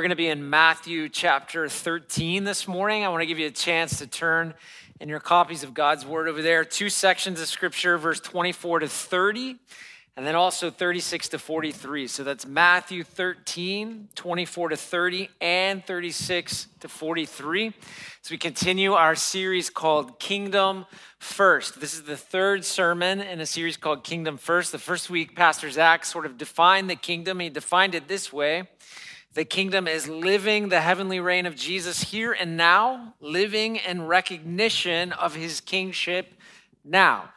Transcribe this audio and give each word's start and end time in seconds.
we're 0.00 0.04
going 0.04 0.08
to 0.08 0.16
be 0.16 0.28
in 0.28 0.48
Matthew 0.48 1.10
chapter 1.10 1.68
13 1.68 2.44
this 2.44 2.66
morning. 2.66 3.04
I 3.04 3.10
want 3.10 3.20
to 3.20 3.26
give 3.26 3.38
you 3.38 3.48
a 3.48 3.50
chance 3.50 3.98
to 3.98 4.06
turn 4.06 4.54
in 4.98 5.10
your 5.10 5.20
copies 5.20 5.62
of 5.62 5.74
God's 5.74 6.06
Word 6.06 6.26
over 6.26 6.40
there. 6.40 6.64
Two 6.64 6.88
sections 6.88 7.38
of 7.38 7.48
Scripture, 7.48 7.98
verse 7.98 8.18
24 8.18 8.78
to 8.78 8.88
30, 8.88 9.56
and 10.16 10.26
then 10.26 10.34
also 10.34 10.70
36 10.70 11.28
to 11.28 11.38
43. 11.38 12.06
So 12.06 12.24
that's 12.24 12.46
Matthew 12.46 13.04
13, 13.04 14.08
24 14.14 14.70
to 14.70 14.76
30, 14.78 15.28
and 15.42 15.84
36 15.84 16.68
to 16.80 16.88
43. 16.88 17.74
So 18.22 18.32
we 18.32 18.38
continue 18.38 18.94
our 18.94 19.14
series 19.14 19.68
called 19.68 20.18
Kingdom 20.18 20.86
First. 21.18 21.78
This 21.78 21.92
is 21.92 22.04
the 22.04 22.16
third 22.16 22.64
sermon 22.64 23.20
in 23.20 23.38
a 23.38 23.46
series 23.46 23.76
called 23.76 24.02
Kingdom 24.02 24.38
First. 24.38 24.72
The 24.72 24.78
first 24.78 25.10
week, 25.10 25.36
Pastor 25.36 25.70
Zach 25.70 26.06
sort 26.06 26.24
of 26.24 26.38
defined 26.38 26.88
the 26.88 26.96
kingdom. 26.96 27.40
He 27.40 27.50
defined 27.50 27.94
it 27.94 28.08
this 28.08 28.32
way 28.32 28.66
the 29.34 29.44
kingdom 29.44 29.86
is 29.86 30.08
living 30.08 30.70
the 30.70 30.80
heavenly 30.80 31.20
reign 31.20 31.46
of 31.46 31.54
Jesus 31.54 32.02
here 32.02 32.32
and 32.32 32.56
now, 32.56 33.14
living 33.20 33.76
in 33.76 34.06
recognition 34.06 35.12
of 35.12 35.36
his 35.36 35.60
kingship 35.60 36.34
now. 36.84 37.30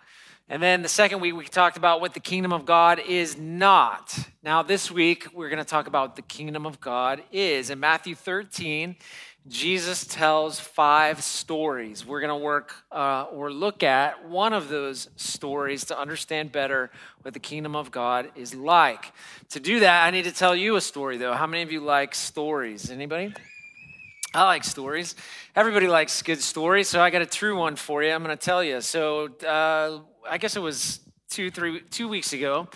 And 0.49 0.61
then 0.61 0.81
the 0.81 0.89
second 0.89 1.21
week, 1.21 1.35
we 1.35 1.45
talked 1.45 1.77
about 1.77 2.01
what 2.01 2.13
the 2.13 2.19
kingdom 2.19 2.51
of 2.51 2.65
God 2.65 2.99
is 2.99 3.37
not. 3.37 4.17
Now, 4.41 4.63
this 4.63 4.89
week, 4.91 5.27
we're 5.33 5.49
going 5.49 5.59
to 5.59 5.65
talk 5.65 5.87
about 5.87 6.15
the 6.15 6.21
kingdom 6.23 6.65
of 6.65 6.81
God 6.81 7.23
is. 7.31 7.69
In 7.69 7.79
Matthew 7.79 8.15
13, 8.15 8.95
Jesus 9.47 10.05
tells 10.05 10.57
five 10.57 11.21
stories. 11.21 12.05
We're 12.05 12.21
going 12.21 12.29
to 12.29 12.43
work 12.43 12.75
uh, 12.93 13.23
or 13.23 13.51
look 13.51 13.83
at 13.83 14.29
one 14.29 14.53
of 14.53 14.69
those 14.69 15.09
stories 15.17 15.83
to 15.85 15.99
understand 15.99 16.53
better 16.53 16.89
what 17.23 17.33
the 17.33 17.41
kingdom 17.41 17.75
of 17.75 17.91
God 17.91 18.31
is 18.35 18.55
like. 18.55 19.11
To 19.49 19.59
do 19.59 19.81
that, 19.81 20.05
I 20.05 20.11
need 20.11 20.23
to 20.23 20.31
tell 20.31 20.55
you 20.55 20.77
a 20.77 20.81
story, 20.81 21.17
though. 21.17 21.33
How 21.33 21.45
many 21.45 21.61
of 21.61 21.73
you 21.73 21.81
like 21.81 22.15
stories? 22.15 22.89
Anybody? 22.89 23.33
I 24.33 24.45
like 24.45 24.63
stories. 24.63 25.13
Everybody 25.57 25.87
likes 25.89 26.21
good 26.21 26.41
stories, 26.41 26.87
so 26.87 27.01
I 27.01 27.09
got 27.09 27.21
a 27.21 27.25
true 27.25 27.57
one 27.57 27.75
for 27.75 28.01
you. 28.01 28.11
I'm 28.11 28.23
going 28.23 28.35
to 28.35 28.43
tell 28.43 28.63
you. 28.63 28.79
So, 28.79 29.27
uh, 29.45 29.99
I 30.27 30.37
guess 30.37 30.55
it 30.55 30.61
was 30.61 31.01
two, 31.29 31.51
three, 31.51 31.81
two 31.81 32.07
weeks 32.07 32.31
ago 32.31 32.69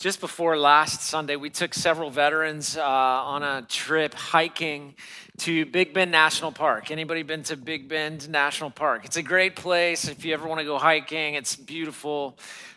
just 0.00 0.18
before 0.18 0.56
last 0.56 1.02
Sunday, 1.02 1.36
we 1.36 1.50
took 1.50 1.74
several 1.74 2.08
veterans 2.08 2.74
uh, 2.74 2.82
on 2.82 3.42
a 3.42 3.60
trip 3.68 4.14
hiking 4.14 4.94
to 5.40 5.64
Big 5.64 5.94
Bend 5.94 6.10
National 6.10 6.52
Park. 6.52 6.90
Anybody 6.90 7.22
been 7.22 7.42
to 7.44 7.56
Big 7.56 7.88
Bend 7.88 8.28
National 8.28 8.68
Park? 8.70 9.06
It's 9.06 9.16
a 9.16 9.22
great 9.22 9.56
place 9.56 10.06
if 10.06 10.22
you 10.22 10.34
ever 10.34 10.46
want 10.46 10.60
to 10.60 10.66
go 10.66 10.76
hiking. 10.76 11.32
It's 11.32 11.56
beautiful. 11.56 12.36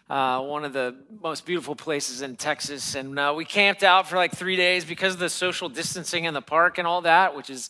Uh, 0.09 0.39
one 0.39 0.63
of 0.63 0.71
the 0.71 0.95
most 1.21 1.45
beautiful 1.45 1.75
places 1.75 2.21
in 2.21 2.37
Texas. 2.37 2.95
And 2.95 3.19
uh, 3.19 3.33
we 3.35 3.43
camped 3.43 3.83
out 3.83 4.07
for 4.07 4.15
like 4.15 4.33
three 4.33 4.55
days 4.55 4.85
because 4.85 5.13
of 5.13 5.19
the 5.19 5.29
social 5.29 5.67
distancing 5.67 6.23
in 6.23 6.33
the 6.33 6.41
park 6.41 6.77
and 6.77 6.87
all 6.87 7.01
that, 7.01 7.35
which 7.35 7.49
is 7.49 7.69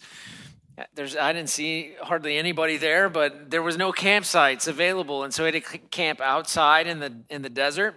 there's 0.93 1.17
I 1.17 1.33
didn't 1.33 1.49
see 1.49 1.93
hardly 1.99 2.37
anybody 2.37 2.77
there, 2.77 3.09
but 3.09 3.49
there 3.49 3.63
was 3.63 3.77
no 3.77 3.91
campsites 3.91 4.67
available, 4.67 5.23
and 5.23 5.33
so 5.33 5.43
we 5.43 5.51
had 5.51 5.63
to 5.63 5.77
camp 5.89 6.21
outside 6.21 6.85
in 6.85 6.99
the 6.99 7.13
in 7.29 7.41
the 7.41 7.49
desert 7.49 7.95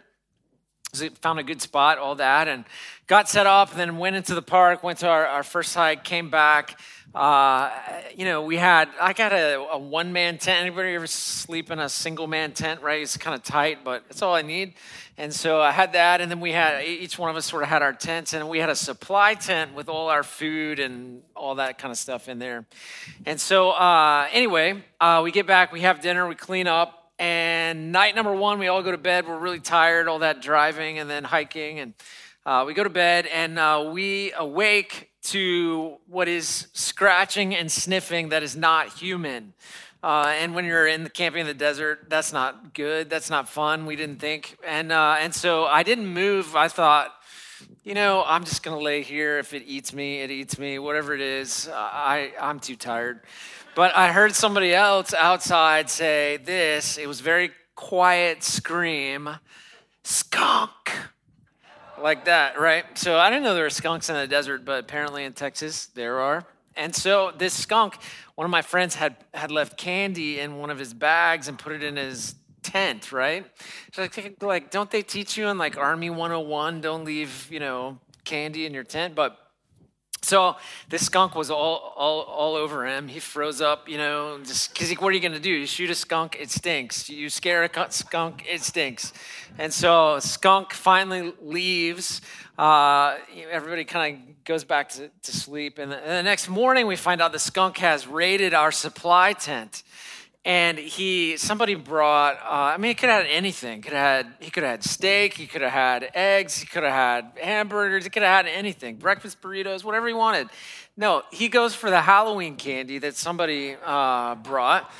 found 1.21 1.39
a 1.39 1.43
good 1.43 1.63
spot, 1.63 1.99
all 1.99 2.15
that, 2.17 2.49
and 2.49 2.65
got 3.07 3.29
set 3.29 3.47
up, 3.47 3.71
and 3.71 3.79
then 3.79 3.99
went 3.99 4.17
into 4.17 4.35
the 4.35 4.43
park, 4.43 4.83
went 4.83 4.99
to 5.01 5.09
our, 5.09 5.27
our 5.27 5.43
first 5.43 5.75
hike, 5.75 6.05
came 6.05 6.31
back. 6.31 6.79
Uh, 7.15 7.71
you 8.15 8.27
know, 8.27 8.43
we 8.43 8.57
had, 8.57 8.91
I 9.01 9.15
got 9.15 9.33
a, 9.33 9.59
a 9.59 9.79
one 9.79 10.13
man 10.13 10.37
tent. 10.37 10.61
Anybody 10.61 10.95
ever 10.95 11.07
sleep 11.07 11.71
in 11.71 11.79
a 11.79 11.89
single 11.89 12.27
man 12.27 12.53
tent, 12.53 12.83
right? 12.83 13.01
It's 13.01 13.17
kind 13.17 13.35
of 13.35 13.43
tight, 13.43 13.85
but 13.85 14.05
it's 14.11 14.21
all 14.21 14.35
I 14.35 14.43
need. 14.43 14.75
And 15.17 15.33
so 15.33 15.63
I 15.63 15.71
had 15.71 15.95
that, 15.95 16.21
and 16.21 16.31
then 16.31 16.41
we 16.41 16.53
had, 16.53 16.85
each 16.85 17.19
one 17.19 17.31
of 17.31 17.37
us 17.37 17.47
sort 17.47 17.63
of 17.63 17.71
had 17.71 17.81
our 17.81 17.95
tents, 17.95 18.35
and 18.35 18.51
we 18.51 18.59
had 18.59 18.69
a 18.69 18.77
supply 18.77 19.33
tent 19.33 19.73
with 19.75 19.89
all 19.89 20.11
our 20.11 20.23
food 20.23 20.79
and 20.79 21.23
all 21.35 21.55
that 21.55 21.79
kind 21.79 21.91
of 21.91 21.97
stuff 21.97 22.29
in 22.29 22.39
there. 22.39 22.67
And 23.25 23.41
so, 23.41 23.71
uh, 23.71 24.29
anyway, 24.31 24.85
uh, 25.01 25.23
we 25.25 25.31
get 25.31 25.47
back, 25.47 25.73
we 25.73 25.81
have 25.81 26.03
dinner, 26.03 26.29
we 26.29 26.35
clean 26.35 26.67
up, 26.67 27.06
and 27.19 27.93
night 27.93 28.15
number 28.15 28.35
one, 28.35 28.59
we 28.59 28.69
all 28.69 28.83
go 28.83 28.91
to 28.91 28.99
bed. 28.99 29.27
We're 29.27 29.39
really 29.39 29.61
tired, 29.61 30.09
all 30.09 30.19
that 30.19 30.43
driving 30.43 30.99
and 30.99 31.09
then 31.09 31.25
hiking. 31.25 31.81
And 31.81 31.95
uh, 32.45 32.65
we 32.67 32.75
go 32.75 32.85
to 32.85 32.91
bed 32.91 33.27
and 33.27 33.59
uh, 33.59 33.91
we 33.93 34.33
awake 34.33 35.11
to 35.23 35.97
what 36.07 36.29
is 36.29 36.69
scratching 36.73 37.55
and 37.55 37.73
sniffing 37.73 38.29
that 38.29 38.43
is 38.43 38.55
not 38.55 38.93
human. 38.93 39.55
Uh, 40.03 40.35
and 40.39 40.55
when 40.55 40.65
you're 40.65 40.87
in 40.87 41.05
the 41.05 41.11
camping 41.11 41.41
in 41.41 41.47
the 41.47 41.55
desert, 41.55 42.07
that's 42.09 42.33
not 42.33 42.75
good. 42.75 43.11
That's 43.11 43.31
not 43.31 43.49
fun. 43.49 43.87
We 43.87 43.97
didn't 43.97 44.21
think. 44.21 44.57
And, 44.65 44.93
uh, 44.93 45.17
and 45.19 45.35
so 45.35 45.65
I 45.65 45.83
didn't 45.83 46.07
move. 46.07 46.55
I 46.55 46.69
thought, 46.69 47.13
you 47.83 47.95
know, 47.95 48.23
I'm 48.27 48.45
just 48.45 48.63
going 48.63 48.77
to 48.77 48.85
lay 48.85 49.03
here. 49.03 49.39
If 49.39 49.55
it 49.55 49.65
eats 49.67 49.93
me, 49.93 50.21
it 50.21 50.31
eats 50.31 50.59
me. 50.59 50.79
Whatever 50.79 51.15
it 51.15 51.23
is, 51.23 51.69
I, 51.73 52.33
I'm 52.41 52.61
too 52.61 52.77
tired. 52.77 53.21
But 53.77 53.95
I 53.95 54.11
heard 54.11 54.35
somebody 54.35 54.75
else 54.75 55.13
outside 55.13 55.91
say 55.91 56.39
this. 56.39 56.97
It 56.97 57.07
was 57.07 57.21
very 57.21 57.51
quiet 57.75 58.43
scream, 58.43 59.29
skunk. 60.03 60.71
Like 62.01 62.25
that, 62.25 62.59
right? 62.59 62.87
So 62.97 63.19
I 63.19 63.29
didn't 63.29 63.45
know 63.45 63.53
there 63.53 63.65
were 63.65 63.71
skunks 63.71 64.09
in 64.09 64.15
the 64.15 64.27
desert, 64.27 64.65
but 64.65 64.81
apparently 64.81 65.25
in 65.25 65.35
Texas 65.35 65.87
there 65.89 66.21
are. 66.21 66.45
And 66.75 66.97
so 66.97 67.33
this 67.37 67.53
skunk, 67.53 67.99
one 68.35 68.47
of 68.47 68.51
my 68.51 68.63
friends 68.63 68.95
had 68.95 69.17
had 69.35 69.51
left 69.51 69.77
candy 69.77 70.41
in 70.41 70.57
one 70.57 70.71
of 70.71 70.79
his 70.79 70.95
bags 70.95 71.47
and 71.47 71.59
put 71.59 71.73
it 71.73 71.83
in 71.83 71.97
his 71.97 72.35
tent, 72.63 73.13
right? 73.13 73.45
So 73.93 74.03
like, 74.03 74.43
like 74.43 74.71
don't 74.71 74.91
they 74.91 75.03
teach 75.03 75.37
you 75.37 75.49
in 75.49 75.59
like 75.59 75.77
Army 75.77 76.09
101, 76.09 76.81
don't 76.81 77.05
leave, 77.05 77.47
you 77.53 77.61
know, 77.61 77.99
candy 78.25 78.65
in 78.65 78.73
your 78.73 78.85
tent? 78.85 79.15
But 79.15 79.39
so 80.27 80.57
this 80.89 81.07
skunk 81.07 81.37
was 81.37 81.53
all, 81.53 81.95
all, 81.97 82.23
all 82.23 82.57
over 82.57 82.85
him. 82.85 83.07
He 83.07 83.21
froze 83.21 83.61
up, 83.61 83.89
you 83.89 83.97
know, 83.97 84.39
just 84.43 84.73
because 84.73 84.91
what 84.95 85.09
are 85.09 85.13
you 85.13 85.21
going 85.21 85.33
to 85.33 85.39
do? 85.39 85.51
You 85.51 85.67
shoot 85.67 85.89
a 85.89 85.95
skunk, 85.95 86.37
it 86.41 86.51
stinks. 86.51 87.09
You 87.09 87.31
scare 87.31 87.63
a 87.63 87.93
skunk, 87.93 88.45
it 88.45 88.61
stinks. 88.61 89.13
And 89.57 89.73
so 89.73 90.19
skunk 90.19 90.73
finally 90.73 91.33
leaves. 91.41 92.23
Uh, 92.59 93.19
everybody 93.51 93.85
kind 93.85 94.17
of 94.17 94.45
goes 94.45 94.65
back 94.65 94.89
to, 94.91 95.11
to 95.23 95.33
sleep. 95.33 95.79
And 95.79 95.93
the, 95.93 95.99
and 95.99 96.11
the 96.11 96.23
next 96.25 96.49
morning, 96.49 96.89
we 96.89 96.97
find 96.97 97.23
out 97.23 97.31
the 97.31 97.39
skunk 97.39 97.79
has 97.79 98.09
raided 98.09 98.53
our 98.53 98.73
supply 98.73 99.33
tent 99.33 99.85
and 100.47 100.79
he 100.79 101.37
somebody 101.37 101.75
brought 101.75 102.37
uh, 102.37 102.73
i 102.73 102.77
mean 102.79 102.91
he 102.91 102.95
could 102.95 103.11
have 103.11 103.25
had 103.25 103.31
anything. 103.31 103.83
Could 103.83 103.93
have 103.93 104.27
had, 104.27 104.35
he 104.39 104.51
could 104.51 104.63
have 104.63 104.71
had 104.71 104.85
steak 104.85 105.35
he 105.35 105.47
could 105.47 105.61
have 105.61 105.73
had 105.73 106.09
eggs 106.15 106.57
he 106.57 106.67
could 106.67 106.85
have 106.85 106.93
had 106.93 107.33
hamburgers 107.43 108.05
he 108.05 108.11
could 108.11 108.23
have 108.23 108.47
had 108.47 108.47
anything. 108.47 108.97
Breakfast 108.97 109.43
burritos 109.43 109.85
whatever 109.85 110.07
he 110.07 110.15
wanted. 110.15 110.49
No 110.97 111.23
he 111.33 111.49
goes 111.49 111.75
for 111.75 111.91
the 111.91 112.01
halloween 112.01 112.57
candy 112.57 112.99
that 112.99 113.17
somebody 113.17 113.77
uh, 113.85 114.37
brought 114.37 114.91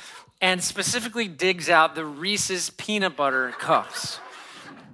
and 0.41 0.61
specifically 0.61 1.27
digs 1.27 1.69
out 1.69 1.95
the 1.95 2.05
reese's 2.05 2.69
peanut 2.69 3.15
butter 3.15 3.51
cups. 3.57 4.19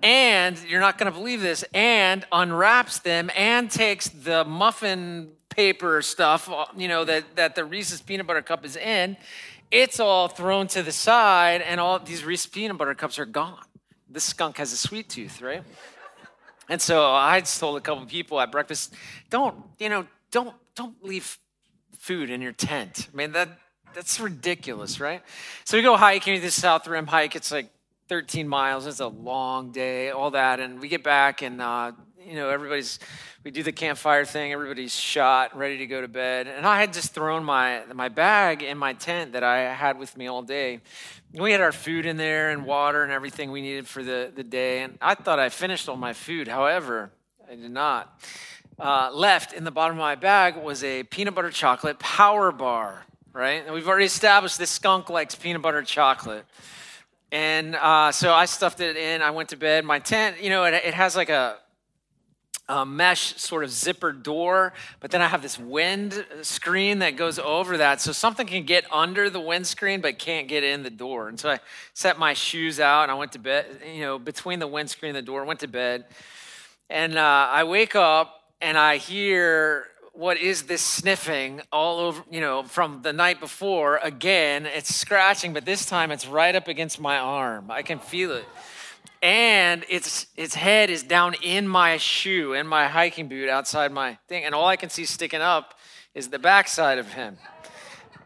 And 0.04 0.62
you're 0.68 0.82
not 0.82 0.98
going 0.98 1.12
to 1.12 1.18
believe 1.18 1.42
this 1.42 1.64
and 1.74 2.26
unwraps 2.32 3.00
them 3.00 3.32
and 3.36 3.72
takes 3.72 4.10
the 4.10 4.44
muffin 4.44 5.32
paper 5.50 6.02
stuff 6.02 6.50
you 6.76 6.88
know 6.88 7.06
that, 7.06 7.24
that 7.36 7.54
the 7.54 7.64
reese's 7.64 8.02
peanut 8.02 8.26
butter 8.26 8.42
cup 8.42 8.66
is 8.66 8.76
in 8.76 9.16
it's 9.74 10.00
all 10.00 10.28
thrown 10.28 10.68
to 10.68 10.84
the 10.84 10.92
side, 10.92 11.62
and 11.62 11.80
all 11.82 11.98
these 11.98 12.24
Reese's 12.24 12.46
peanut 12.46 12.78
butter 12.78 12.94
cups 12.94 13.18
are 13.18 13.26
gone. 13.26 13.66
This 14.08 14.24
skunk 14.24 14.58
has 14.58 14.72
a 14.72 14.78
sweet 14.78 15.10
tooth, 15.10 15.42
right? 15.42 15.64
And 16.70 16.80
so 16.80 17.04
I 17.12 17.42
told 17.42 17.78
a 17.78 17.82
couple 17.82 18.06
people 18.06 18.40
at 18.40 18.52
breakfast, 18.52 18.94
don't, 19.32 19.58
you 19.80 19.90
know, 19.90 20.06
don't, 20.30 20.54
don't 20.76 21.04
leave 21.04 21.40
food 21.98 22.30
in 22.30 22.40
your 22.40 22.52
tent. 22.52 23.10
I 23.12 23.18
mean, 23.18 23.32
that, 23.32 23.50
that's 23.96 24.20
ridiculous, 24.20 25.00
right? 25.00 25.24
So 25.66 25.76
we 25.76 25.82
go 25.82 25.98
hiking 25.98 26.40
the 26.40 26.52
South 26.52 26.88
Rim 26.88 27.08
hike. 27.08 27.36
It's 27.36 27.52
like 27.52 27.72
13 28.10 28.48
miles. 28.48 28.86
It's 28.86 29.00
a 29.00 29.08
long 29.08 29.72
day, 29.72 30.12
all 30.12 30.32
that. 30.32 30.60
And 30.60 30.80
we 30.80 30.88
get 30.88 31.04
back, 31.04 31.42
and, 31.42 31.60
uh, 31.60 31.94
you 32.26 32.36
know, 32.36 32.50
everybody's 32.50 33.00
we 33.44 33.52
do 33.52 33.62
the 33.62 33.74
campfire 33.74 34.24
thing. 34.24 34.54
Everybody's 34.54 34.96
shot, 34.96 35.58
ready 35.58 35.80
to 35.80 35.86
go 35.86 36.00
to 36.00 36.08
bed. 36.08 36.48
And 36.48 36.66
I 36.66 36.80
had 36.80 36.94
just 36.94 37.14
thrown 37.14 37.44
my, 37.44 37.84
my 37.94 38.08
bag 38.08 38.64
in 38.64 38.78
my 38.78 38.94
tent 38.94 39.34
that 39.34 39.44
I 39.44 39.74
had 39.74 40.00
with 40.00 40.16
me 40.16 40.28
all 40.28 40.42
day. 40.42 40.80
We 41.34 41.52
had 41.52 41.60
our 41.60 41.74
food 41.74 42.06
in 42.06 42.16
there 42.16 42.52
and 42.52 42.66
water 42.66 43.04
and 43.04 43.12
everything 43.12 43.52
we 43.52 43.62
needed 43.62 43.86
for 43.86 44.02
the, 44.02 44.32
the 44.34 44.44
day. 44.44 44.84
And 44.84 44.98
I 45.02 45.16
thought 45.16 45.40
I 45.40 45.50
finished 45.50 45.90
all 45.90 45.98
my 45.98 46.14
food. 46.14 46.48
However, 46.48 47.12
I 47.52 47.56
did 47.56 47.72
not. 47.72 48.18
Uh, 48.80 49.10
left 49.14 49.52
in 49.52 49.66
the 49.66 49.72
bottom 49.72 49.98
of 49.98 50.02
my 50.02 50.16
bag 50.16 50.56
was 50.56 50.82
a 50.84 51.04
peanut 51.04 51.36
butter 51.36 51.52
chocolate 51.52 52.00
power 52.00 52.52
bar, 52.54 53.06
right? 53.34 53.62
And 53.66 53.74
we've 53.74 53.90
already 53.90 54.06
established 54.06 54.58
this 54.58 54.70
skunk 54.70 55.10
likes 55.10 55.36
peanut 55.36 55.62
butter 55.62 55.84
chocolate. 55.84 56.46
And 57.30 57.76
uh, 57.76 58.14
so 58.14 58.32
I 58.32 58.46
stuffed 58.46 58.80
it 58.80 58.96
in. 58.96 59.22
I 59.22 59.32
went 59.32 59.50
to 59.50 59.58
bed. 59.58 59.84
My 59.84 60.00
tent, 60.00 60.42
you 60.42 60.50
know, 60.50 60.64
it, 60.64 60.76
it 60.76 60.94
has 60.94 61.16
like 61.18 61.30
a, 61.30 61.58
a 62.70 62.86
mesh 62.86 63.36
sort 63.36 63.64
of 63.64 63.72
zipper 63.72 64.12
door, 64.12 64.74
but 65.02 65.12
then 65.12 65.22
I 65.22 65.28
have 65.28 65.42
this 65.42 65.60
wind 65.60 66.26
screen 66.42 67.00
that 67.00 67.18
goes 67.18 67.38
over 67.38 67.78
that. 67.78 68.00
So 68.00 68.12
something 68.12 68.48
can 68.48 68.64
get 68.64 68.86
under 68.92 69.30
the 69.30 69.40
windscreen 69.40 70.00
but 70.02 70.18
can't 70.18 70.48
get 70.48 70.64
in 70.64 70.84
the 70.84 70.90
door. 70.90 71.28
And 71.28 71.40
so 71.40 71.52
I 71.52 71.60
set 71.94 72.18
my 72.18 72.34
shoes 72.34 72.80
out 72.80 73.04
and 73.04 73.12
I 73.12 73.16
went 73.16 73.34
to 73.34 73.40
bed, 73.40 73.66
you 73.94 74.02
know, 74.02 74.18
between 74.18 74.60
the 74.60 74.68
windscreen 74.68 75.16
and 75.16 75.18
the 75.18 75.26
door, 75.26 75.44
went 75.44 75.60
to 75.60 75.68
bed. 75.68 76.06
And 76.90 77.18
uh, 77.18 77.48
I 77.52 77.66
wake 77.66 77.96
up 77.96 78.44
and 78.62 78.78
I 78.78 78.98
hear 78.98 79.88
what 80.14 80.38
is 80.38 80.64
this 80.64 80.82
sniffing 80.82 81.62
all 81.72 82.00
over, 82.00 82.24
you 82.30 82.40
know, 82.40 82.64
from 82.64 83.02
the 83.02 83.12
night 83.12 83.40
before? 83.40 83.98
Again, 83.98 84.68
it's 84.68 84.94
scratching, 84.94 85.54
but 85.54 85.66
this 85.66 85.86
time 85.86 86.12
it's 86.12 86.28
right 86.28 86.56
up 86.56 86.68
against 86.68 87.02
my 87.02 87.18
arm. 87.18 87.72
I 87.72 87.82
can 87.82 88.00
feel 88.00 88.32
it. 88.32 88.46
And 89.24 89.86
its 89.88 90.28
its 90.36 90.54
head 90.54 90.90
is 90.90 91.02
down 91.02 91.34
in 91.42 91.66
my 91.66 91.96
shoe, 91.96 92.52
in 92.52 92.68
my 92.68 92.88
hiking 92.88 93.30
boot 93.30 93.48
outside 93.48 93.94
my 93.94 94.18
thing, 94.28 94.44
and 94.44 94.54
all 94.54 94.68
I 94.68 94.76
can 94.76 94.90
see 94.90 95.06
sticking 95.06 95.40
up 95.40 95.80
is 96.14 96.28
the 96.28 96.40
backside 96.40 96.98
of 96.98 97.08
him. 97.14 97.38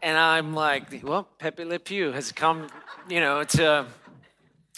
And 0.02 0.18
I'm 0.18 0.54
like, 0.54 1.00
well, 1.04 1.28
Pepe 1.38 1.64
Le 1.64 1.78
Pew 1.78 2.10
has 2.10 2.32
come, 2.32 2.66
you 3.08 3.20
know, 3.20 3.44
to 3.44 3.86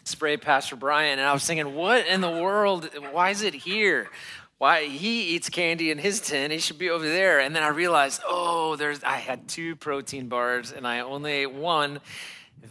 spray 0.04 0.36
Pastor 0.36 0.76
Brian. 0.76 1.18
And 1.18 1.26
I 1.26 1.32
was 1.32 1.46
thinking, 1.46 1.74
what 1.74 2.06
in 2.06 2.20
the 2.20 2.30
world? 2.30 2.90
Why 3.12 3.30
is 3.30 3.40
it 3.40 3.54
here? 3.54 4.10
Why 4.58 4.84
he 4.84 5.22
eats 5.34 5.48
candy 5.48 5.90
in 5.90 5.96
his 5.96 6.20
tin? 6.20 6.50
He 6.50 6.58
should 6.58 6.78
be 6.78 6.90
over 6.90 7.08
there. 7.08 7.40
And 7.40 7.56
then 7.56 7.62
I 7.62 7.68
realized, 7.68 8.20
oh, 8.28 8.76
there's 8.76 9.02
I 9.02 9.16
had 9.16 9.48
two 9.48 9.74
protein 9.74 10.28
bars 10.28 10.70
and 10.70 10.86
I 10.86 11.00
only 11.00 11.32
ate 11.32 11.54
one. 11.54 12.00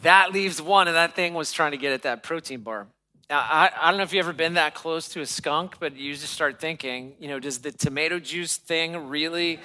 That 0.04 0.34
leaves 0.34 0.62
one, 0.62 0.88
and 0.88 0.96
that 0.96 1.16
thing 1.16 1.34
was 1.34 1.52
trying 1.52 1.72
to 1.72 1.78
get 1.78 1.94
at 1.94 2.04
that 2.04 2.22
protein 2.22 2.62
bar. 2.62 2.86
Now, 3.30 3.42
I, 3.42 3.70
I 3.80 3.92
don't 3.92 4.00
know 4.00 4.04
if 4.04 4.12
you've 4.12 4.26
ever 4.26 4.34
been 4.34 4.56
that 4.56 4.74
close 4.74 5.08
to 5.10 5.22
a 5.22 5.26
skunk, 5.26 5.76
but 5.80 5.96
you 5.96 6.14
just 6.16 6.34
start 6.34 6.60
thinking, 6.60 7.14
you 7.20 7.28
know, 7.28 7.40
does 7.40 7.60
the 7.60 7.72
tomato 7.72 8.18
juice 8.18 8.58
thing 8.58 9.08
really 9.08 9.60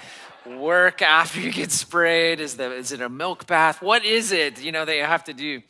work 0.45 1.01
after 1.01 1.41
you 1.41 1.51
get 1.51 1.71
sprayed? 1.71 2.41
Is, 2.41 2.59
the, 2.59 2.71
is 2.75 2.93
it 2.93 3.01
a 3.01 3.09
milk 3.09 3.47
bath? 3.47 3.81
What 3.81 4.05
is 4.05 4.33
it, 4.33 4.63
you 4.63 4.71
know, 4.71 4.85
that 4.85 4.95
you 4.95 5.05
have 5.05 5.25
to 5.25 5.33
do? 5.33 5.63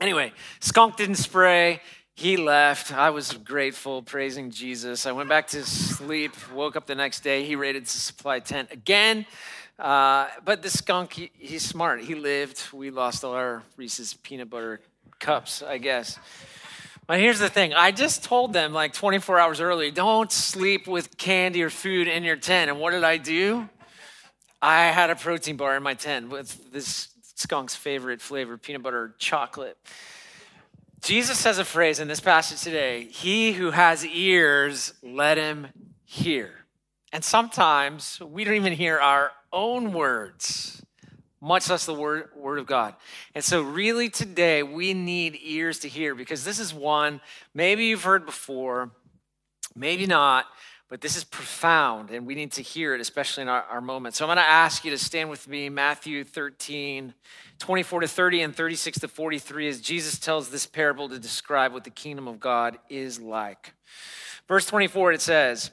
Anyway, 0.00 0.32
skunk 0.58 0.96
didn't 0.96 1.14
spray. 1.14 1.80
He 2.14 2.36
left. 2.36 2.92
I 2.92 3.10
was 3.10 3.34
grateful, 3.34 4.02
praising 4.02 4.50
Jesus. 4.50 5.06
I 5.06 5.12
went 5.12 5.28
back 5.28 5.46
to 5.48 5.64
sleep, 5.64 6.32
woke 6.50 6.74
up 6.74 6.86
the 6.86 6.96
next 6.96 7.20
day. 7.20 7.44
He 7.44 7.54
raided 7.54 7.84
the 7.84 7.90
supply 7.90 8.40
tent 8.40 8.72
again. 8.72 9.26
Uh, 9.78 10.26
but 10.44 10.60
the 10.60 10.70
skunk, 10.70 11.12
he, 11.12 11.30
he's 11.38 11.64
smart. 11.64 12.00
He 12.00 12.16
lived. 12.16 12.60
We 12.72 12.90
lost 12.90 13.22
all 13.22 13.34
our 13.34 13.62
Reese's 13.76 14.14
peanut 14.14 14.50
butter 14.50 14.80
cups, 15.20 15.62
I 15.62 15.78
guess. 15.78 16.18
But 17.06 17.20
here's 17.20 17.38
the 17.38 17.48
thing 17.48 17.72
I 17.72 17.92
just 17.92 18.24
told 18.24 18.52
them 18.52 18.72
like 18.72 18.92
24 18.92 19.38
hours 19.38 19.60
early 19.60 19.90
don't 19.90 20.30
sleep 20.32 20.86
with 20.86 21.16
candy 21.16 21.62
or 21.62 21.70
food 21.70 22.08
in 22.08 22.24
your 22.24 22.36
tent. 22.36 22.70
And 22.70 22.80
what 22.80 22.90
did 22.90 23.04
I 23.04 23.16
do? 23.16 23.68
I 24.60 24.86
had 24.86 25.10
a 25.10 25.16
protein 25.16 25.56
bar 25.56 25.76
in 25.76 25.82
my 25.82 25.94
tent 25.94 26.30
with 26.30 26.72
this 26.72 27.08
skunk's 27.34 27.76
favorite 27.76 28.20
flavor, 28.20 28.56
peanut 28.56 28.82
butter 28.82 29.14
chocolate. 29.18 29.76
Jesus 31.02 31.38
says 31.38 31.58
a 31.58 31.64
phrase 31.64 32.00
in 32.00 32.08
this 32.08 32.20
passage 32.20 32.62
today 32.62 33.04
He 33.04 33.52
who 33.52 33.70
has 33.70 34.04
ears, 34.04 34.94
let 35.02 35.38
him 35.38 35.68
hear. 36.04 36.66
And 37.12 37.22
sometimes 37.22 38.18
we 38.20 38.44
don't 38.44 38.54
even 38.54 38.72
hear 38.72 38.98
our 38.98 39.30
own 39.52 39.92
words, 39.92 40.82
much 41.40 41.68
less 41.68 41.86
the 41.86 41.94
word, 41.94 42.30
word 42.34 42.58
of 42.58 42.66
God. 42.66 42.94
And 43.34 43.44
so, 43.44 43.62
really, 43.62 44.08
today, 44.08 44.62
we 44.62 44.94
need 44.94 45.38
ears 45.42 45.80
to 45.80 45.88
hear 45.88 46.14
because 46.14 46.44
this 46.44 46.58
is 46.58 46.72
one 46.72 47.20
maybe 47.54 47.86
you've 47.86 48.04
heard 48.04 48.26
before, 48.26 48.90
maybe 49.74 50.06
not, 50.06 50.46
but 50.88 51.00
this 51.00 51.16
is 51.16 51.24
profound 51.24 52.10
and 52.10 52.26
we 52.26 52.34
need 52.34 52.52
to 52.52 52.62
hear 52.62 52.94
it, 52.94 53.00
especially 53.00 53.42
in 53.42 53.48
our, 53.48 53.62
our 53.64 53.80
moment. 53.80 54.14
So 54.14 54.24
I'm 54.24 54.28
going 54.28 54.36
to 54.36 54.48
ask 54.48 54.84
you 54.84 54.90
to 54.92 54.98
stand 54.98 55.28
with 55.28 55.48
me, 55.48 55.68
Matthew 55.68 56.22
13, 56.22 57.12
24 57.58 58.00
to 58.00 58.08
30 58.08 58.42
and 58.42 58.56
36 58.56 59.00
to 59.00 59.08
43, 59.08 59.68
as 59.68 59.80
Jesus 59.80 60.18
tells 60.18 60.48
this 60.48 60.66
parable 60.66 61.08
to 61.08 61.18
describe 61.18 61.72
what 61.72 61.84
the 61.84 61.90
kingdom 61.90 62.28
of 62.28 62.38
God 62.38 62.78
is 62.88 63.20
like. 63.20 63.74
Verse 64.46 64.66
24, 64.66 65.12
it 65.12 65.20
says, 65.20 65.72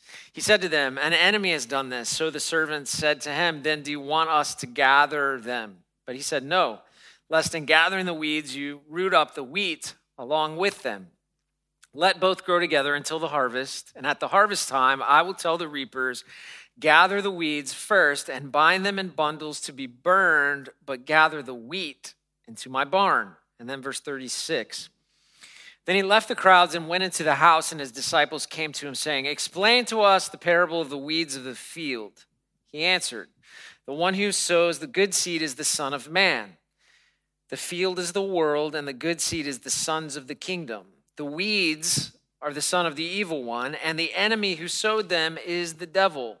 He 0.33 0.41
said 0.41 0.61
to 0.61 0.69
them, 0.69 0.97
An 0.97 1.13
enemy 1.13 1.51
has 1.51 1.65
done 1.65 1.89
this. 1.89 2.09
So 2.09 2.29
the 2.29 2.39
servants 2.39 2.91
said 2.91 3.21
to 3.21 3.33
him, 3.33 3.63
Then 3.63 3.81
do 3.81 3.91
you 3.91 3.99
want 3.99 4.29
us 4.29 4.55
to 4.55 4.65
gather 4.67 5.39
them? 5.39 5.77
But 6.05 6.15
he 6.15 6.21
said, 6.21 6.43
No, 6.43 6.79
lest 7.29 7.55
in 7.55 7.65
gathering 7.65 8.05
the 8.05 8.13
weeds 8.13 8.55
you 8.55 8.81
root 8.89 9.13
up 9.13 9.35
the 9.35 9.43
wheat 9.43 9.95
along 10.17 10.57
with 10.57 10.83
them. 10.83 11.07
Let 11.93 12.19
both 12.19 12.45
grow 12.45 12.59
together 12.59 12.95
until 12.95 13.19
the 13.19 13.29
harvest. 13.29 13.91
And 13.95 14.05
at 14.05 14.19
the 14.19 14.29
harvest 14.29 14.69
time, 14.69 15.01
I 15.01 15.21
will 15.21 15.33
tell 15.33 15.57
the 15.57 15.67
reapers, 15.67 16.23
Gather 16.79 17.21
the 17.21 17.31
weeds 17.31 17.73
first 17.73 18.29
and 18.29 18.51
bind 18.51 18.85
them 18.85 18.97
in 18.97 19.09
bundles 19.09 19.59
to 19.61 19.73
be 19.73 19.87
burned, 19.87 20.69
but 20.85 21.05
gather 21.05 21.41
the 21.41 21.53
wheat 21.53 22.15
into 22.47 22.69
my 22.69 22.85
barn. 22.85 23.35
And 23.59 23.69
then 23.69 23.81
verse 23.81 23.99
36. 23.99 24.89
Then 25.85 25.95
he 25.95 26.03
left 26.03 26.27
the 26.27 26.35
crowds 26.35 26.75
and 26.75 26.87
went 26.87 27.03
into 27.03 27.23
the 27.23 27.35
house, 27.35 27.71
and 27.71 27.81
his 27.81 27.91
disciples 27.91 28.45
came 28.45 28.71
to 28.73 28.87
him, 28.87 28.95
saying, 28.95 29.25
Explain 29.25 29.85
to 29.85 30.01
us 30.01 30.27
the 30.27 30.37
parable 30.37 30.79
of 30.79 30.89
the 30.89 30.97
weeds 30.97 31.35
of 31.35 31.43
the 31.43 31.55
field. 31.55 32.25
He 32.67 32.83
answered, 32.83 33.29
The 33.85 33.93
one 33.93 34.13
who 34.13 34.31
sows 34.31 34.79
the 34.79 34.87
good 34.87 35.13
seed 35.13 35.41
is 35.41 35.55
the 35.55 35.63
Son 35.63 35.93
of 35.93 36.09
Man. 36.09 36.57
The 37.49 37.57
field 37.57 37.99
is 37.99 38.13
the 38.13 38.21
world, 38.21 38.75
and 38.75 38.87
the 38.87 38.93
good 38.93 39.19
seed 39.19 39.47
is 39.47 39.59
the 39.59 39.69
sons 39.69 40.15
of 40.15 40.27
the 40.27 40.35
kingdom. 40.35 40.85
The 41.17 41.25
weeds 41.25 42.13
are 42.41 42.53
the 42.53 42.61
son 42.61 42.85
of 42.85 42.95
the 42.95 43.03
evil 43.03 43.43
one, 43.43 43.75
and 43.75 43.99
the 43.99 44.13
enemy 44.13 44.55
who 44.55 44.67
sowed 44.67 45.09
them 45.09 45.37
is 45.45 45.75
the 45.75 45.85
devil. 45.85 46.40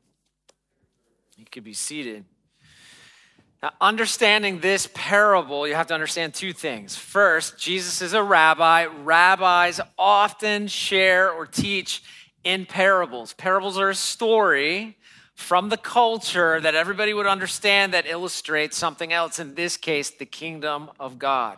You 1.41 1.47
could 1.51 1.63
be 1.63 1.73
seated. 1.73 2.23
Now, 3.63 3.71
understanding 3.81 4.59
this 4.59 4.87
parable, 4.93 5.67
you 5.67 5.73
have 5.73 5.87
to 5.87 5.93
understand 5.95 6.35
two 6.35 6.53
things. 6.53 6.95
First, 6.95 7.57
Jesus 7.57 8.03
is 8.03 8.13
a 8.13 8.21
rabbi. 8.21 8.85
Rabbis 8.85 9.81
often 9.97 10.67
share 10.67 11.31
or 11.31 11.47
teach 11.47 12.03
in 12.43 12.67
parables. 12.67 13.33
Parables 13.33 13.79
are 13.79 13.89
a 13.89 13.95
story 13.95 14.97
from 15.33 15.69
the 15.69 15.77
culture 15.77 16.61
that 16.61 16.75
everybody 16.75 17.11
would 17.11 17.25
understand 17.25 17.95
that 17.95 18.05
illustrates 18.05 18.77
something 18.77 19.11
else, 19.11 19.39
in 19.39 19.55
this 19.55 19.77
case, 19.77 20.11
the 20.11 20.27
kingdom 20.27 20.91
of 20.99 21.17
God. 21.17 21.57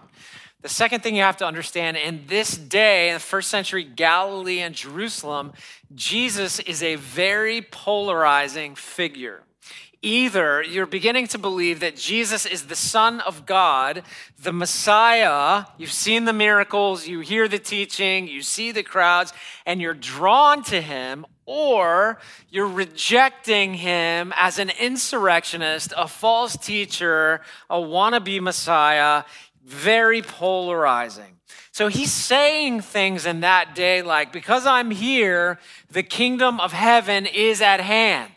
The 0.62 0.70
second 0.70 1.04
thing 1.04 1.14
you 1.14 1.24
have 1.24 1.38
to 1.38 1.46
understand 1.46 1.98
in 1.98 2.24
this 2.28 2.56
day, 2.56 3.10
in 3.10 3.16
the 3.16 3.20
first 3.20 3.50
century 3.50 3.84
Galilee 3.84 4.60
and 4.60 4.74
Jerusalem, 4.74 5.52
Jesus 5.94 6.60
is 6.62 6.82
a 6.82 6.96
very 6.96 7.62
polarizing 7.62 8.76
figure. 8.76 9.44
Either 10.06 10.62
you're 10.62 10.86
beginning 10.86 11.28
to 11.28 11.38
believe 11.38 11.80
that 11.80 11.96
Jesus 11.96 12.46
is 12.46 12.68
the 12.68 12.76
Son 12.76 13.22
of 13.22 13.46
God, 13.46 14.04
the 14.38 14.52
Messiah, 14.52 15.64
you've 15.78 15.94
seen 15.94 16.26
the 16.26 16.34
miracles, 16.34 17.08
you 17.08 17.22
hear 17.22 17.48
the 17.48 17.58
teaching, 17.58 18.28
you 18.28 18.42
see 18.42 18.74
the 18.74 18.84
crowds, 18.84 19.32
and 19.66 19.82
you're 19.82 19.94
drawn 19.94 20.62
to 20.64 20.82
him, 20.82 21.26
or 21.46 22.20
you're 22.50 22.68
rejecting 22.68 23.76
him 23.76 24.34
as 24.36 24.60
an 24.60 24.72
insurrectionist, 24.78 25.94
a 25.96 26.08
false 26.08 26.58
teacher, 26.58 27.40
a 27.70 27.78
wannabe 27.78 28.42
Messiah 28.42 29.24
very 29.66 30.22
polarizing. 30.22 31.40
So 31.72 31.88
he's 31.88 32.12
saying 32.12 32.82
things 32.82 33.26
in 33.26 33.40
that 33.40 33.74
day 33.74 34.02
like, 34.02 34.34
because 34.34 34.66
I'm 34.66 34.92
here, 34.92 35.60
the 35.90 36.04
kingdom 36.04 36.60
of 36.60 36.74
heaven 36.74 37.26
is 37.26 37.62
at 37.62 37.80
hand. 37.80 38.32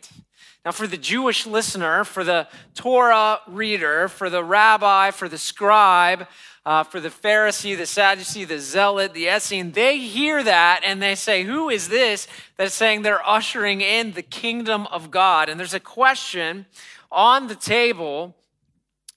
Now, 0.67 0.73
for 0.73 0.89
the 0.89 0.97
Jewish 0.97 1.47
listener, 1.47 2.03
for 2.03 2.25
the 2.25 2.49
Torah 2.75 3.39
reader, 3.47 4.09
for 4.09 4.29
the 4.29 4.43
rabbi, 4.43 5.13
for 5.13 5.29
the 5.29 5.39
scribe, 5.39 6.27
uh, 6.65 6.83
for 6.83 6.99
the 6.99 7.09
Pharisee, 7.09 7.79
the 7.79 7.87
Sadducee, 7.87 8.45
the 8.45 8.59
Zealot, 8.59 9.15
the 9.15 9.29
Essene, 9.29 9.71
they 9.71 9.99
hear 9.99 10.43
that 10.43 10.81
and 10.85 11.01
they 11.01 11.15
say, 11.15 11.45
Who 11.45 11.69
is 11.69 11.87
this 11.87 12.27
that's 12.57 12.75
saying 12.75 13.03
they're 13.03 13.25
ushering 13.25 13.81
in 13.81 14.15
the 14.15 14.23
kingdom 14.23 14.89
of 14.89 15.13
God? 15.13 15.49
And 15.49 15.61
there's 15.61 15.73
a 15.73 15.79
question 15.79 16.67
on 17.13 17.47
the 17.47 17.55
table 17.55 18.35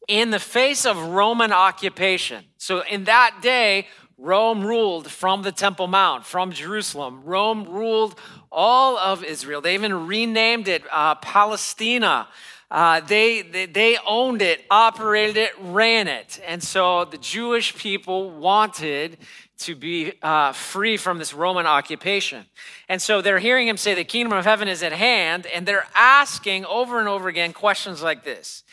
in 0.08 0.29
the 0.29 0.38
face 0.38 0.86
of 0.86 1.01
Roman 1.01 1.51
occupation. 1.51 2.46
So 2.58 2.82
in 2.82 3.06
that 3.06 3.39
day, 3.41 3.88
Rome 4.20 4.66
ruled 4.66 5.10
from 5.10 5.44
the 5.44 5.52
Temple 5.52 5.88
Mount, 5.88 6.26
from 6.26 6.52
Jerusalem. 6.52 7.22
Rome 7.24 7.64
ruled 7.64 8.20
all 8.52 8.98
of 8.98 9.24
Israel. 9.24 9.62
They 9.62 9.76
even 9.76 10.08
renamed 10.08 10.68
it 10.68 10.84
uh, 10.92 11.16
Palestina. 11.16 12.28
Uh, 12.70 13.00
they, 13.00 13.42
they, 13.42 13.66
they 13.66 13.98
owned 14.06 14.42
it, 14.42 14.66
operated 14.70 15.38
it, 15.38 15.52
ran 15.60 16.10
it. 16.10 16.42
And 16.46 16.62
so 16.62 17.06
the 17.06 17.18
Jewish 17.18 17.76
people 17.76 18.30
wanted 18.30 19.18
to 19.60 19.76
be 19.76 20.12
uh, 20.22 20.52
free 20.52 20.98
from 20.98 21.18
this 21.18 21.34
Roman 21.34 21.66
occupation. 21.66 22.46
And 22.90 23.02
so 23.02 23.22
they're 23.22 23.40
hearing 23.40 23.70
him 23.70 23.78
say, 23.78 23.94
The 23.94 24.04
kingdom 24.04 24.38
of 24.38 24.44
heaven 24.44 24.68
is 24.68 24.84
at 24.84 24.92
hand. 24.92 25.46
And 25.48 25.66
they're 25.66 25.88
asking 25.96 26.66
over 26.66 27.00
and 27.00 27.08
over 27.08 27.30
again 27.30 27.54
questions 27.54 28.04
like 28.04 28.26
this 28.26 28.64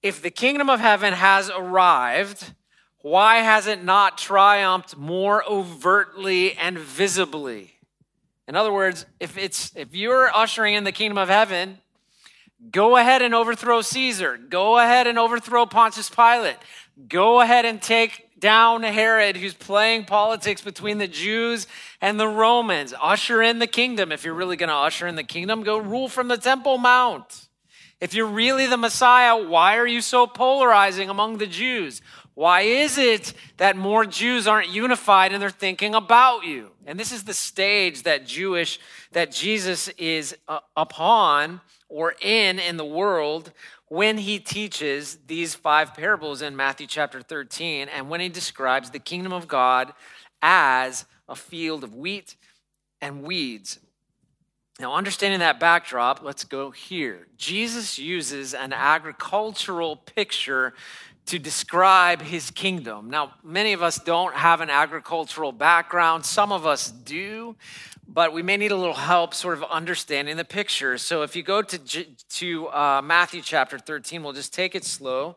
If 0.00 0.22
the 0.22 0.30
kingdom 0.30 0.70
of 0.70 0.78
heaven 0.78 1.12
has 1.12 1.50
arrived, 1.50 2.52
why 3.02 3.38
has 3.38 3.66
it 3.66 3.82
not 3.82 4.16
triumphed 4.16 4.96
more 4.96 5.44
overtly 5.48 6.54
and 6.54 6.78
visibly? 6.78 7.74
In 8.46 8.56
other 8.56 8.72
words, 8.72 9.06
if 9.20 9.36
it's 9.36 9.72
if 9.76 9.94
you're 9.94 10.34
ushering 10.34 10.74
in 10.74 10.84
the 10.84 10.92
kingdom 10.92 11.18
of 11.18 11.28
heaven, 11.28 11.78
go 12.70 12.96
ahead 12.96 13.22
and 13.22 13.34
overthrow 13.34 13.82
Caesar. 13.82 14.36
Go 14.36 14.78
ahead 14.78 15.06
and 15.06 15.18
overthrow 15.18 15.66
Pontius 15.66 16.10
Pilate. 16.10 16.56
Go 17.08 17.40
ahead 17.40 17.64
and 17.64 17.82
take 17.82 18.28
down 18.38 18.82
Herod, 18.82 19.36
who's 19.36 19.54
playing 19.54 20.04
politics 20.04 20.60
between 20.60 20.98
the 20.98 21.08
Jews 21.08 21.66
and 22.00 22.18
the 22.18 22.28
Romans. 22.28 22.92
Usher 23.00 23.40
in 23.42 23.60
the 23.60 23.66
kingdom. 23.66 24.12
If 24.12 24.24
you're 24.24 24.34
really 24.34 24.56
going 24.56 24.68
to 24.68 24.74
usher 24.74 25.06
in 25.06 25.14
the 25.14 25.24
kingdom, 25.24 25.62
go 25.62 25.78
rule 25.78 26.08
from 26.08 26.28
the 26.28 26.36
Temple 26.36 26.78
Mount. 26.78 27.48
If 28.00 28.14
you're 28.14 28.26
really 28.26 28.66
the 28.66 28.76
Messiah, 28.76 29.36
why 29.40 29.76
are 29.76 29.86
you 29.86 30.00
so 30.00 30.26
polarizing 30.26 31.08
among 31.08 31.38
the 31.38 31.46
Jews? 31.46 32.02
Why 32.34 32.62
is 32.62 32.96
it 32.96 33.34
that 33.58 33.76
more 33.76 34.06
Jews 34.06 34.46
aren't 34.46 34.70
unified 34.70 35.32
in 35.32 35.40
their 35.40 35.50
thinking 35.50 35.94
about 35.94 36.44
you? 36.44 36.70
And 36.86 36.98
this 36.98 37.12
is 37.12 37.24
the 37.24 37.34
stage 37.34 38.04
that 38.04 38.26
Jewish, 38.26 38.80
that 39.12 39.32
Jesus 39.32 39.88
is 39.98 40.34
uh, 40.48 40.60
upon 40.76 41.60
or 41.88 42.14
in 42.22 42.58
in 42.58 42.78
the 42.78 42.84
world 42.84 43.52
when 43.88 44.16
he 44.16 44.38
teaches 44.38 45.18
these 45.26 45.54
five 45.54 45.92
parables 45.92 46.40
in 46.40 46.56
Matthew 46.56 46.86
chapter 46.86 47.20
13 47.20 47.88
and 47.88 48.08
when 48.08 48.20
he 48.20 48.30
describes 48.30 48.88
the 48.88 48.98
kingdom 48.98 49.34
of 49.34 49.46
God 49.46 49.92
as 50.40 51.04
a 51.28 51.36
field 51.36 51.84
of 51.84 51.94
wheat 51.94 52.36
and 53.02 53.22
weeds. 53.22 53.78
Now, 54.80 54.94
understanding 54.94 55.40
that 55.40 55.60
backdrop, 55.60 56.22
let's 56.22 56.44
go 56.44 56.70
here. 56.70 57.26
Jesus 57.36 57.98
uses 57.98 58.54
an 58.54 58.72
agricultural 58.72 59.96
picture 59.96 60.72
to 61.26 61.38
describe 61.38 62.22
his 62.22 62.50
kingdom. 62.50 63.08
Now, 63.08 63.34
many 63.42 63.72
of 63.72 63.82
us 63.82 63.98
don't 63.98 64.34
have 64.34 64.60
an 64.60 64.70
agricultural 64.70 65.52
background, 65.52 66.24
some 66.24 66.52
of 66.52 66.66
us 66.66 66.90
do, 66.90 67.56
but 68.06 68.32
we 68.32 68.42
may 68.42 68.56
need 68.56 68.72
a 68.72 68.76
little 68.76 68.94
help 68.94 69.32
sort 69.32 69.56
of 69.56 69.64
understanding 69.64 70.36
the 70.36 70.44
picture. 70.44 70.98
So 70.98 71.22
if 71.22 71.34
you 71.36 71.42
go 71.42 71.62
to, 71.62 71.78
to 71.78 72.68
uh, 72.68 73.02
Matthew 73.02 73.40
chapter 73.40 73.78
13, 73.78 74.22
we'll 74.22 74.32
just 74.32 74.52
take 74.52 74.74
it 74.74 74.84
slow. 74.84 75.36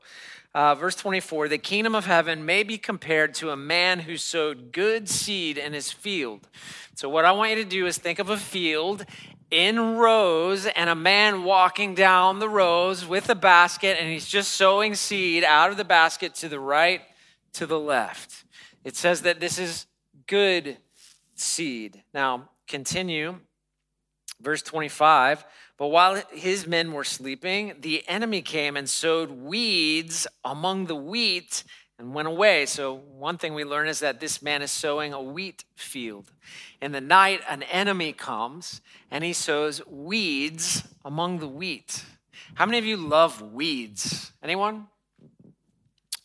Uh, 0.56 0.74
verse 0.74 0.96
24 0.96 1.50
the 1.50 1.58
kingdom 1.58 1.94
of 1.94 2.06
heaven 2.06 2.46
may 2.46 2.64
be 2.64 2.78
compared 2.78 3.34
to 3.34 3.50
a 3.50 3.58
man 3.58 4.00
who 4.00 4.16
sowed 4.16 4.72
good 4.72 5.10
seed 5.10 5.58
in 5.58 5.74
his 5.74 5.92
field. 5.92 6.48
So, 6.96 7.10
what 7.10 7.26
I 7.26 7.34
want 7.34 7.50
you 7.50 7.58
to 7.58 7.66
do 7.66 7.86
is 7.88 7.98
think 7.98 8.20
of 8.20 8.30
a 8.30 8.38
field 8.38 9.06
in 9.52 9.98
rows 9.98 10.66
and 10.66 10.90
a 10.90 10.96
man 10.96 11.44
walking 11.44 11.96
down 11.96 12.40
the 12.40 12.50
rows 12.50 13.06
with 13.06 13.30
a 13.30 13.36
basket 13.36 13.98
and 14.00 14.10
he's 14.10 14.28
just 14.28 14.52
sowing 14.52 14.96
seed 14.96 15.44
out 15.44 15.72
of 15.72 15.78
the 15.78 15.86
basket 15.86 16.34
to 16.36 16.50
the 16.50 16.60
right 16.60 17.02
to 17.54 17.66
the 17.66 17.80
left. 17.80 18.44
It 18.84 18.96
says 18.96 19.22
that 19.22 19.40
this 19.40 19.58
is 19.58 19.86
good 20.28 20.78
seed. 21.36 22.04
Now 22.14 22.50
continue. 22.68 23.40
Verse 24.42 24.62
25 24.62 25.46
but 25.78 25.88
while 25.88 26.22
his 26.32 26.68
men 26.68 26.92
were 26.92 27.04
sleeping 27.04 27.76
the 27.82 28.04
enemy 28.08 28.42
came 28.42 28.76
and 28.76 28.90
sowed 28.90 29.32
weeds 29.32 30.28
among 30.44 30.86
the 30.86 30.96
wheat 30.96 31.64
and 31.98 32.14
went 32.14 32.28
away. 32.28 32.66
So, 32.66 32.94
one 32.94 33.38
thing 33.38 33.54
we 33.54 33.64
learn 33.64 33.88
is 33.88 34.00
that 34.00 34.20
this 34.20 34.42
man 34.42 34.62
is 34.62 34.72
sowing 34.72 35.14
a 35.14 35.22
wheat 35.22 35.64
field. 35.76 36.32
In 36.82 36.92
the 36.92 37.02
night, 37.02 37.42
an 37.50 37.64
enemy 37.64 38.14
comes 38.14 38.82
and 39.10 39.24
he 39.24 39.34
sows 39.34 39.86
weeds 39.88 40.84
among 41.04 41.40
the 41.40 41.48
wheat. 41.48 42.04
How 42.56 42.66
many 42.66 42.78
of 42.78 42.86
you 42.86 42.98
love 42.98 43.42
weeds? 43.42 44.32
Anyone? 44.44 44.88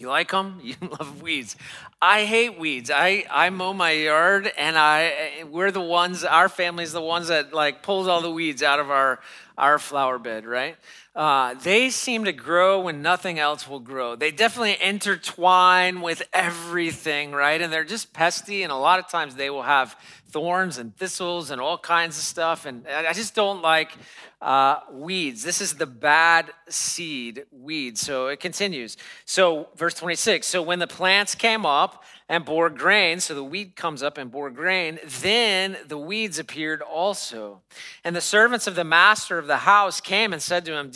You 0.00 0.08
like 0.08 0.30
them? 0.30 0.60
You 0.64 0.76
love 0.80 1.20
weeds. 1.20 1.56
I 2.00 2.24
hate 2.24 2.58
weeds. 2.58 2.90
I, 2.90 3.24
I 3.30 3.50
mow 3.50 3.74
my 3.74 3.90
yard 3.90 4.50
and 4.56 4.78
I 4.78 5.44
we're 5.50 5.70
the 5.70 5.82
ones, 5.82 6.24
our 6.24 6.48
family's 6.48 6.92
the 6.92 7.02
ones 7.02 7.28
that 7.28 7.52
like 7.52 7.82
pulls 7.82 8.08
all 8.08 8.22
the 8.22 8.30
weeds 8.30 8.62
out 8.62 8.80
of 8.80 8.90
our, 8.90 9.20
our 9.58 9.78
flower 9.78 10.18
bed, 10.18 10.46
right? 10.46 10.76
Uh, 11.14 11.54
they 11.54 11.90
seem 11.90 12.24
to 12.24 12.32
grow 12.32 12.80
when 12.80 13.02
nothing 13.02 13.38
else 13.38 13.68
will 13.68 13.80
grow. 13.80 14.16
They 14.16 14.30
definitely 14.30 14.78
intertwine 14.82 16.00
with 16.00 16.22
everything, 16.32 17.32
right? 17.32 17.60
And 17.60 17.72
they're 17.72 17.84
just 17.84 18.14
pesty, 18.14 18.62
and 18.62 18.70
a 18.70 18.76
lot 18.76 19.00
of 19.00 19.08
times 19.08 19.34
they 19.34 19.50
will 19.50 19.64
have 19.64 19.96
thorns 20.32 20.78
and 20.78 20.96
thistles 20.96 21.50
and 21.50 21.60
all 21.60 21.78
kinds 21.78 22.16
of 22.18 22.24
stuff. 22.24 22.66
And 22.66 22.86
I 22.88 23.12
just 23.12 23.34
don't 23.34 23.62
like 23.62 23.92
uh, 24.40 24.80
weeds. 24.90 25.42
This 25.42 25.60
is 25.60 25.74
the 25.74 25.86
bad 25.86 26.50
seed 26.68 27.44
weed. 27.50 27.98
So 27.98 28.28
it 28.28 28.40
continues. 28.40 28.96
So, 29.24 29.68
verse 29.76 29.94
26 29.94 30.46
So 30.46 30.62
when 30.62 30.78
the 30.78 30.86
plants 30.86 31.34
came 31.34 31.66
up, 31.66 32.04
and 32.30 32.44
bore 32.44 32.70
grain. 32.70 33.18
So 33.18 33.34
the 33.34 33.42
wheat 33.42 33.74
comes 33.74 34.04
up 34.04 34.16
and 34.16 34.30
bore 34.30 34.50
grain. 34.50 35.00
Then 35.20 35.76
the 35.88 35.98
weeds 35.98 36.38
appeared 36.38 36.80
also. 36.80 37.60
And 38.04 38.14
the 38.14 38.20
servants 38.20 38.68
of 38.68 38.76
the 38.76 38.84
master 38.84 39.36
of 39.36 39.48
the 39.48 39.58
house 39.58 40.00
came 40.00 40.32
and 40.32 40.40
said 40.40 40.64
to 40.66 40.72
him, 40.74 40.92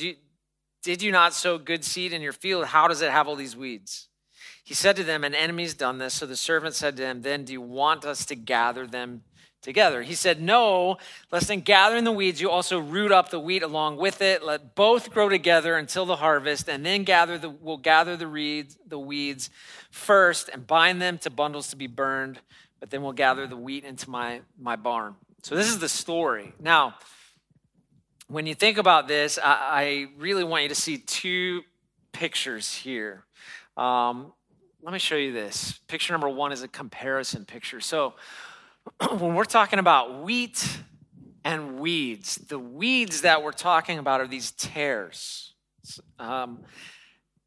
Did 0.83 1.03
you 1.03 1.11
not 1.11 1.35
sow 1.35 1.59
good 1.59 1.85
seed 1.85 2.13
in 2.13 2.23
your 2.23 2.33
field? 2.33 2.67
How 2.67 2.87
does 2.87 3.03
it 3.03 3.11
have 3.11 3.27
all 3.27 3.35
these 3.35 3.57
weeds? 3.57 4.09
He 4.65 4.75
said 4.75 4.97
to 4.97 5.05
them, 5.05 5.23
An 5.23 5.35
enemy's 5.35 5.75
done 5.75 5.99
this. 5.99 6.15
So 6.15 6.27
the 6.27 6.37
servant 6.37 6.75
said 6.75 6.97
to 6.97 7.05
him, 7.05 7.23
Then 7.23 7.45
do 7.45 7.53
you 7.53 7.61
want 7.61 8.05
us 8.05 8.27
to 8.27 8.35
gather 8.35 8.87
them 8.87 9.23
together. 9.65 10.03
He 10.03 10.15
said, 10.15 10.41
No, 10.41 10.99
lest 11.33 11.51
in 11.51 11.63
gathering 11.63 12.05
the 12.05 12.13
weeds, 12.13 12.41
you 12.41 12.51
also 12.51 12.79
root 12.79 13.11
up 13.11 13.31
the 13.31 13.41
wheat 13.41 13.63
along 13.65 13.97
with 13.97 14.23
it. 14.23 14.45
Let 14.45 14.77
both 14.77 15.11
grow 15.11 15.29
together 15.29 15.77
until 15.77 16.07
the 16.07 16.17
harvest, 16.17 16.69
and 16.69 16.87
then 16.87 17.03
gather 17.03 17.39
the, 17.39 17.51
we'll 17.51 17.79
gather 17.79 18.17
the, 18.17 18.29
reeds, 18.29 18.79
the 18.87 18.99
weeds 18.99 19.51
first 19.91 20.49
and 20.53 20.65
bind 20.67 21.03
them 21.03 21.19
to 21.19 21.31
bundles 21.31 21.69
to 21.69 21.77
be 21.77 21.89
burned, 21.89 22.39
but 22.79 22.91
then 22.91 23.03
we'll 23.03 23.13
gather 23.13 23.47
the 23.47 23.57
wheat 23.57 23.85
into 23.85 24.09
my, 24.09 24.43
my 24.61 24.77
barn. 24.77 25.17
So 25.43 25.57
this 25.57 25.69
is 25.69 25.79
the 25.79 25.89
story. 25.89 26.53
Now, 26.61 26.95
when 28.29 28.47
you 28.47 28.55
think 28.55 28.79
about 28.79 29.09
this, 29.09 29.39
I, 29.43 29.53
I 29.53 30.07
really 30.19 30.45
want 30.45 30.63
you 30.63 30.69
to 30.69 30.75
see 30.75 30.99
two 30.99 31.63
pictures 32.13 32.73
here. 32.73 33.25
Um, 33.77 34.33
let 34.85 34.93
me 34.93 34.99
show 34.99 35.17
you 35.17 35.33
this. 35.33 35.81
Picture 35.89 36.13
number 36.13 36.29
one 36.29 36.53
is 36.53 36.63
a 36.63 36.69
comparison 36.69 37.47
picture. 37.47 37.81
So, 37.81 38.13
when 39.19 39.35
we're 39.35 39.45
talking 39.45 39.79
about 39.79 40.23
wheat 40.23 40.79
and 41.43 41.81
weeds, 41.81 42.37
the 42.37 42.59
weeds 42.59 43.23
that 43.23 43.43
we're 43.43 43.53
talking 43.53 43.99
about 43.99 44.21
are 44.21 44.27
these 44.27 44.51
tares. 44.51 45.55
Um, 46.19 46.61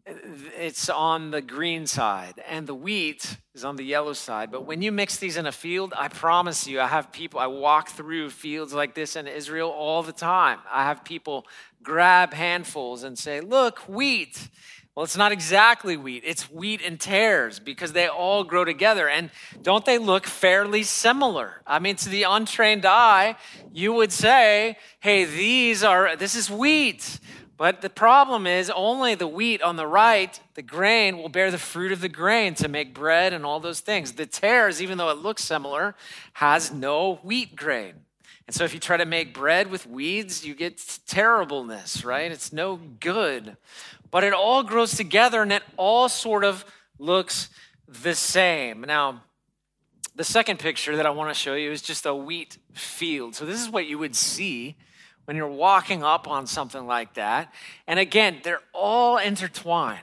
it's 0.08 0.90
on 0.90 1.30
the 1.30 1.42
green 1.42 1.86
side, 1.86 2.42
and 2.48 2.66
the 2.66 2.74
wheat 2.74 3.38
is 3.54 3.64
on 3.64 3.76
the 3.76 3.84
yellow 3.84 4.14
side. 4.14 4.50
But 4.50 4.66
when 4.66 4.82
you 4.82 4.92
mix 4.92 5.18
these 5.18 5.38
in 5.38 5.46
a 5.46 5.52
field, 5.52 5.94
I 5.96 6.08
promise 6.08 6.66
you, 6.66 6.82
I 6.82 6.88
have 6.88 7.12
people, 7.12 7.40
I 7.40 7.48
walk 7.48 7.90
through 7.90 8.32
fields 8.32 8.74
like 8.74 8.96
this 8.96 9.16
in 9.16 9.28
Israel 9.28 9.70
all 9.70 10.02
the 10.02 10.12
time. 10.12 10.58
I 10.72 10.86
have 10.86 11.04
people 11.04 11.46
grab 11.84 12.34
handfuls 12.34 13.04
and 13.04 13.16
say, 13.16 13.42
Look, 13.42 13.80
wheat. 13.88 14.50
Well, 14.98 15.04
it's 15.04 15.16
not 15.16 15.32
exactly 15.32 15.96
wheat, 15.96 16.24
it's 16.26 16.50
wheat 16.50 16.82
and 16.84 17.00
tares 17.00 17.60
because 17.60 17.92
they 17.94 18.08
all 18.08 18.44
grow 18.44 18.66
together. 18.66 19.08
And 19.08 19.30
don't 19.62 19.86
they 19.86 20.00
look 20.00 20.26
fairly 20.26 20.82
similar? 20.82 21.62
I 21.68 21.78
mean, 21.78 21.98
to 21.98 22.10
the 22.10 22.24
untrained 22.24 22.84
eye, 22.84 23.36
you 23.72 23.94
would 23.94 24.12
say, 24.12 24.76
hey, 25.00 25.26
these 25.26 25.84
are, 25.84 26.16
this 26.16 26.34
is 26.34 26.50
wheat. 26.50 27.20
But 27.58 27.82
the 27.82 27.92
problem 27.92 28.48
is 28.48 28.72
only 28.72 29.14
the 29.14 29.28
wheat 29.28 29.62
on 29.62 29.76
the 29.76 29.86
right, 29.86 30.40
the 30.56 30.64
grain, 30.64 31.20
will 31.20 31.30
bear 31.30 31.52
the 31.52 31.60
fruit 31.60 31.92
of 31.92 32.02
the 32.02 32.10
grain 32.10 32.56
to 32.56 32.68
make 32.68 32.96
bread 32.96 33.34
and 33.34 33.46
all 33.46 33.60
those 33.60 33.82
things. 33.82 34.14
The 34.14 34.26
tares, 34.26 34.82
even 34.82 34.98
though 34.98 35.12
it 35.12 35.20
looks 35.20 35.44
similar, 35.44 35.94
has 36.34 36.74
no 36.74 37.18
wheat 37.18 37.56
grain. 37.56 38.07
And 38.48 38.56
so 38.56 38.64
if 38.64 38.74
you 38.74 38.80
try 38.80 38.98
to 38.98 39.06
make 39.06 39.34
bread 39.34 39.70
with 39.70 39.86
weeds, 39.86 40.46
you 40.46 40.56
get 40.56 40.82
terribleness, 41.06 42.06
right? 42.06 42.32
It's 42.32 42.54
no 42.54 42.80
good 43.00 43.58
but 44.12 44.24
it 44.24 44.34
all 44.34 44.64
grows 44.64 44.96
together 44.96 45.42
and 45.42 45.52
it 45.52 45.64
all 45.76 46.10
sort 46.10 46.44
of 46.44 46.66
looks 47.00 47.50
the 47.88 48.16
same. 48.16 48.82
Now, 48.82 49.22
the 50.16 50.24
second 50.24 50.60
picture 50.60 50.96
that 50.96 51.06
I 51.06 51.10
want 51.12 51.30
to 51.30 51.40
show 51.40 51.54
you 51.54 51.72
is 51.72 51.82
just 51.82 52.06
a 52.06 52.16
wheat 52.16 52.58
field. 52.74 53.36
So, 53.36 53.46
this 53.46 53.62
is 53.62 53.70
what 53.70 53.86
you 53.86 53.98
would 54.00 54.16
see 54.16 54.76
when 55.26 55.36
you're 55.36 55.48
walking 55.48 56.04
up 56.04 56.28
on 56.28 56.48
something 56.48 56.88
like 56.88 57.14
that. 57.16 57.54
And 57.86 58.00
again, 58.00 58.40
they're 58.44 58.62
all 58.74 59.18
intertwined. 59.18 60.02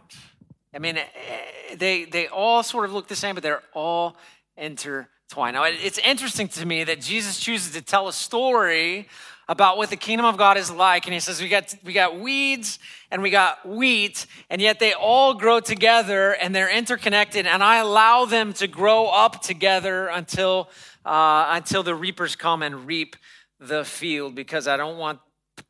I 0.72 0.78
mean, 0.78 0.98
eh, 0.98 1.74
they, 1.76 2.04
they 2.04 2.26
all 2.28 2.62
sort 2.62 2.84
of 2.84 2.92
look 2.92 3.08
the 3.08 3.16
same, 3.16 3.34
but 3.34 3.42
they're 3.42 3.62
all 3.72 4.16
intertwined. 4.56 5.08
Now, 5.36 5.64
it's 5.64 5.98
interesting 5.98 6.48
to 6.48 6.64
me 6.64 6.84
that 6.84 7.00
Jesus 7.00 7.40
chooses 7.40 7.72
to 7.72 7.82
tell 7.82 8.08
a 8.08 8.12
story 8.12 9.08
about 9.48 9.76
what 9.76 9.90
the 9.90 9.96
kingdom 9.96 10.24
of 10.24 10.36
God 10.36 10.56
is 10.56 10.70
like. 10.70 11.06
And 11.06 11.14
he 11.14 11.20
says, 11.20 11.40
we 11.40 11.48
got, 11.48 11.74
we 11.84 11.92
got 11.92 12.18
weeds 12.18 12.78
and 13.10 13.20
we 13.20 13.30
got 13.30 13.68
wheat, 13.68 14.26
and 14.48 14.60
yet 14.60 14.78
they 14.78 14.92
all 14.92 15.34
grow 15.34 15.60
together 15.60 16.32
and 16.32 16.54
they're 16.54 16.70
interconnected. 16.70 17.46
And 17.46 17.62
I 17.62 17.76
allow 17.76 18.24
them 18.24 18.52
to 18.54 18.66
grow 18.66 19.06
up 19.06 19.42
together 19.42 20.06
until, 20.08 20.70
uh, 21.04 21.46
until 21.50 21.82
the 21.82 21.94
reapers 21.94 22.36
come 22.36 22.62
and 22.62 22.86
reap 22.86 23.16
the 23.58 23.84
field 23.84 24.34
because 24.34 24.68
I 24.68 24.76
don't 24.76 24.98
want 24.98 25.20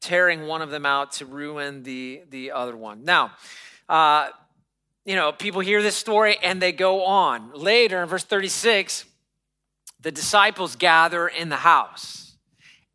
tearing 0.00 0.47
one 0.47 0.62
of 0.62 0.71
them 0.71 0.87
out 0.87 1.12
to 1.12 1.26
ruin 1.26 1.83
the, 1.83 2.23
the 2.30 2.52
other 2.52 2.76
one. 2.76 3.04
Now, 3.04 3.33
uh, 3.88 4.28
you 5.04 5.16
know, 5.16 5.33
people 5.33 5.61
hear 5.61 5.83
this 5.83 5.97
story 5.97 6.38
and 6.42 6.62
they 6.62 6.73
go 6.73 7.04
on. 7.04 7.52
Later 7.52 8.02
in 8.02 8.09
verse 8.09 8.25
36, 8.25 9.04
the 10.04 10.12
disciples 10.12 10.76
gather 10.76 11.26
in 11.26 11.49
the 11.49 11.56
house. 11.56 12.37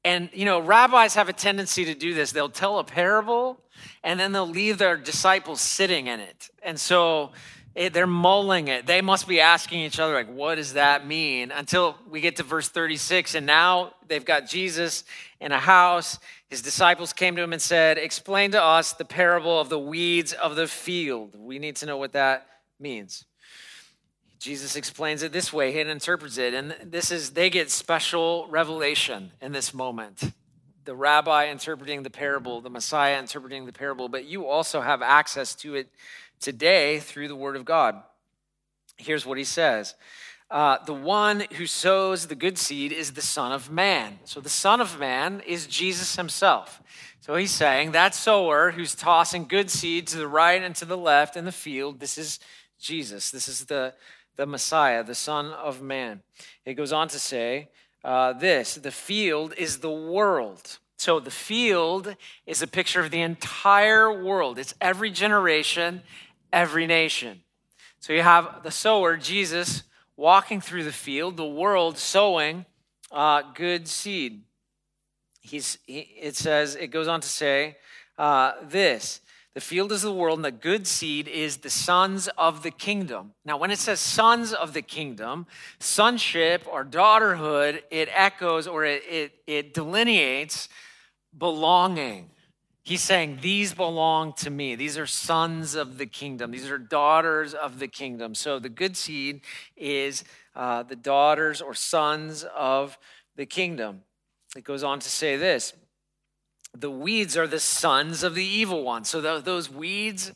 And, 0.06 0.30
you 0.32 0.46
know, 0.46 0.60
rabbis 0.60 1.16
have 1.16 1.28
a 1.28 1.34
tendency 1.34 1.84
to 1.86 1.96
do 1.96 2.13
this. 2.13 2.32
They'll 2.32 2.50
tell 2.50 2.78
a 2.78 2.84
parable 2.84 3.60
and 4.04 4.20
then 4.20 4.32
they'll 4.32 4.48
leave 4.48 4.78
their 4.78 4.96
disciples 4.96 5.60
sitting 5.60 6.06
in 6.06 6.20
it. 6.20 6.50
And 6.62 6.80
so 6.80 7.32
it, 7.74 7.94
they're 7.94 8.06
mulling 8.08 8.68
it. 8.68 8.86
They 8.86 9.01
must 9.01 9.28
be 9.28 9.42
asking 9.42 9.80
each 9.80 10.00
other, 10.00 10.13
like, 10.13 10.32
what 10.32 10.56
does 10.56 10.74
that 10.74 11.08
mean? 11.08 11.51
Until 11.51 11.98
we 12.08 12.22
get 12.22 12.36
to 12.36 12.44
verse 12.44 12.70
36. 12.70 13.34
And 13.34 13.48
now 13.48 13.94
they've 14.08 14.24
got 14.24 14.48
Jesus 14.48 15.04
in 15.42 15.51
a 15.51 15.60
house. 15.60 16.20
His 16.48 16.62
disciples 16.62 17.12
came 17.12 17.36
to 17.36 17.42
him 17.42 17.54
and 17.54 17.62
said, 17.62 17.98
Explain 17.98 18.51
to 18.51 18.62
us 18.62 18.94
the 18.94 19.06
parable 19.06 19.60
of 19.60 19.70
the 19.70 19.80
weeds 19.80 20.34
of 20.34 20.56
the 20.56 20.68
field. 20.68 21.36
We 21.36 21.58
need 21.58 21.75
to 21.78 21.88
know 21.88 21.98
what 21.98 22.13
that 22.13 22.46
means. 22.80 23.25
Jesus 24.39 24.77
explains 24.77 25.22
it 25.22 25.34
this 25.34 25.51
way, 25.51 25.74
he 25.74 25.81
interprets 25.81 26.38
it. 26.38 26.53
And 26.53 26.74
this 26.84 27.12
is, 27.12 27.31
they 27.31 27.50
get 27.50 27.69
special 27.69 28.48
revelation 28.50 29.31
in 29.41 29.51
this 29.51 29.74
moment. 29.74 30.31
The 30.86 30.96
rabbi 30.96 31.48
interpreting 31.48 32.03
the 32.03 32.10
parable, 32.10 32.62
the 32.62 32.69
Messiah 32.69 33.19
interpreting 33.19 33.65
the 33.65 33.74
parable, 33.74 34.08
but 34.08 34.25
you 34.25 34.48
also 34.48 34.79
have 34.79 35.01
access 35.01 35.53
to 35.55 35.75
it 35.75 35.89
today 36.39 37.00
through 37.00 37.27
the 37.27 37.36
Word 37.36 37.58
of 37.58 37.65
God. 37.65 38.01
Here's 38.98 39.25
what 39.25 39.38
he 39.38 39.43
says 39.43 39.96
uh, 40.50 40.77
The 40.86 40.93
one 40.93 41.41
who 41.58 41.65
sows 41.65 42.27
the 42.27 42.36
good 42.36 42.58
seed 42.58 42.93
is 42.93 43.12
the 43.12 43.22
Son 43.22 43.51
of 43.51 43.69
Man. 43.69 44.19
So 44.24 44.39
the 44.39 44.48
Son 44.48 44.79
of 44.79 44.98
Man 44.98 45.41
is 45.46 45.67
Jesus 45.67 46.15
himself. 46.15 46.81
So 47.19 47.36
he's 47.36 47.51
saying 47.51 47.91
that 47.91 48.15
sower 48.15 48.72
who's 48.72 48.96
tossing 48.96 49.48
good 49.48 49.69
seed 49.69 50.08
to 50.08 50.17
the 50.17 50.27
right 50.27 50.63
and 50.63 50.75
to 50.77 50.86
the 50.86 50.98
left 50.98 51.36
in 51.36 51.43
the 51.43 51.51
field, 51.51 52.00
this 52.00 52.17
is 52.17 52.39
Jesus. 52.79 53.29
This 53.29 53.48
is 53.48 53.65
the 53.65 53.93
the 54.39 54.46
Messiah, 54.46 55.03
the 55.03 55.15
Son 55.15 55.48
of 55.48 55.81
Man. 55.81 56.22
It 56.63 56.75
goes 56.75 56.93
on 56.93 57.10
to 57.10 57.19
say 57.19 57.67
uh, 58.05 58.31
this 58.31 58.75
the 58.75 58.89
field 58.89 59.53
is 59.58 59.79
the 59.79 59.91
world. 59.91 60.79
So 60.96 61.19
the 61.19 61.29
field 61.29 62.15
is 62.46 62.62
a 62.62 62.67
picture 62.67 63.01
of 63.01 63.12
the 63.12 63.19
entire 63.19 64.24
world, 64.24 64.58
it's 64.58 64.74
every 64.79 65.12
generation, 65.12 66.03
every 66.53 66.88
nation. 66.88 67.41
So 68.00 68.13
you 68.13 68.22
have 68.22 68.63
the 68.63 68.72
sower, 68.72 69.17
Jesus, 69.17 69.84
walking 70.15 70.62
through 70.62 70.86
the 70.86 70.93
field, 70.93 71.36
the 71.36 71.46
world 71.46 71.98
sowing 71.98 72.65
uh, 73.12 73.41
good 73.53 73.89
seed. 73.89 74.43
He's, 75.41 75.79
he, 75.86 76.00
it 76.22 76.38
says, 76.38 76.77
it 76.77 76.88
goes 76.88 77.10
on 77.10 77.19
to 77.19 77.27
say 77.27 77.75
uh, 78.17 78.53
this 78.63 79.19
the 79.60 79.66
field 79.66 79.92
is 79.92 80.04
the 80.04 80.13
world, 80.13 80.38
and 80.38 80.46
the 80.46 80.51
good 80.51 80.88
seed 80.88 81.28
is 81.28 81.58
the 81.58 81.70
sons 81.70 82.30
of 82.38 82.63
the 82.63 82.72
kingdom. 82.72 83.34
Now, 83.44 83.58
when 83.58 83.72
it 83.72 83.78
says 83.78 84.00
sons 84.00 84.54
of 84.54 84.72
the 84.72 84.82
kingdom, 84.82 85.48
sonship 85.80 86.66
or 86.66 86.86
daughterhood, 86.86 87.82
it 87.92 88.08
echoes 88.13 88.67
or 88.67 88.86
it, 88.86 89.04
it, 89.06 89.34
it 89.48 89.74
delineates 89.74 90.69
belonging. 91.38 92.30
He's 92.84 93.02
saying, 93.02 93.39
These 93.41 93.74
belong 93.74 94.32
to 94.38 94.50
me. 94.50 94.76
These 94.76 94.98
are 94.98 95.06
sons 95.06 95.76
of 95.76 95.98
the 95.98 96.06
kingdom. 96.06 96.52
These 96.52 96.69
are 96.69 96.78
daughters 96.78 97.54
of 97.54 97.80
the 97.80 97.89
kingdom. 97.89 98.36
So 98.36 98.60
the 98.60 98.69
good 98.69 98.95
seed 98.95 99.41
is 99.76 100.24
uh, 100.56 100.84
the 100.84 100.95
daughters 100.95 101.62
or 101.62 101.74
sons 101.74 102.45
of 102.56 102.98
the 103.36 103.45
kingdom. 103.45 104.04
It 104.56 104.63
goes 104.63 104.86
on 104.86 105.00
to 105.02 105.10
say 105.10 105.36
this 105.36 105.74
the 106.80 106.92
weeds 106.92 107.36
are 107.36 107.48
the 107.48 107.60
sons 107.60 108.24
of 108.24 108.36
the 108.36 108.46
evil 108.46 108.84
one. 108.84 109.04
So 109.04 109.39
those 109.42 109.70
weeds 109.70 110.32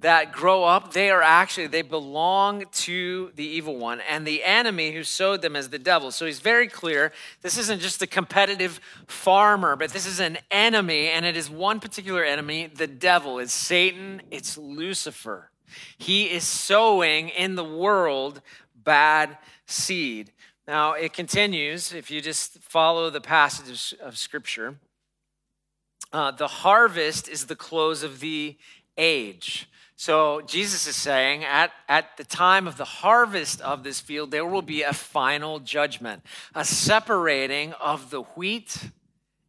that 0.00 0.32
grow 0.32 0.64
up, 0.64 0.92
they 0.92 1.10
are 1.10 1.22
actually, 1.22 1.68
they 1.68 1.82
belong 1.82 2.64
to 2.72 3.30
the 3.36 3.46
evil 3.46 3.76
one 3.76 4.00
and 4.08 4.26
the 4.26 4.42
enemy 4.42 4.90
who 4.90 5.04
sowed 5.04 5.42
them 5.42 5.54
is 5.54 5.68
the 5.68 5.78
devil. 5.78 6.10
So 6.10 6.26
he's 6.26 6.40
very 6.40 6.66
clear. 6.66 7.12
This 7.40 7.56
isn't 7.56 7.80
just 7.80 8.02
a 8.02 8.06
competitive 8.06 8.80
farmer, 9.06 9.76
but 9.76 9.92
this 9.92 10.06
is 10.06 10.18
an 10.18 10.38
enemy, 10.50 11.08
and 11.08 11.24
it 11.24 11.36
is 11.36 11.48
one 11.48 11.78
particular 11.78 12.24
enemy, 12.24 12.66
the 12.66 12.88
devil. 12.88 13.38
It's 13.38 13.52
Satan, 13.52 14.22
it's 14.30 14.58
Lucifer. 14.58 15.50
He 15.98 16.24
is 16.24 16.44
sowing 16.44 17.28
in 17.28 17.54
the 17.54 17.64
world 17.64 18.42
bad 18.74 19.38
seed. 19.66 20.32
Now 20.66 20.94
it 20.94 21.12
continues, 21.12 21.92
if 21.92 22.10
you 22.10 22.20
just 22.20 22.58
follow 22.58 23.08
the 23.08 23.20
passage 23.20 23.94
of 24.00 24.18
scripture. 24.18 24.78
Uh, 26.12 26.30
the 26.30 26.48
harvest 26.48 27.28
is 27.28 27.46
the 27.46 27.56
close 27.56 28.02
of 28.02 28.20
the 28.20 28.56
age. 28.96 29.68
So 29.96 30.40
Jesus 30.40 30.86
is 30.86 30.96
saying 30.96 31.44
at, 31.44 31.70
at 31.88 32.16
the 32.16 32.24
time 32.24 32.66
of 32.66 32.76
the 32.76 32.84
harvest 32.84 33.60
of 33.60 33.84
this 33.84 34.00
field, 34.00 34.30
there 34.30 34.44
will 34.44 34.62
be 34.62 34.82
a 34.82 34.92
final 34.92 35.60
judgment, 35.60 36.22
a 36.54 36.64
separating 36.64 37.72
of 37.74 38.10
the 38.10 38.22
wheat 38.22 38.90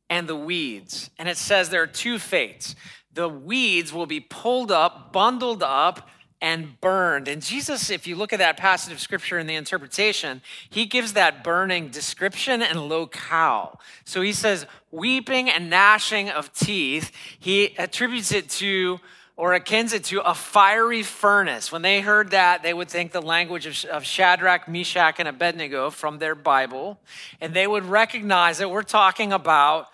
and 0.10 0.28
the 0.28 0.36
weeds. 0.36 1.10
And 1.18 1.28
it 1.28 1.38
says 1.38 1.70
there 1.70 1.82
are 1.82 1.88
two 1.88 2.20
fates. 2.20 2.76
The 3.14 3.28
weeds 3.30 3.92
will 3.92 4.06
be 4.06 4.20
pulled 4.20 4.72
up, 4.72 5.12
bundled 5.12 5.64
up, 5.64 6.08
and 6.44 6.80
burned. 6.82 7.30
And 7.30 7.42
Jesus, 7.42 7.90
if 7.90 8.06
you 8.06 8.18
look 8.18 8.34
at 8.34 8.40
that 8.40 8.58
passage 8.58 8.92
of 8.92 9.00
scripture 9.00 9.40
in 9.40 9.48
the 9.48 9.56
interpretation, 9.56 10.42
he 10.70 10.86
gives 10.86 11.14
that 11.14 11.42
burning 11.42 11.88
description 11.88 12.62
and 12.62 12.90
locale. 12.90 13.80
So 14.04 14.22
he 14.22 14.34
says, 14.34 14.66
weeping 14.92 15.50
and 15.50 15.70
gnashing 15.70 16.30
of 16.30 16.54
teeth. 16.54 17.14
He 17.40 17.76
attributes 17.78 18.34
it 18.34 18.50
to 18.52 19.00
or 19.38 19.54
akins 19.56 19.94
it 19.94 20.04
to 20.04 20.22
a 20.22 20.34
fiery 20.34 21.02
furnace. 21.02 21.72
When 21.72 21.82
they 21.82 22.02
heard 22.02 22.32
that, 22.32 22.62
they 22.62 22.74
would 22.74 22.90
think 22.90 23.14
the 23.14 23.22
language 23.22 23.86
of 23.86 24.04
Shadrach, 24.04 24.68
Meshach, 24.68 25.16
and 25.20 25.30
Abednego 25.30 25.90
from 25.90 26.20
their 26.20 26.36
Bible, 26.36 27.00
and 27.40 27.54
they 27.54 27.66
would 27.66 27.86
recognize 27.86 28.58
that 28.58 28.70
we're 28.70 28.84
talking 28.84 29.32
about 29.32 29.88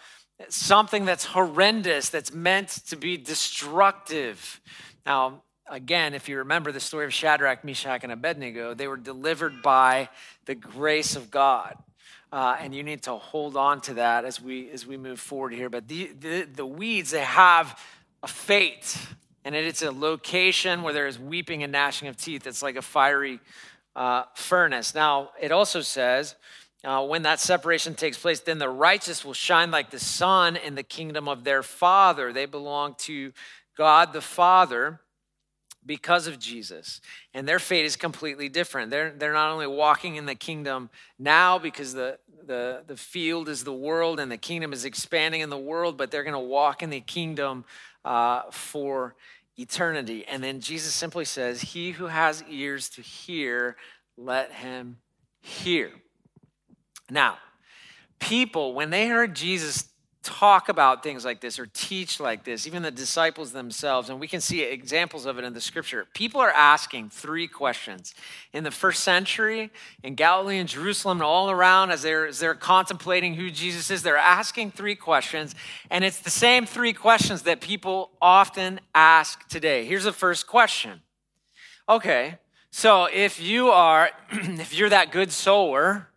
something 0.50 1.06
that's 1.06 1.26
horrendous, 1.26 2.10
that's 2.10 2.34
meant 2.34 2.70
to 2.88 2.98
be 2.98 3.18
destructive. 3.18 4.60
Now, 5.06 5.44
again, 5.70 6.14
if 6.14 6.28
you 6.28 6.38
remember 6.38 6.72
the 6.72 6.80
story 6.80 7.06
of 7.06 7.14
Shadrach, 7.14 7.64
Meshach, 7.64 8.04
and 8.04 8.12
Abednego, 8.12 8.74
they 8.74 8.88
were 8.88 8.98
delivered 8.98 9.62
by 9.62 10.10
the 10.46 10.56
grace 10.56 11.16
of 11.16 11.32
God. 11.32 11.76
Uh, 12.32 12.58
and 12.60 12.76
you 12.76 12.84
need 12.84 13.02
to 13.04 13.14
hold 13.14 13.58
on 13.58 13.82
to 13.82 13.96
that 13.96 14.24
as 14.24 14.40
we 14.40 14.70
as 14.70 14.86
we 14.86 14.98
move 14.98 15.20
forward 15.20 15.52
here. 15.52 15.70
But 15.70 15.88
the, 15.88 16.12
the, 16.20 16.42
the 16.44 16.66
weeds, 16.66 17.10
they 17.12 17.22
have 17.22 17.80
a 18.22 18.28
fate, 18.28 18.98
and 19.44 19.56
it's 19.56 19.82
a 19.82 19.92
location 19.92 20.84
where 20.84 20.94
there 20.94 21.08
is 21.08 21.18
weeping 21.18 21.64
and 21.64 21.72
gnashing 21.72 22.08
of 22.08 22.18
teeth. 22.18 22.46
It's 22.46 22.62
like 22.62 22.76
a 22.76 22.84
fiery 22.84 23.40
uh, 23.96 24.24
furnace. 24.36 24.94
Now, 24.94 25.32
it 25.42 25.52
also 25.52 25.82
says, 25.82 26.36
uh, 26.84 27.04
when 27.06 27.24
that 27.24 27.40
separation 27.40 27.96
takes 27.96 28.18
place, 28.18 28.42
then 28.42 28.60
the 28.60 28.70
righteous 28.70 29.26
will 29.26 29.34
shine 29.34 29.72
like 29.72 29.90
the 29.90 30.00
sun 30.00 30.56
in 30.56 30.76
the 30.76 30.84
kingdom 30.84 31.28
of 31.28 31.44
their 31.44 31.64
Father. 31.64 32.32
They 32.32 32.46
belong 32.46 32.96
to 33.00 33.34
God 33.76 34.14
the 34.14 34.22
Father 34.22 35.00
because 35.86 36.28
of 36.28 36.40
Jesus. 36.40 37.02
And 37.34 37.48
their 37.48 37.60
fate 37.60 37.86
is 37.86 37.96
completely 37.96 38.50
different. 38.50 38.92
They're, 38.92 39.12
they're 39.12 39.34
not 39.34 39.52
only 39.52 39.68
walking 39.68 40.16
in 40.16 40.26
the 40.26 40.36
kingdom 40.36 40.90
now 41.18 41.58
because 41.58 41.94
the, 41.94 42.20
the, 42.46 42.84
the 42.86 42.98
field 42.98 43.50
is 43.50 43.64
the 43.64 43.74
world 43.74 44.20
and 44.20 44.32
the 44.32 44.38
kingdom 44.38 44.74
is 44.74 44.86
expanding 44.86 45.42
in 45.42 45.50
the 45.50 45.58
world, 45.58 45.98
but 45.98 46.12
they're 46.12 46.24
going 46.24 46.34
to 46.34 46.40
walk 46.40 46.84
in 46.84 46.90
the 46.90 47.02
kingdom 47.02 47.66
uh, 48.06 48.44
for 48.52 49.16
eternity. 49.58 50.26
And 50.28 50.44
then 50.44 50.60
Jesus 50.60 50.94
simply 50.94 51.26
says, 51.26 51.62
He 51.62 51.92
who 51.92 52.08
has 52.08 52.44
ears 52.50 52.90
to 52.90 53.02
hear, 53.02 53.76
let 54.18 54.52
him 54.52 54.98
hear. 55.42 55.92
Now, 57.10 57.38
people, 58.20 58.74
when 58.74 58.90
they 58.90 59.08
heard 59.08 59.36
Jesus 59.36 59.90
talk 60.30 60.70
about 60.70 61.02
things 61.02 61.26
like 61.26 61.42
this 61.42 61.58
or 61.58 61.66
teach 61.66 62.20
like 62.20 62.44
this, 62.44 62.68
even 62.68 62.84
the 62.84 62.92
disciples 62.92 63.52
themselves, 63.52 64.10
and 64.10 64.20
we 64.20 64.28
can 64.28 64.40
see 64.40 64.62
examples 64.62 65.26
of 65.26 65.40
it 65.40 65.44
in 65.44 65.54
the 65.54 65.62
scripture. 65.62 66.06
People 66.14 66.40
are 66.40 66.52
asking 66.52 67.10
three 67.10 67.48
questions. 67.48 68.14
In 68.54 68.64
the 68.64 68.72
first 68.72 69.04
century, 69.04 69.72
in 70.04 70.14
Galilee 70.14 70.60
and 70.60 70.70
Jerusalem 70.70 71.18
and 71.18 71.24
all 71.24 71.50
around, 71.50 71.90
as 71.90 72.04
they're, 72.04 72.28
as 72.28 72.40
they're 72.40 72.54
contemplating 72.54 73.34
who 73.34 73.50
Jesus 73.50 73.90
is, 73.90 74.04
they're 74.04 74.18
asking 74.18 74.72
three 74.72 74.96
questions. 74.96 75.56
And 75.90 76.04
it's 76.04 76.20
the 76.20 76.30
same 76.30 76.68
three 76.68 76.94
questions 76.94 77.42
that 77.44 77.60
people 77.60 78.12
often 78.22 78.80
ask 78.94 79.48
today. 79.48 79.86
Here's 79.86 80.04
the 80.04 80.14
first 80.14 80.46
question 80.46 81.02
Okay, 81.88 82.38
so 82.70 83.06
if 83.06 83.42
you 83.42 83.70
are, 83.70 84.12
if 84.32 84.76
you're 84.76 84.90
that 84.90 85.12
good 85.12 85.32
sower, 85.32 86.09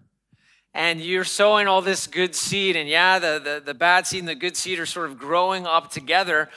and 0.75 1.01
you're 1.01 1.25
sowing 1.25 1.67
all 1.67 1.83
this 1.83 2.07
good 2.07 2.35
seed, 2.35 2.77
and 2.77 2.89
yeah, 2.89 3.19
the, 3.19 3.41
the, 3.43 3.63
the 3.65 3.75
bad 3.75 4.07
seed 4.07 4.21
and 4.21 4.29
the 4.29 4.35
good 4.35 4.57
seed 4.57 4.79
are 4.79 4.87
sort 4.87 5.11
of 5.11 5.19
growing 5.19 5.67
up 5.67 5.91
together, 5.91 6.49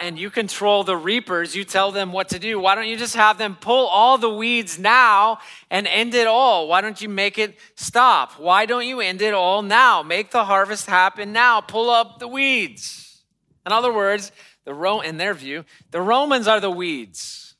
and 0.00 0.18
you 0.18 0.30
control 0.30 0.84
the 0.84 0.96
reapers, 0.96 1.54
you 1.54 1.64
tell 1.64 1.92
them 1.92 2.12
what 2.12 2.30
to 2.30 2.38
do. 2.38 2.58
Why 2.58 2.74
don't 2.74 2.88
you 2.88 2.96
just 2.96 3.14
have 3.14 3.38
them 3.38 3.56
pull 3.60 3.86
all 3.86 4.18
the 4.18 4.30
weeds 4.30 4.78
now 4.78 5.38
and 5.70 5.86
end 5.86 6.14
it 6.14 6.26
all? 6.26 6.66
Why 6.66 6.80
don't 6.80 7.00
you 7.00 7.08
make 7.08 7.38
it 7.38 7.56
stop? 7.76 8.32
Why 8.40 8.66
don't 8.66 8.86
you 8.86 9.00
end 9.00 9.22
it 9.22 9.34
all 9.34 9.62
now? 9.62 10.02
Make 10.02 10.30
the 10.30 10.44
harvest 10.44 10.86
happen 10.86 11.32
now. 11.32 11.60
Pull 11.60 11.90
up 11.90 12.18
the 12.18 12.28
weeds. 12.28 13.22
In 13.66 13.72
other 13.72 13.92
words, 13.92 14.32
the 14.64 14.74
Ro- 14.74 15.00
in 15.00 15.16
their 15.16 15.34
view, 15.34 15.64
the 15.90 16.00
Romans 16.00 16.48
are 16.48 16.60
the 16.60 16.70
weeds. 16.70 17.54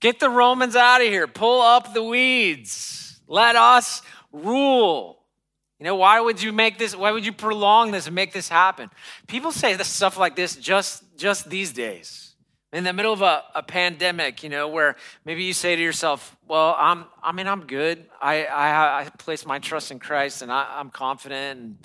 Get 0.00 0.20
the 0.20 0.28
Romans 0.28 0.76
out 0.76 1.00
of 1.00 1.06
here. 1.06 1.26
Pull 1.26 1.62
up 1.62 1.94
the 1.94 2.02
weeds. 2.02 3.18
Let 3.26 3.56
us 3.56 4.02
rule. 4.30 5.22
You 5.78 5.84
know, 5.84 5.96
why 5.96 6.20
would 6.20 6.42
you 6.42 6.52
make 6.52 6.78
this, 6.78 6.96
why 6.96 7.10
would 7.10 7.26
you 7.26 7.32
prolong 7.32 7.90
this 7.90 8.06
and 8.06 8.14
make 8.14 8.32
this 8.32 8.48
happen? 8.48 8.90
People 9.26 9.52
say 9.52 9.74
this 9.74 9.88
stuff 9.88 10.16
like 10.16 10.34
this 10.34 10.56
just, 10.56 11.04
just 11.16 11.50
these 11.50 11.72
days. 11.72 12.34
In 12.72 12.84
the 12.84 12.92
middle 12.92 13.12
of 13.12 13.22
a, 13.22 13.42
a 13.54 13.62
pandemic, 13.62 14.42
you 14.42 14.48
know, 14.48 14.68
where 14.68 14.96
maybe 15.24 15.44
you 15.44 15.52
say 15.52 15.76
to 15.76 15.82
yourself, 15.82 16.36
well, 16.48 16.74
I'm, 16.78 17.04
I 17.22 17.32
mean, 17.32 17.46
I'm 17.46 17.66
good. 17.66 18.06
I, 18.20 18.44
I, 18.46 19.00
I 19.02 19.08
place 19.18 19.46
my 19.46 19.58
trust 19.58 19.90
in 19.90 19.98
Christ 19.98 20.42
and 20.42 20.50
I, 20.50 20.66
I'm 20.78 20.90
confident 20.90 21.60
and 21.60 21.78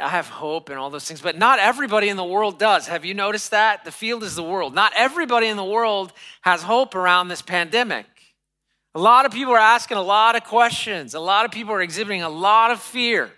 I 0.00 0.08
have 0.08 0.28
hope 0.28 0.68
and 0.68 0.78
all 0.78 0.90
those 0.90 1.04
things. 1.04 1.20
But 1.20 1.36
not 1.36 1.58
everybody 1.58 2.08
in 2.08 2.16
the 2.16 2.24
world 2.24 2.58
does. 2.58 2.86
Have 2.86 3.04
you 3.04 3.14
noticed 3.14 3.50
that? 3.50 3.84
The 3.84 3.92
field 3.92 4.22
is 4.22 4.34
the 4.34 4.42
world. 4.42 4.74
Not 4.74 4.92
everybody 4.96 5.46
in 5.46 5.56
the 5.56 5.64
world 5.64 6.12
has 6.42 6.62
hope 6.62 6.94
around 6.94 7.28
this 7.28 7.42
pandemic. 7.42 8.06
A 8.94 8.98
lot 8.98 9.24
of 9.24 9.32
people 9.32 9.52
are 9.52 9.58
asking 9.58 9.98
a 9.98 10.02
lot 10.02 10.34
of 10.34 10.42
questions. 10.42 11.14
A 11.14 11.20
lot 11.20 11.44
of 11.44 11.52
people 11.52 11.72
are 11.72 11.82
exhibiting 11.82 12.22
a 12.22 12.28
lot 12.28 12.72
of 12.72 12.80
fear. 12.80 13.30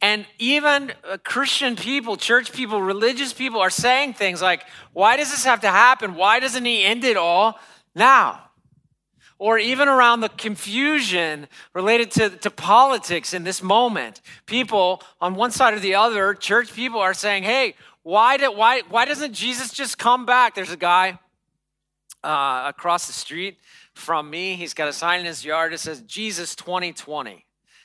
And 0.00 0.26
even 0.38 0.92
uh, 1.08 1.18
Christian 1.24 1.76
people, 1.76 2.16
church 2.16 2.52
people, 2.52 2.80
religious 2.80 3.32
people 3.32 3.60
are 3.60 3.70
saying 3.70 4.14
things 4.14 4.42
like, 4.42 4.62
why 4.92 5.16
does 5.16 5.30
this 5.30 5.44
have 5.44 5.60
to 5.60 5.68
happen? 5.68 6.14
Why 6.14 6.40
doesn't 6.40 6.64
he 6.64 6.84
end 6.84 7.04
it 7.04 7.16
all 7.16 7.58
now? 7.94 8.44
Or 9.38 9.56
even 9.58 9.86
around 9.86 10.20
the 10.20 10.28
confusion 10.30 11.46
related 11.72 12.10
to, 12.12 12.30
to 12.30 12.50
politics 12.50 13.32
in 13.32 13.44
this 13.44 13.62
moment. 13.62 14.20
People 14.46 15.00
on 15.20 15.34
one 15.34 15.52
side 15.52 15.74
or 15.74 15.80
the 15.80 15.94
other, 15.94 16.34
church 16.34 16.74
people 16.74 16.98
are 16.98 17.14
saying, 17.14 17.44
hey, 17.44 17.74
why, 18.02 18.36
did, 18.36 18.48
why, 18.56 18.82
why 18.88 19.04
doesn't 19.04 19.32
Jesus 19.32 19.72
just 19.72 19.96
come 19.96 20.26
back? 20.26 20.56
There's 20.56 20.72
a 20.72 20.76
guy 20.76 21.20
uh, 22.24 22.64
across 22.66 23.06
the 23.06 23.12
street 23.12 23.58
from 23.98 24.30
me. 24.30 24.56
He's 24.56 24.74
got 24.74 24.88
a 24.88 24.92
sign 24.92 25.20
in 25.20 25.26
his 25.26 25.44
yard 25.44 25.72
that 25.72 25.78
says 25.78 26.02
Jesus 26.02 26.54
2020. 26.56 27.44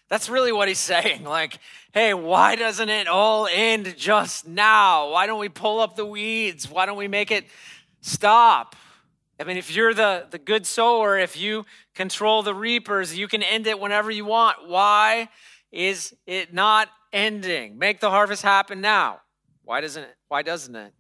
That's 0.09 0.29
really 0.29 0.51
what 0.51 0.67
he's 0.67 0.79
saying. 0.93 1.23
Like, 1.23 1.59
hey, 1.93 2.13
why 2.13 2.55
doesn't 2.55 2.89
it 2.89 3.07
all 3.07 3.47
end 3.51 3.95
just 3.97 4.47
now? 4.47 5.11
Why 5.11 5.27
don't 5.27 5.39
we 5.39 5.49
pull 5.49 5.79
up 5.79 5.95
the 5.95 6.05
weeds? 6.05 6.69
Why 6.69 6.85
don't 6.85 6.97
we 6.97 7.07
make 7.07 7.31
it 7.31 7.45
stop? 8.01 8.75
I 9.39 9.45
mean, 9.45 9.57
if 9.57 9.75
you're 9.75 9.93
the, 9.93 10.27
the 10.29 10.37
good 10.37 10.65
sower, 10.65 11.17
if 11.17 11.35
you 11.35 11.65
control 11.95 12.43
the 12.43 12.53
reapers, 12.53 13.17
you 13.17 13.27
can 13.27 13.43
end 13.43 13.67
it 13.67 13.79
whenever 13.79 14.11
you 14.11 14.25
want. 14.25 14.67
Why 14.67 15.29
is 15.71 16.15
it 16.27 16.53
not 16.53 16.89
ending? 17.11 17.77
Make 17.77 17.99
the 17.99 18.09
harvest 18.09 18.43
happen 18.43 18.79
now. 18.79 19.21
Why 19.65 19.81
doesn't 19.81 20.03
it? 20.03 20.15
Why 20.27 20.43
doesn't 20.43 20.75
it? 20.75 20.93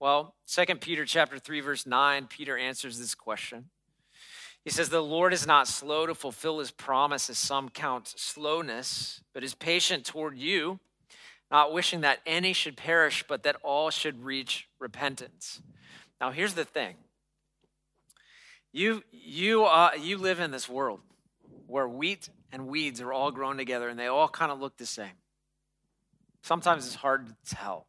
Well, 0.00 0.34
Second 0.44 0.80
Peter 0.80 1.04
chapter 1.04 1.38
3, 1.38 1.60
verse 1.60 1.86
9, 1.86 2.26
Peter 2.26 2.58
answers 2.58 2.98
this 2.98 3.14
question. 3.14 3.70
He 4.66 4.72
says, 4.72 4.88
The 4.88 5.00
Lord 5.00 5.32
is 5.32 5.46
not 5.46 5.68
slow 5.68 6.06
to 6.06 6.14
fulfill 6.14 6.58
his 6.58 6.72
promise, 6.72 7.30
as 7.30 7.38
some 7.38 7.68
count 7.68 8.12
slowness, 8.16 9.20
but 9.32 9.44
is 9.44 9.54
patient 9.54 10.04
toward 10.04 10.36
you, 10.36 10.80
not 11.52 11.72
wishing 11.72 12.00
that 12.00 12.18
any 12.26 12.52
should 12.52 12.76
perish, 12.76 13.24
but 13.28 13.44
that 13.44 13.54
all 13.62 13.90
should 13.90 14.24
reach 14.24 14.68
repentance. 14.80 15.62
Now, 16.20 16.32
here's 16.32 16.54
the 16.54 16.64
thing 16.64 16.96
you, 18.72 19.04
you, 19.12 19.66
uh, 19.66 19.92
you 20.00 20.18
live 20.18 20.40
in 20.40 20.50
this 20.50 20.68
world 20.68 20.98
where 21.68 21.86
wheat 21.86 22.28
and 22.50 22.66
weeds 22.66 23.00
are 23.00 23.12
all 23.12 23.30
grown 23.30 23.56
together 23.56 23.88
and 23.88 23.96
they 23.96 24.08
all 24.08 24.28
kind 24.28 24.50
of 24.50 24.58
look 24.58 24.78
the 24.78 24.86
same. 24.86 25.14
Sometimes 26.42 26.86
it's 26.86 26.96
hard 26.96 27.28
to 27.28 27.54
tell. 27.54 27.86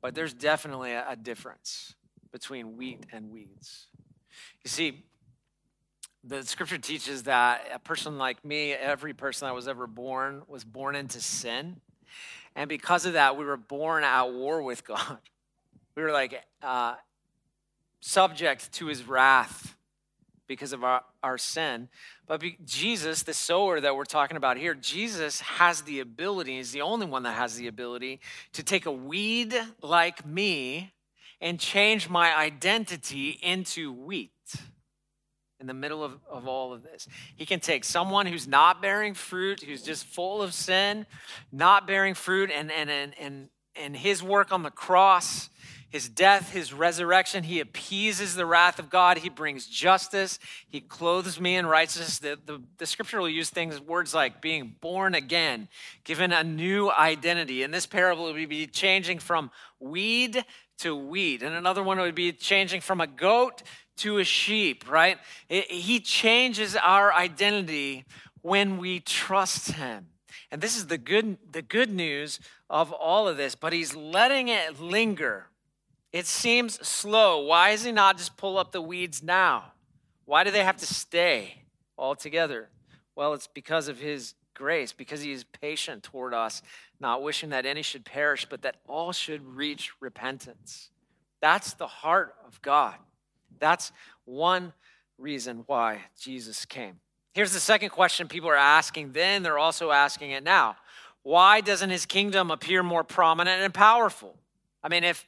But 0.00 0.14
there's 0.14 0.32
definitely 0.32 0.92
a, 0.92 1.04
a 1.10 1.16
difference 1.16 1.94
between 2.32 2.78
wheat 2.78 3.04
and 3.12 3.30
weeds. 3.30 3.88
You 4.64 4.68
see, 4.68 5.04
the 6.24 6.42
scripture 6.44 6.78
teaches 6.78 7.24
that 7.24 7.66
a 7.72 7.78
person 7.78 8.18
like 8.18 8.44
me, 8.44 8.72
every 8.72 9.14
person 9.14 9.46
that 9.46 9.54
was 9.54 9.68
ever 9.68 9.86
born, 9.86 10.42
was 10.48 10.64
born 10.64 10.96
into 10.96 11.20
sin. 11.20 11.80
And 12.56 12.68
because 12.68 13.06
of 13.06 13.12
that, 13.12 13.36
we 13.36 13.44
were 13.44 13.56
born 13.56 14.02
at 14.02 14.32
war 14.32 14.62
with 14.62 14.84
God. 14.84 15.18
We 15.94 16.02
were 16.02 16.12
like 16.12 16.44
uh, 16.62 16.96
subject 18.00 18.70
to 18.72 18.86
his 18.88 19.04
wrath 19.04 19.74
because 20.46 20.74
of 20.74 20.84
our, 20.84 21.02
our 21.22 21.38
sin. 21.38 21.88
But 22.26 22.40
be, 22.40 22.58
Jesus, 22.64 23.22
the 23.22 23.32
sower 23.32 23.80
that 23.80 23.96
we're 23.96 24.04
talking 24.04 24.36
about 24.36 24.58
here, 24.58 24.74
Jesus 24.74 25.40
has 25.40 25.82
the 25.82 26.00
ability, 26.00 26.56
he's 26.56 26.72
the 26.72 26.82
only 26.82 27.06
one 27.06 27.22
that 27.22 27.32
has 27.32 27.56
the 27.56 27.66
ability 27.66 28.20
to 28.52 28.62
take 28.62 28.84
a 28.84 28.92
weed 28.92 29.54
like 29.80 30.26
me 30.26 30.92
and 31.40 31.60
change 31.60 32.08
my 32.08 32.36
identity 32.36 33.38
into 33.42 33.92
wheat 33.92 34.30
in 35.58 35.66
the 35.66 35.74
middle 35.74 36.04
of, 36.04 36.18
of 36.30 36.46
all 36.46 36.72
of 36.72 36.82
this. 36.82 37.08
He 37.34 37.46
can 37.46 37.60
take 37.60 37.84
someone 37.84 38.26
who's 38.26 38.46
not 38.46 38.82
bearing 38.82 39.14
fruit, 39.14 39.62
who's 39.62 39.82
just 39.82 40.04
full 40.04 40.42
of 40.42 40.52
sin, 40.52 41.06
not 41.50 41.86
bearing 41.86 42.14
fruit, 42.14 42.50
and, 42.50 42.70
and, 42.70 42.90
and, 42.90 43.14
and, 43.18 43.48
and 43.74 43.96
his 43.96 44.22
work 44.22 44.52
on 44.52 44.62
the 44.62 44.70
cross, 44.70 45.48
his 45.88 46.08
death, 46.08 46.52
his 46.52 46.72
resurrection, 46.72 47.44
he 47.44 47.60
appeases 47.60 48.34
the 48.34 48.44
wrath 48.44 48.78
of 48.78 48.90
God. 48.90 49.18
He 49.18 49.28
brings 49.28 49.66
justice. 49.66 50.38
He 50.68 50.80
clothes 50.80 51.40
me 51.40 51.56
in 51.56 51.64
righteousness. 51.64 52.18
The, 52.18 52.38
the, 52.44 52.60
the 52.76 52.86
scripture 52.86 53.20
will 53.20 53.28
use 53.28 53.50
things, 53.50 53.80
words 53.80 54.12
like 54.12 54.42
being 54.42 54.74
born 54.80 55.14
again, 55.14 55.68
given 56.04 56.32
a 56.32 56.44
new 56.44 56.90
identity. 56.90 57.62
In 57.62 57.70
this 57.70 57.86
parable, 57.86 58.24
would 58.24 58.48
be 58.48 58.66
changing 58.66 59.20
from 59.20 59.50
weed 59.78 60.44
to 60.78 60.96
wheat. 60.96 61.42
And 61.42 61.54
another 61.54 61.82
one 61.82 61.98
would 61.98 62.14
be 62.14 62.32
changing 62.32 62.80
from 62.80 63.00
a 63.00 63.06
goat 63.06 63.62
to 63.98 64.18
a 64.18 64.24
sheep, 64.24 64.90
right? 64.90 65.18
It, 65.48 65.70
he 65.70 66.00
changes 66.00 66.76
our 66.76 67.12
identity 67.12 68.04
when 68.42 68.78
we 68.78 69.00
trust 69.00 69.72
him. 69.72 70.08
And 70.50 70.60
this 70.60 70.76
is 70.76 70.86
the 70.86 70.98
good, 70.98 71.38
the 71.50 71.62
good 71.62 71.90
news 71.90 72.38
of 72.70 72.92
all 72.92 73.26
of 73.26 73.36
this, 73.36 73.54
but 73.54 73.72
he's 73.72 73.96
letting 73.96 74.48
it 74.48 74.80
linger. 74.80 75.46
It 76.12 76.26
seems 76.26 76.74
slow. 76.86 77.44
Why 77.44 77.72
does 77.72 77.84
he 77.84 77.92
not 77.92 78.16
just 78.16 78.36
pull 78.36 78.58
up 78.58 78.72
the 78.72 78.80
weeds 78.80 79.22
now? 79.22 79.72
Why 80.24 80.44
do 80.44 80.50
they 80.50 80.64
have 80.64 80.76
to 80.78 80.86
stay 80.86 81.62
all 81.96 82.14
together? 82.14 82.68
Well, 83.14 83.34
it's 83.34 83.46
because 83.46 83.88
of 83.88 83.98
his 83.98 84.34
grace, 84.54 84.92
because 84.92 85.20
he 85.22 85.32
is 85.32 85.44
patient 85.44 86.02
toward 86.02 86.34
us, 86.34 86.62
not 87.00 87.22
wishing 87.22 87.50
that 87.50 87.66
any 87.66 87.82
should 87.82 88.04
perish, 88.04 88.46
but 88.48 88.62
that 88.62 88.76
all 88.86 89.12
should 89.12 89.44
reach 89.56 89.92
repentance. 90.00 90.90
That's 91.40 91.74
the 91.74 91.86
heart 91.86 92.34
of 92.46 92.60
God. 92.62 92.94
That's 93.58 93.92
one 94.24 94.72
reason 95.18 95.64
why 95.66 96.02
Jesus 96.18 96.64
came. 96.64 97.00
Here's 97.32 97.52
the 97.52 97.60
second 97.60 97.90
question 97.90 98.28
people 98.28 98.48
are 98.48 98.56
asking 98.56 99.12
then, 99.12 99.42
they're 99.42 99.58
also 99.58 99.90
asking 99.90 100.30
it 100.30 100.42
now. 100.42 100.76
Why 101.22 101.60
doesn't 101.60 101.90
his 101.90 102.06
kingdom 102.06 102.50
appear 102.50 102.82
more 102.82 103.04
prominent 103.04 103.62
and 103.62 103.74
powerful? 103.74 104.36
I 104.82 104.88
mean, 104.88 105.04
if 105.04 105.26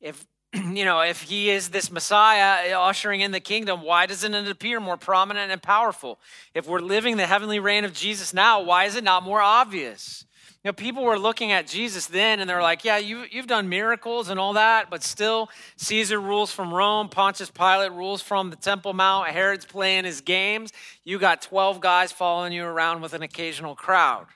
if 0.00 0.26
you 0.54 0.84
know, 0.84 1.00
if 1.00 1.22
he 1.22 1.50
is 1.50 1.68
this 1.68 1.90
Messiah 1.90 2.76
ushering 2.78 3.20
in 3.20 3.30
the 3.30 3.40
kingdom, 3.40 3.82
why 3.82 4.06
doesn't 4.06 4.34
it 4.34 4.48
appear 4.48 4.80
more 4.80 4.96
prominent 4.96 5.52
and 5.52 5.62
powerful? 5.62 6.18
If 6.54 6.66
we're 6.66 6.80
living 6.80 7.16
the 7.16 7.26
heavenly 7.26 7.60
reign 7.60 7.84
of 7.84 7.92
Jesus 7.92 8.34
now, 8.34 8.62
why 8.62 8.84
is 8.84 8.96
it 8.96 9.04
not 9.04 9.22
more 9.22 9.40
obvious? 9.40 10.24
You 10.62 10.68
know, 10.68 10.72
people 10.74 11.04
were 11.04 11.18
looking 11.18 11.52
at 11.52 11.66
Jesus 11.66 12.06
then 12.06 12.38
and 12.38 12.48
they're 12.48 12.60
like, 12.60 12.84
yeah, 12.84 12.98
you, 12.98 13.24
you've 13.30 13.46
done 13.46 13.70
miracles 13.70 14.28
and 14.28 14.38
all 14.38 14.52
that, 14.52 14.90
but 14.90 15.02
still, 15.02 15.48
Caesar 15.76 16.20
rules 16.20 16.52
from 16.52 16.74
Rome, 16.74 17.08
Pontius 17.08 17.50
Pilate 17.50 17.92
rules 17.92 18.20
from 18.20 18.50
the 18.50 18.56
Temple 18.56 18.92
Mount, 18.92 19.28
Herod's 19.28 19.64
playing 19.64 20.04
his 20.04 20.20
games. 20.20 20.70
You 21.02 21.18
got 21.18 21.40
12 21.40 21.80
guys 21.80 22.12
following 22.12 22.52
you 22.52 22.64
around 22.64 23.00
with 23.00 23.14
an 23.14 23.22
occasional 23.22 23.74
crowd. 23.74 24.26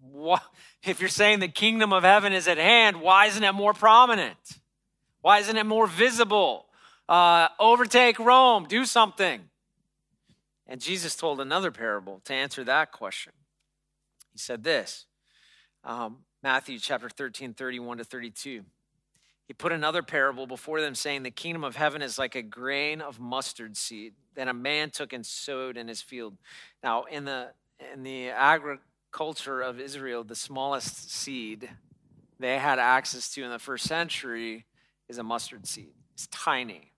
What? 0.00 0.42
If 0.82 0.98
you're 0.98 1.10
saying 1.10 1.40
the 1.40 1.48
kingdom 1.48 1.92
of 1.92 2.02
heaven 2.02 2.32
is 2.32 2.48
at 2.48 2.58
hand, 2.58 3.00
why 3.02 3.26
isn't 3.26 3.44
it 3.44 3.52
more 3.52 3.74
prominent? 3.74 4.58
Why 5.20 5.38
isn't 5.38 5.56
it 5.56 5.66
more 5.66 5.86
visible? 5.86 6.66
Uh, 7.08 7.48
overtake 7.60 8.18
Rome, 8.18 8.66
do 8.66 8.84
something. 8.84 9.42
And 10.66 10.80
Jesus 10.80 11.14
told 11.14 11.38
another 11.40 11.70
parable 11.70 12.20
to 12.24 12.32
answer 12.32 12.64
that 12.64 12.92
question. 12.92 13.32
He 14.32 14.38
said 14.38 14.64
this 14.64 15.06
um, 15.84 16.18
Matthew 16.42 16.78
chapter 16.78 17.08
13, 17.08 17.54
31 17.54 17.98
to 17.98 18.04
32. 18.04 18.64
He 19.46 19.54
put 19.54 19.72
another 19.72 20.02
parable 20.02 20.46
before 20.46 20.80
them, 20.80 20.94
saying, 20.94 21.24
The 21.24 21.30
kingdom 21.30 21.64
of 21.64 21.76
heaven 21.76 22.00
is 22.00 22.18
like 22.18 22.34
a 22.34 22.42
grain 22.42 23.00
of 23.00 23.20
mustard 23.20 23.76
seed 23.76 24.14
that 24.34 24.48
a 24.48 24.54
man 24.54 24.90
took 24.90 25.12
and 25.12 25.26
sowed 25.26 25.76
in 25.76 25.88
his 25.88 26.00
field. 26.00 26.36
Now, 26.82 27.04
in 27.04 27.24
the 27.24 27.48
in 27.92 28.04
the 28.04 28.30
agriculture 28.30 29.60
of 29.60 29.80
Israel, 29.80 30.22
the 30.22 30.36
smallest 30.36 31.10
seed 31.10 31.68
they 32.38 32.58
had 32.58 32.78
access 32.78 33.32
to 33.34 33.42
in 33.42 33.50
the 33.50 33.58
first 33.58 33.86
century 33.86 34.64
is 35.08 35.18
a 35.18 35.22
mustard 35.22 35.66
seed. 35.66 35.92
It's 36.14 36.28
tiny. 36.28 36.91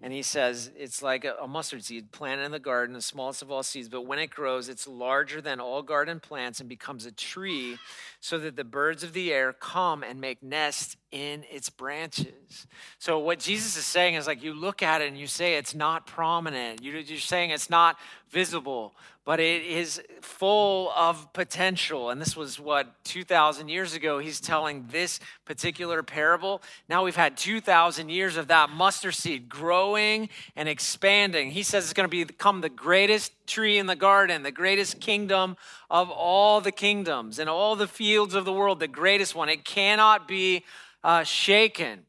And 0.00 0.12
he 0.12 0.22
says 0.22 0.70
it's 0.76 1.02
like 1.02 1.24
a, 1.24 1.46
mustard 1.46 1.84
seed 1.84 2.10
planted 2.12 2.44
in 2.44 2.52
the 2.52 2.58
garden, 2.58 2.94
the 2.94 3.02
smallest 3.02 3.42
of 3.42 3.50
all 3.50 3.62
seeds, 3.62 3.88
but 3.88 4.06
when 4.06 4.18
it 4.18 4.30
grows, 4.30 4.68
it's 4.68 4.88
larger 4.88 5.40
than 5.40 5.60
all 5.60 5.82
garden 5.82 6.18
plants 6.18 6.60
and 6.60 6.68
becomes 6.68 7.06
a 7.06 7.12
tree, 7.12 7.78
so 8.20 8.38
that 8.38 8.56
the 8.56 8.64
birds 8.64 9.02
of 9.02 9.12
the 9.12 9.32
air 9.32 9.52
come 9.52 10.02
and 10.02 10.20
make 10.20 10.42
nests 10.42 10.96
in 11.12 11.44
its 11.50 11.68
branches. 11.68 12.66
So, 12.98 13.18
what 13.18 13.38
Jesus 13.38 13.76
is 13.76 13.84
saying 13.84 14.14
is 14.14 14.26
like 14.26 14.42
you 14.42 14.54
look 14.54 14.82
at 14.82 15.02
it 15.02 15.08
and 15.08 15.18
you 15.18 15.26
say 15.26 15.54
it's 15.54 15.74
not 15.74 16.06
prominent. 16.06 16.82
You're 16.82 17.04
saying 17.18 17.50
it's 17.50 17.70
not 17.70 17.98
visible, 18.30 18.94
but 19.24 19.38
it 19.38 19.62
is 19.62 20.00
full 20.22 20.90
of 20.96 21.30
potential. 21.34 22.10
And 22.10 22.20
this 22.20 22.34
was 22.34 22.58
what, 22.58 23.04
2,000 23.04 23.68
years 23.68 23.94
ago, 23.94 24.18
he's 24.18 24.40
telling 24.40 24.86
this 24.90 25.20
particular 25.44 26.02
parable. 26.02 26.62
Now 26.88 27.04
we've 27.04 27.14
had 27.14 27.36
2,000 27.36 28.08
years 28.08 28.38
of 28.38 28.48
that 28.48 28.70
mustard 28.70 29.14
seed 29.14 29.50
growing 29.50 30.30
and 30.56 30.68
expanding. 30.68 31.50
He 31.50 31.62
says 31.62 31.84
it's 31.84 31.92
going 31.92 32.08
to 32.08 32.26
become 32.26 32.62
the 32.62 32.70
greatest 32.70 33.32
tree 33.46 33.78
in 33.78 33.86
the 33.86 33.96
garden, 33.96 34.42
the 34.42 34.50
greatest 34.50 34.98
kingdom 34.98 35.56
of 35.90 36.10
all 36.10 36.62
the 36.62 36.72
kingdoms 36.72 37.38
and 37.38 37.50
all 37.50 37.76
the 37.76 37.86
fields 37.86 38.34
of 38.34 38.46
the 38.46 38.52
world, 38.52 38.80
the 38.80 38.88
greatest 38.88 39.34
one. 39.34 39.50
It 39.50 39.64
cannot 39.64 40.26
be 40.26 40.64
uh, 41.04 41.24
shaken. 41.24 42.06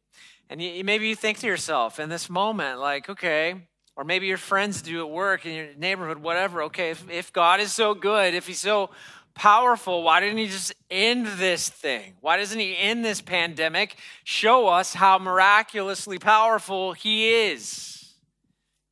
And 0.49 0.61
you, 0.61 0.83
maybe 0.83 1.07
you 1.07 1.15
think 1.15 1.39
to 1.39 1.47
yourself 1.47 1.99
in 1.99 2.09
this 2.09 2.29
moment, 2.29 2.79
like, 2.79 3.09
okay, 3.09 3.55
or 3.95 4.03
maybe 4.03 4.27
your 4.27 4.37
friends 4.37 4.81
do 4.81 4.99
at 4.99 5.09
work 5.09 5.45
in 5.45 5.53
your 5.53 5.67
neighborhood, 5.77 6.17
whatever. 6.17 6.63
Okay, 6.63 6.91
if, 6.91 7.09
if 7.09 7.33
God 7.33 7.59
is 7.59 7.71
so 7.71 7.93
good, 7.93 8.33
if 8.33 8.47
He's 8.47 8.59
so 8.59 8.89
powerful, 9.35 10.03
why 10.03 10.19
didn't 10.19 10.37
He 10.37 10.47
just 10.47 10.73
end 10.89 11.25
this 11.25 11.69
thing? 11.69 12.13
Why 12.21 12.37
doesn't 12.37 12.59
He 12.59 12.77
end 12.77 13.03
this 13.05 13.21
pandemic? 13.21 13.95
Show 14.23 14.67
us 14.67 14.93
how 14.93 15.17
miraculously 15.19 16.19
powerful 16.19 16.93
He 16.93 17.29
is. 17.29 18.13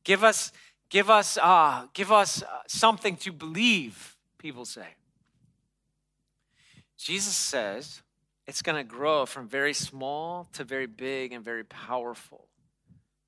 Give 0.04 0.24
us, 0.24 0.52
give 0.88 1.10
us, 1.10 1.38
uh, 1.40 1.86
give 1.94 2.10
us 2.10 2.42
something 2.66 3.16
to 3.18 3.32
believe. 3.32 4.16
People 4.38 4.64
say. 4.64 4.86
Jesus 6.98 7.34
says, 7.34 8.02
it's 8.52 8.60
going 8.60 8.76
to 8.76 8.84
grow 8.84 9.24
from 9.24 9.48
very 9.48 9.72
small 9.72 10.46
to 10.52 10.62
very 10.62 10.84
big 10.84 11.32
and 11.32 11.42
very 11.42 11.64
powerful. 11.64 12.48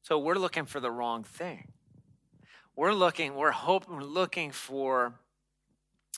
So 0.02 0.18
we're 0.18 0.34
looking 0.34 0.66
for 0.66 0.80
the 0.80 0.90
wrong 0.90 1.24
thing. 1.24 1.72
We're 2.76 2.92
looking, 2.92 3.34
we're 3.34 3.50
hoping, 3.50 3.94
we're 3.94 4.02
looking 4.02 4.50
for 4.50 5.14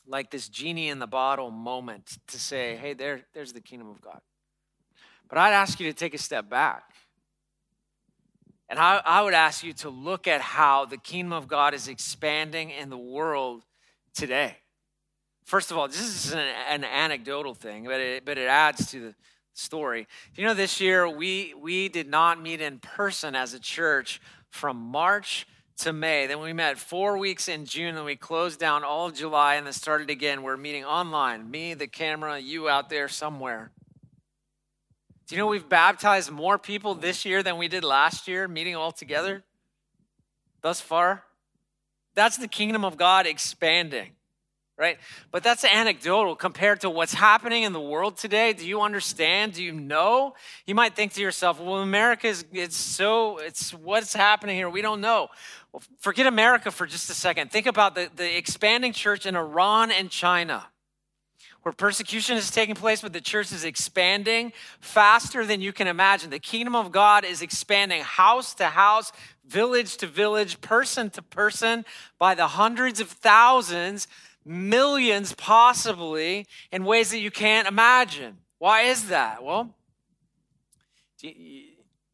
like 0.08 0.32
this 0.32 0.48
genie 0.48 0.88
in 0.88 0.98
the 0.98 1.06
bottle 1.06 1.52
moment 1.52 2.18
to 2.26 2.40
say, 2.40 2.74
hey, 2.74 2.94
there, 2.94 3.20
there's 3.32 3.52
the 3.52 3.60
kingdom 3.60 3.88
of 3.90 4.00
God. 4.00 4.20
But 5.28 5.38
I'd 5.38 5.52
ask 5.52 5.78
you 5.78 5.86
to 5.86 5.96
take 5.96 6.12
a 6.12 6.18
step 6.18 6.50
back. 6.50 6.82
And 8.68 8.80
I, 8.80 9.00
I 9.04 9.22
would 9.22 9.34
ask 9.34 9.62
you 9.62 9.72
to 9.74 9.88
look 9.88 10.26
at 10.26 10.40
how 10.40 10.84
the 10.84 10.98
kingdom 10.98 11.32
of 11.32 11.46
God 11.46 11.74
is 11.74 11.86
expanding 11.86 12.70
in 12.70 12.90
the 12.90 12.98
world 12.98 13.62
today. 14.14 14.56
First 15.46 15.70
of 15.70 15.78
all, 15.78 15.86
this 15.86 16.00
is 16.00 16.32
an, 16.32 16.40
an 16.40 16.82
anecdotal 16.82 17.54
thing, 17.54 17.84
but 17.84 18.00
it, 18.00 18.24
but 18.24 18.36
it 18.36 18.48
adds 18.48 18.90
to 18.90 18.98
the 19.00 19.14
story. 19.54 20.08
You 20.34 20.44
know, 20.44 20.54
this 20.54 20.80
year 20.80 21.08
we, 21.08 21.54
we 21.54 21.88
did 21.88 22.08
not 22.08 22.42
meet 22.42 22.60
in 22.60 22.80
person 22.80 23.36
as 23.36 23.54
a 23.54 23.60
church 23.60 24.20
from 24.50 24.76
March 24.76 25.46
to 25.78 25.92
May. 25.92 26.26
Then 26.26 26.40
we 26.40 26.52
met 26.52 26.78
four 26.78 27.16
weeks 27.16 27.46
in 27.46 27.64
June, 27.64 27.96
and 27.96 28.04
we 28.04 28.16
closed 28.16 28.58
down 28.58 28.82
all 28.82 29.06
of 29.06 29.14
July 29.14 29.54
and 29.54 29.66
then 29.66 29.72
started 29.72 30.10
again. 30.10 30.42
We're 30.42 30.56
meeting 30.56 30.84
online. 30.84 31.48
Me, 31.48 31.74
the 31.74 31.86
camera, 31.86 32.40
you 32.40 32.68
out 32.68 32.90
there 32.90 33.06
somewhere. 33.06 33.70
Do 35.28 35.36
you 35.36 35.40
know 35.40 35.46
we've 35.46 35.68
baptized 35.68 36.28
more 36.32 36.58
people 36.58 36.96
this 36.96 37.24
year 37.24 37.44
than 37.44 37.56
we 37.56 37.68
did 37.68 37.84
last 37.84 38.26
year, 38.26 38.48
meeting 38.48 38.74
all 38.74 38.90
together 38.90 39.44
thus 40.60 40.80
far? 40.80 41.22
That's 42.16 42.36
the 42.36 42.48
kingdom 42.48 42.84
of 42.84 42.96
God 42.96 43.28
expanding 43.28 44.15
right? 44.78 44.98
But 45.30 45.42
that's 45.42 45.64
anecdotal 45.64 46.36
compared 46.36 46.82
to 46.82 46.90
what's 46.90 47.14
happening 47.14 47.62
in 47.62 47.72
the 47.72 47.80
world 47.80 48.16
today. 48.16 48.52
Do 48.52 48.66
you 48.66 48.82
understand? 48.82 49.54
Do 49.54 49.62
you 49.62 49.72
know? 49.72 50.34
You 50.66 50.74
might 50.74 50.94
think 50.94 51.14
to 51.14 51.20
yourself, 51.20 51.60
well, 51.60 51.78
America 51.78 52.26
is 52.26 52.44
it's 52.52 52.76
so 52.76 53.38
it's 53.38 53.72
what's 53.72 54.14
happening 54.14 54.56
here. 54.56 54.68
We 54.68 54.82
don't 54.82 55.00
know. 55.00 55.28
Well, 55.72 55.82
forget 55.98 56.26
America 56.26 56.70
for 56.70 56.86
just 56.86 57.08
a 57.10 57.14
second. 57.14 57.50
Think 57.50 57.66
about 57.66 57.94
the, 57.94 58.10
the 58.16 58.36
expanding 58.36 58.92
church 58.92 59.26
in 59.26 59.34
Iran 59.36 59.90
and 59.90 60.10
China. 60.10 60.66
Where 61.62 61.72
persecution 61.72 62.36
is 62.36 62.52
taking 62.52 62.76
place, 62.76 63.00
but 63.00 63.12
the 63.12 63.20
church 63.20 63.50
is 63.50 63.64
expanding 63.64 64.52
faster 64.78 65.44
than 65.44 65.60
you 65.60 65.72
can 65.72 65.88
imagine. 65.88 66.30
The 66.30 66.38
kingdom 66.38 66.76
of 66.76 66.92
God 66.92 67.24
is 67.24 67.42
expanding 67.42 68.02
house 68.02 68.54
to 68.54 68.66
house, 68.66 69.10
village 69.44 69.96
to 69.96 70.06
village, 70.06 70.60
person 70.60 71.10
to 71.10 71.22
person 71.22 71.84
by 72.20 72.36
the 72.36 72.46
hundreds 72.46 73.00
of 73.00 73.08
thousands 73.08 74.06
millions 74.46 75.34
possibly 75.34 76.46
in 76.70 76.84
ways 76.84 77.10
that 77.10 77.18
you 77.18 77.30
can't 77.30 77.66
imagine. 77.66 78.38
Why 78.58 78.82
is 78.82 79.08
that? 79.08 79.42
Well, 79.42 79.74
if 81.22 81.34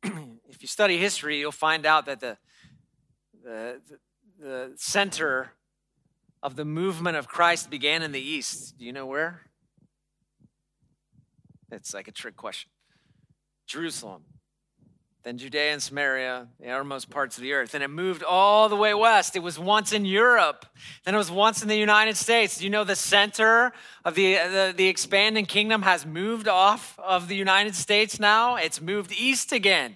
you 0.03 0.69
study 0.69 0.99
history, 0.99 1.39
you'll 1.39 1.53
find 1.53 1.85
out 1.85 2.07
that 2.07 2.21
the, 2.21 2.39
the, 3.45 3.81
the 4.41 4.73
center 4.77 5.53
of 6.43 6.57
the 6.57 6.65
movement 6.65 7.17
of 7.17 7.29
Christ 7.29 7.71
began 7.71 8.03
in 8.03 8.13
the 8.13 8.21
East. 8.21 8.79
Do 8.79 8.85
you 8.85 8.93
know 8.93 9.07
where? 9.07 9.43
It's 11.71 11.95
like 11.95 12.09
a 12.09 12.13
trick 12.13 12.37
question. 12.37 12.71
Jerusalem 13.67 14.25
then 15.23 15.39
Judea 15.39 15.73
and 15.73 15.83
Samaria, 15.83 16.49
the 16.59 16.69
outermost 16.69 17.09
parts 17.09 17.37
of 17.37 17.43
the 17.43 17.53
earth. 17.53 17.75
And 17.75 17.85
it 17.85 17.89
moved 17.89 18.25
all 18.25 18.69
the 18.69 18.75
way 18.75 18.93
west. 18.93 19.37
It 19.37 19.43
was 19.43 19.57
once 19.57 19.93
in 19.93 20.05
Europe. 20.05 20.67
Then 21.05 21.15
it 21.15 21.19
was 21.19 21.31
once 21.31 21.63
in 21.63 21.69
the 21.69 21.77
United 21.77 22.17
States. 22.17 22.61
You 22.61 22.71
know 22.71 22.83
the 22.83 22.97
center 22.97 23.73
of 24.05 24.17
the, 24.17 24.37
uh, 24.37 24.49
the, 24.49 24.75
the 24.77 24.89
expanding 24.89 25.47
kingdom 25.47 25.83
has 25.83 26.05
moved 26.05 26.49
off 26.49 26.99
of 26.99 27.29
the 27.29 27.37
United 27.37 27.77
States 27.77 28.19
now? 28.19 28.57
It's 28.57 28.81
moved 28.81 29.13
east 29.13 29.53
again. 29.53 29.95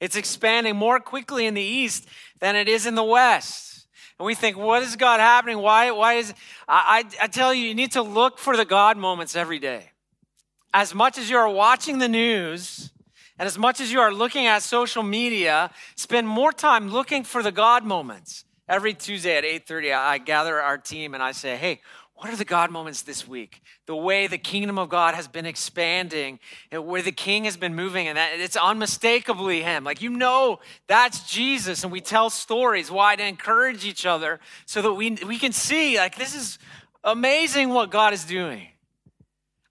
It's 0.00 0.16
expanding 0.16 0.74
more 0.74 0.98
quickly 0.98 1.46
in 1.46 1.54
the 1.54 1.62
east 1.62 2.08
than 2.40 2.56
it 2.56 2.68
is 2.68 2.86
in 2.86 2.96
the 2.96 3.04
west. 3.04 3.86
And 4.18 4.26
we 4.26 4.34
think, 4.34 4.56
what 4.56 4.82
is 4.82 4.96
God 4.96 5.20
happening? 5.20 5.58
Why, 5.58 5.92
why 5.92 6.14
is, 6.14 6.34
I, 6.66 7.04
I, 7.20 7.24
I 7.24 7.26
tell 7.28 7.54
you, 7.54 7.64
you 7.68 7.74
need 7.76 7.92
to 7.92 8.02
look 8.02 8.38
for 8.38 8.56
the 8.56 8.64
God 8.64 8.96
moments 8.96 9.36
every 9.36 9.60
day. 9.60 9.92
As 10.74 10.94
much 10.94 11.16
as 11.16 11.30
you 11.30 11.36
are 11.36 11.48
watching 11.48 11.98
the 11.98 12.08
news, 12.08 12.90
and 13.40 13.46
as 13.46 13.56
much 13.56 13.80
as 13.80 13.90
you 13.90 14.00
are 14.00 14.12
looking 14.12 14.44
at 14.44 14.62
social 14.62 15.02
media, 15.02 15.70
spend 15.96 16.28
more 16.28 16.52
time 16.52 16.90
looking 16.90 17.24
for 17.24 17.42
the 17.42 17.50
God 17.50 17.86
moments. 17.86 18.44
Every 18.68 18.92
Tuesday 18.92 19.34
at 19.34 19.44
8:30, 19.44 19.94
I 19.94 20.18
gather 20.18 20.60
our 20.60 20.76
team 20.76 21.14
and 21.14 21.22
I 21.22 21.32
say, 21.32 21.56
"Hey, 21.56 21.80
what 22.16 22.28
are 22.28 22.36
the 22.36 22.44
God 22.44 22.70
moments 22.70 23.00
this 23.00 23.26
week? 23.26 23.62
The 23.86 23.96
way 23.96 24.26
the 24.26 24.36
kingdom 24.36 24.78
of 24.78 24.90
God 24.90 25.14
has 25.14 25.26
been 25.26 25.46
expanding, 25.46 26.38
where 26.70 27.00
the 27.00 27.12
king 27.12 27.44
has 27.44 27.56
been 27.56 27.74
moving, 27.74 28.08
and 28.08 28.18
that 28.18 28.38
it's 28.38 28.56
unmistakably 28.56 29.62
him. 29.62 29.84
Like 29.84 30.02
you 30.02 30.10
know 30.10 30.60
that's 30.86 31.20
Jesus, 31.20 31.82
and 31.82 31.90
we 31.90 32.02
tell 32.02 32.28
stories. 32.28 32.90
Why 32.90 33.16
to 33.16 33.24
encourage 33.24 33.86
each 33.86 34.04
other 34.04 34.38
so 34.66 34.82
that 34.82 34.92
we 34.92 35.12
we 35.26 35.38
can 35.38 35.52
see 35.52 35.96
like 35.96 36.16
this 36.16 36.34
is 36.34 36.58
amazing 37.02 37.70
what 37.70 37.90
God 37.90 38.12
is 38.12 38.26
doing. 38.26 38.68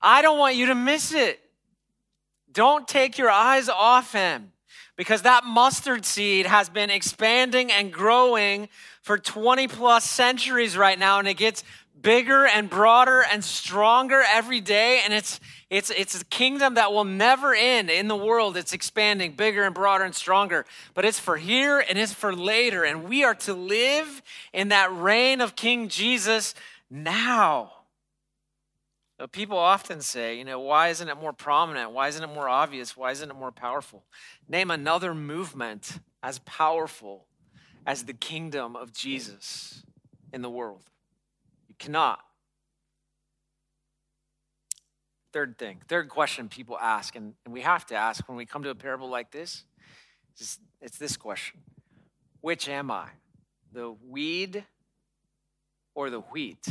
I 0.01 0.23
don't 0.23 0.39
want 0.39 0.55
you 0.55 0.65
to 0.65 0.75
miss 0.75 1.13
it. 1.13 1.39
Don't 2.51 2.87
take 2.87 3.17
your 3.17 3.29
eyes 3.29 3.69
off 3.69 4.13
him 4.13 4.51
because 4.95 5.21
that 5.21 5.45
mustard 5.45 6.03
seed 6.03 6.45
has 6.45 6.67
been 6.67 6.89
expanding 6.89 7.71
and 7.71 7.93
growing 7.93 8.67
for 9.01 9.17
20 9.17 9.67
plus 9.67 10.03
centuries 10.03 10.75
right 10.75 10.99
now 10.99 11.19
and 11.19 11.27
it 11.27 11.35
gets 11.35 11.63
bigger 12.01 12.45
and 12.45 12.69
broader 12.69 13.23
and 13.31 13.43
stronger 13.43 14.23
every 14.31 14.61
day 14.61 15.01
and 15.03 15.13
it's 15.13 15.39
it's 15.69 15.89
it's 15.91 16.19
a 16.19 16.25
kingdom 16.25 16.73
that 16.73 16.91
will 16.91 17.03
never 17.03 17.53
end 17.53 17.89
in 17.89 18.07
the 18.07 18.15
world. 18.15 18.57
It's 18.57 18.73
expanding 18.73 19.33
bigger 19.33 19.63
and 19.63 19.75
broader 19.75 20.03
and 20.03 20.15
stronger 20.15 20.65
but 20.93 21.05
it's 21.05 21.19
for 21.19 21.37
here 21.37 21.79
and 21.79 21.97
it's 21.97 22.13
for 22.13 22.35
later 22.35 22.83
and 22.83 23.03
we 23.07 23.23
are 23.23 23.35
to 23.35 23.53
live 23.53 24.21
in 24.53 24.69
that 24.69 24.91
reign 24.93 25.41
of 25.41 25.55
king 25.55 25.87
jesus 25.87 26.55
now 26.89 27.71
people 29.27 29.57
often 29.57 30.01
say, 30.01 30.37
you 30.37 30.45
know, 30.45 30.59
why 30.59 30.89
isn't 30.89 31.07
it 31.07 31.15
more 31.15 31.33
prominent? 31.33 31.91
Why 31.91 32.07
isn't 32.07 32.23
it 32.23 32.33
more 32.33 32.47
obvious? 32.47 32.95
Why 32.95 33.11
isn't 33.11 33.29
it 33.29 33.35
more 33.35 33.51
powerful? 33.51 34.03
Name 34.47 34.71
another 34.71 35.13
movement 35.13 35.99
as 36.23 36.39
powerful 36.39 37.25
as 37.85 38.03
the 38.03 38.13
kingdom 38.13 38.75
of 38.75 38.93
Jesus 38.93 39.83
in 40.31 40.41
the 40.41 40.49
world. 40.49 40.83
You 41.67 41.75
cannot. 41.77 42.19
third 45.31 45.57
thing, 45.57 45.81
third 45.87 46.09
question 46.09 46.49
people 46.49 46.77
ask, 46.79 47.15
and, 47.15 47.33
we 47.47 47.61
have 47.61 47.85
to 47.87 47.95
ask 47.95 48.27
when 48.27 48.37
we 48.37 48.45
come 48.45 48.63
to 48.63 48.69
a 48.69 48.75
parable 48.75 49.09
like 49.09 49.31
this, 49.31 49.63
is 50.39 50.59
it's 50.81 50.97
this 50.97 51.17
question 51.17 51.59
Which 52.41 52.69
am 52.69 52.91
I? 52.91 53.09
The 53.71 53.95
weed 54.07 54.63
or 55.93 56.09
the 56.09 56.21
wheat? 56.21 56.65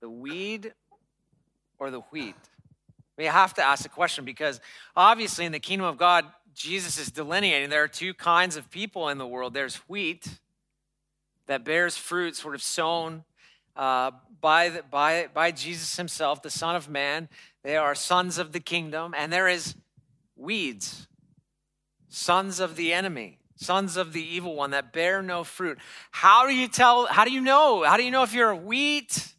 The 0.00 0.10
weed 0.10 0.72
or 1.78 1.90
the 1.90 2.00
wheat? 2.00 2.36
We 3.16 3.26
have 3.26 3.54
to 3.54 3.62
ask 3.62 3.82
the 3.82 3.88
question 3.88 4.24
because 4.24 4.60
obviously 4.96 5.44
in 5.44 5.52
the 5.52 5.60
kingdom 5.60 5.86
of 5.86 5.98
God, 5.98 6.24
Jesus 6.54 6.98
is 6.98 7.10
delineating 7.10 7.70
there 7.70 7.82
are 7.82 7.88
two 7.88 8.14
kinds 8.14 8.56
of 8.56 8.70
people 8.70 9.08
in 9.08 9.18
the 9.18 9.26
world 9.26 9.54
there's 9.54 9.76
wheat 9.88 10.40
that 11.46 11.64
bears 11.64 11.96
fruit, 11.96 12.36
sort 12.36 12.54
of 12.54 12.62
sown 12.62 13.24
uh, 13.76 14.12
by, 14.40 14.68
the, 14.68 14.82
by, 14.82 15.28
by 15.34 15.50
Jesus 15.50 15.96
himself, 15.96 16.42
the 16.42 16.50
Son 16.50 16.76
of 16.76 16.88
Man. 16.88 17.28
They 17.62 17.76
are 17.76 17.94
sons 17.94 18.38
of 18.38 18.52
the 18.52 18.60
kingdom, 18.60 19.14
and 19.16 19.32
there 19.32 19.48
is 19.48 19.74
weeds, 20.36 21.08
sons 22.08 22.60
of 22.60 22.76
the 22.76 22.92
enemy, 22.92 23.38
sons 23.56 23.96
of 23.96 24.12
the 24.12 24.22
evil 24.22 24.54
one 24.54 24.70
that 24.70 24.92
bear 24.92 25.22
no 25.22 25.44
fruit. 25.44 25.78
How 26.10 26.46
do 26.46 26.54
you 26.54 26.68
tell? 26.68 27.06
How 27.06 27.24
do 27.24 27.32
you 27.32 27.40
know? 27.40 27.82
How 27.82 27.96
do 27.96 28.02
you 28.02 28.10
know 28.10 28.22
if 28.22 28.32
you're 28.32 28.50
a 28.50 28.56
wheat 28.56 29.34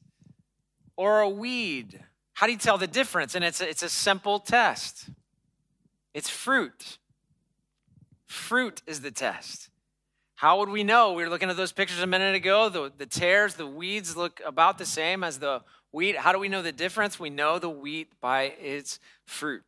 or 1.02 1.22
a 1.22 1.30
weed? 1.30 2.00
How 2.34 2.46
do 2.46 2.52
you 2.52 2.60
tell 2.60 2.78
the 2.78 2.86
difference? 2.86 3.34
And 3.34 3.44
it's 3.44 3.60
a, 3.60 3.68
it's 3.68 3.82
a 3.82 3.90
simple 3.90 4.38
test. 4.38 5.10
It's 6.14 6.30
fruit. 6.30 7.00
Fruit 8.28 8.84
is 8.86 9.02
the 9.02 9.10
test. 9.10 9.70
How 10.36 10.60
would 10.60 10.70
we 10.70 10.84
know? 10.84 11.14
We 11.14 11.24
were 11.24 11.30
looking 11.30 11.50
at 11.50 11.58
those 11.58 11.72
pictures 11.72 12.02
a 12.02 12.08
minute 12.08 12.36
ago. 12.36 12.70
The, 12.70 12.92
the 12.96 13.08
tares, 13.08 13.56
the 13.56 13.66
weeds 13.66 14.16
look 14.16 14.42
about 14.46 14.78
the 14.78 14.86
same 14.86 15.24
as 15.24 15.40
the 15.40 15.64
wheat. 15.92 16.18
How 16.18 16.34
do 16.34 16.38
we 16.38 16.50
know 16.50 16.62
the 16.62 16.72
difference? 16.72 17.20
We 17.20 17.32
know 17.32 17.58
the 17.58 17.68
wheat 17.68 18.10
by 18.22 18.54
its 18.62 19.00
fruit. 19.26 19.64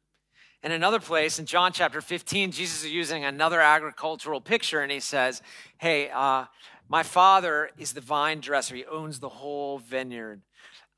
In 0.61 0.71
another 0.71 0.99
place, 0.99 1.39
in 1.39 1.47
John 1.47 1.73
chapter 1.73 1.99
15, 1.99 2.51
Jesus 2.51 2.83
is 2.83 2.91
using 2.91 3.25
another 3.25 3.59
agricultural 3.59 4.39
picture 4.39 4.81
and 4.81 4.91
he 4.91 4.99
says, 4.99 5.41
Hey, 5.77 6.11
uh, 6.13 6.45
my 6.87 7.01
father 7.01 7.71
is 7.79 7.93
the 7.93 8.01
vine 8.01 8.39
dresser. 8.39 8.75
He 8.75 8.85
owns 8.85 9.19
the 9.19 9.29
whole 9.29 9.79
vineyard. 9.79 10.41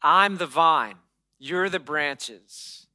I'm 0.06 0.38
the 0.38 0.46
vine, 0.46 0.98
you're 1.40 1.68
the 1.68 1.80
branches. 1.80 2.86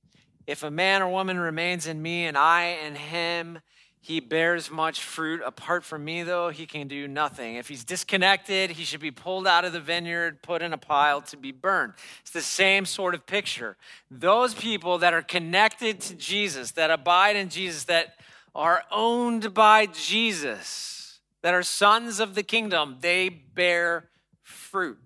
If 0.46 0.62
a 0.62 0.70
man 0.70 1.02
or 1.02 1.10
woman 1.10 1.40
remains 1.40 1.88
in 1.88 2.00
me 2.00 2.24
and 2.26 2.38
I 2.38 2.78
in 2.86 2.94
him, 2.94 3.58
he 4.00 4.20
bears 4.20 4.70
much 4.70 5.02
fruit. 5.02 5.42
Apart 5.44 5.82
from 5.82 6.04
me, 6.04 6.22
though, 6.22 6.50
he 6.50 6.66
can 6.66 6.86
do 6.86 7.08
nothing. 7.08 7.56
If 7.56 7.68
he's 7.68 7.82
disconnected, 7.82 8.70
he 8.70 8.84
should 8.84 9.00
be 9.00 9.10
pulled 9.10 9.48
out 9.48 9.64
of 9.64 9.72
the 9.72 9.80
vineyard, 9.80 10.40
put 10.40 10.62
in 10.62 10.72
a 10.72 10.78
pile 10.78 11.20
to 11.22 11.36
be 11.36 11.50
burned. 11.50 11.94
It's 12.20 12.30
the 12.30 12.42
same 12.42 12.86
sort 12.86 13.16
of 13.16 13.26
picture. 13.26 13.76
Those 14.08 14.54
people 14.54 14.98
that 14.98 15.12
are 15.12 15.22
connected 15.22 16.00
to 16.02 16.14
Jesus, 16.14 16.70
that 16.72 16.92
abide 16.92 17.34
in 17.34 17.48
Jesus, 17.48 17.84
that 17.84 18.14
are 18.54 18.84
owned 18.92 19.52
by 19.52 19.86
Jesus, 19.86 21.18
that 21.42 21.54
are 21.54 21.64
sons 21.64 22.20
of 22.20 22.36
the 22.36 22.44
kingdom, 22.44 22.98
they 23.00 23.28
bear 23.28 24.10
fruit. 24.42 24.98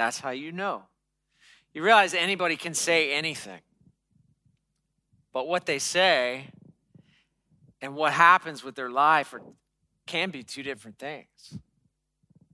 That's 0.00 0.18
how 0.18 0.30
you 0.30 0.50
know. 0.50 0.84
You 1.74 1.82
realize 1.82 2.14
anybody 2.14 2.56
can 2.56 2.72
say 2.72 3.12
anything, 3.12 3.60
but 5.30 5.46
what 5.46 5.66
they 5.66 5.78
say 5.78 6.46
and 7.82 7.94
what 7.94 8.14
happens 8.14 8.64
with 8.64 8.76
their 8.76 8.88
life 8.88 9.34
are, 9.34 9.42
can 10.06 10.30
be 10.30 10.42
two 10.42 10.62
different 10.62 10.98
things. 10.98 11.58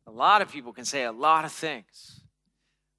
A 0.08 0.10
lot 0.10 0.42
of 0.42 0.50
people 0.50 0.72
can 0.72 0.84
say 0.84 1.04
a 1.04 1.12
lot 1.12 1.44
of 1.44 1.52
things, 1.52 2.20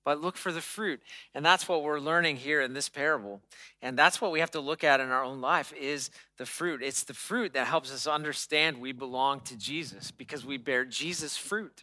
but 0.05 0.21
look 0.21 0.37
for 0.37 0.53
the 0.53 0.61
fruit. 0.61 1.01
And 1.35 1.45
that's 1.45 1.67
what 1.67 1.83
we're 1.83 1.99
learning 1.99 2.37
here 2.37 2.61
in 2.61 2.71
this 2.71 2.87
parable. 2.87 3.41
And 3.81 3.99
that's 3.99 4.21
what 4.21 4.31
we 4.31 4.39
have 4.39 4.51
to 4.51 4.61
look 4.61 4.81
at 4.85 5.01
in 5.01 5.09
our 5.09 5.25
own 5.25 5.41
life 5.41 5.73
is 5.73 6.09
the 6.37 6.45
fruit. 6.45 6.81
It's 6.81 7.03
the 7.03 7.13
fruit 7.13 7.51
that 7.51 7.67
helps 7.67 7.93
us 7.93 8.07
understand 8.07 8.79
we 8.79 8.93
belong 8.93 9.41
to 9.41 9.57
Jesus 9.57 10.09
because 10.09 10.45
we 10.45 10.55
bear 10.55 10.85
Jesus 10.85 11.35
fruit 11.35 11.81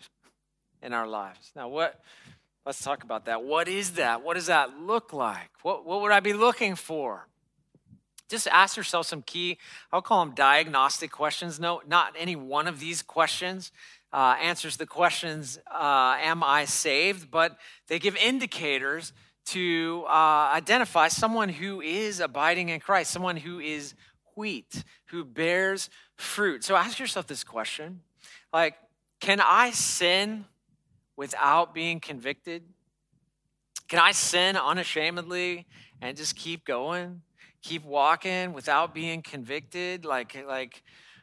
in 0.81 0.94
our 0.94 1.07
lives. 1.07 1.53
Now, 1.55 1.68
what 1.68 2.00
let's 2.66 2.83
talk 2.83 3.03
about 3.05 3.27
that. 3.27 3.42
What 3.42 3.68
is 3.68 3.92
that? 3.92 4.22
What 4.22 4.35
does 4.35 4.46
that 4.46 4.79
look 4.79 5.12
like? 5.12 5.50
What, 5.62 5.85
what 5.85 6.00
would 6.03 6.12
I 6.12 6.20
be 6.20 6.33
looking 6.33 6.74
for? 6.74 7.29
just 8.31 8.48
ask 8.48 8.77
yourself 8.77 9.07
some 9.07 9.22
key, 9.22 9.59
I'll 9.92 10.03
call 10.03 10.24
them 10.24 10.35
diagnostic 10.35 11.11
questions. 11.11 11.61
No, 11.61 11.83
not 11.87 12.14
any 12.18 12.35
one 12.35 12.66
of 12.66 12.81
these 12.81 13.03
questions 13.03 13.70
uh, 14.12 14.37
answers 14.40 14.77
the 14.77 14.87
questions, 14.87 15.59
uh, 15.70 16.16
Am 16.20 16.42
I 16.42 16.64
saved? 16.64 17.31
But 17.31 17.59
they 17.88 17.98
give 17.98 18.16
indicators 18.16 19.12
to 19.46 20.05
uh, 20.09 20.50
identify 20.55 21.09
someone 21.09 21.48
who 21.48 21.81
is 21.81 22.20
abiding 22.20 22.70
in 22.70 22.81
Christ, 22.81 23.11
someone 23.11 23.37
who 23.37 23.59
is 23.59 23.94
wheat, 24.37 24.85
who 25.07 25.24
bears 25.24 25.90
fruit. 26.16 26.64
So 26.64 26.77
ask 26.77 26.98
yourself 26.98 27.27
this 27.27 27.44
question 27.44 28.00
like, 28.53 28.77
can 29.20 29.40
I 29.40 29.70
sin 29.72 30.44
without 31.16 31.74
being 31.74 32.00
convicted? 32.00 32.62
Can 33.88 33.98
I 33.98 34.12
sin 34.12 34.57
unashamedly 34.57 35.66
and 36.00 36.16
just 36.16 36.37
keep 36.37 36.64
going? 36.64 37.22
keep 37.64 37.83
walking 37.85 38.53
without 38.53 38.94
being 38.94 39.22
convicted 39.22 40.05
like 40.05 40.37
like 40.46 40.83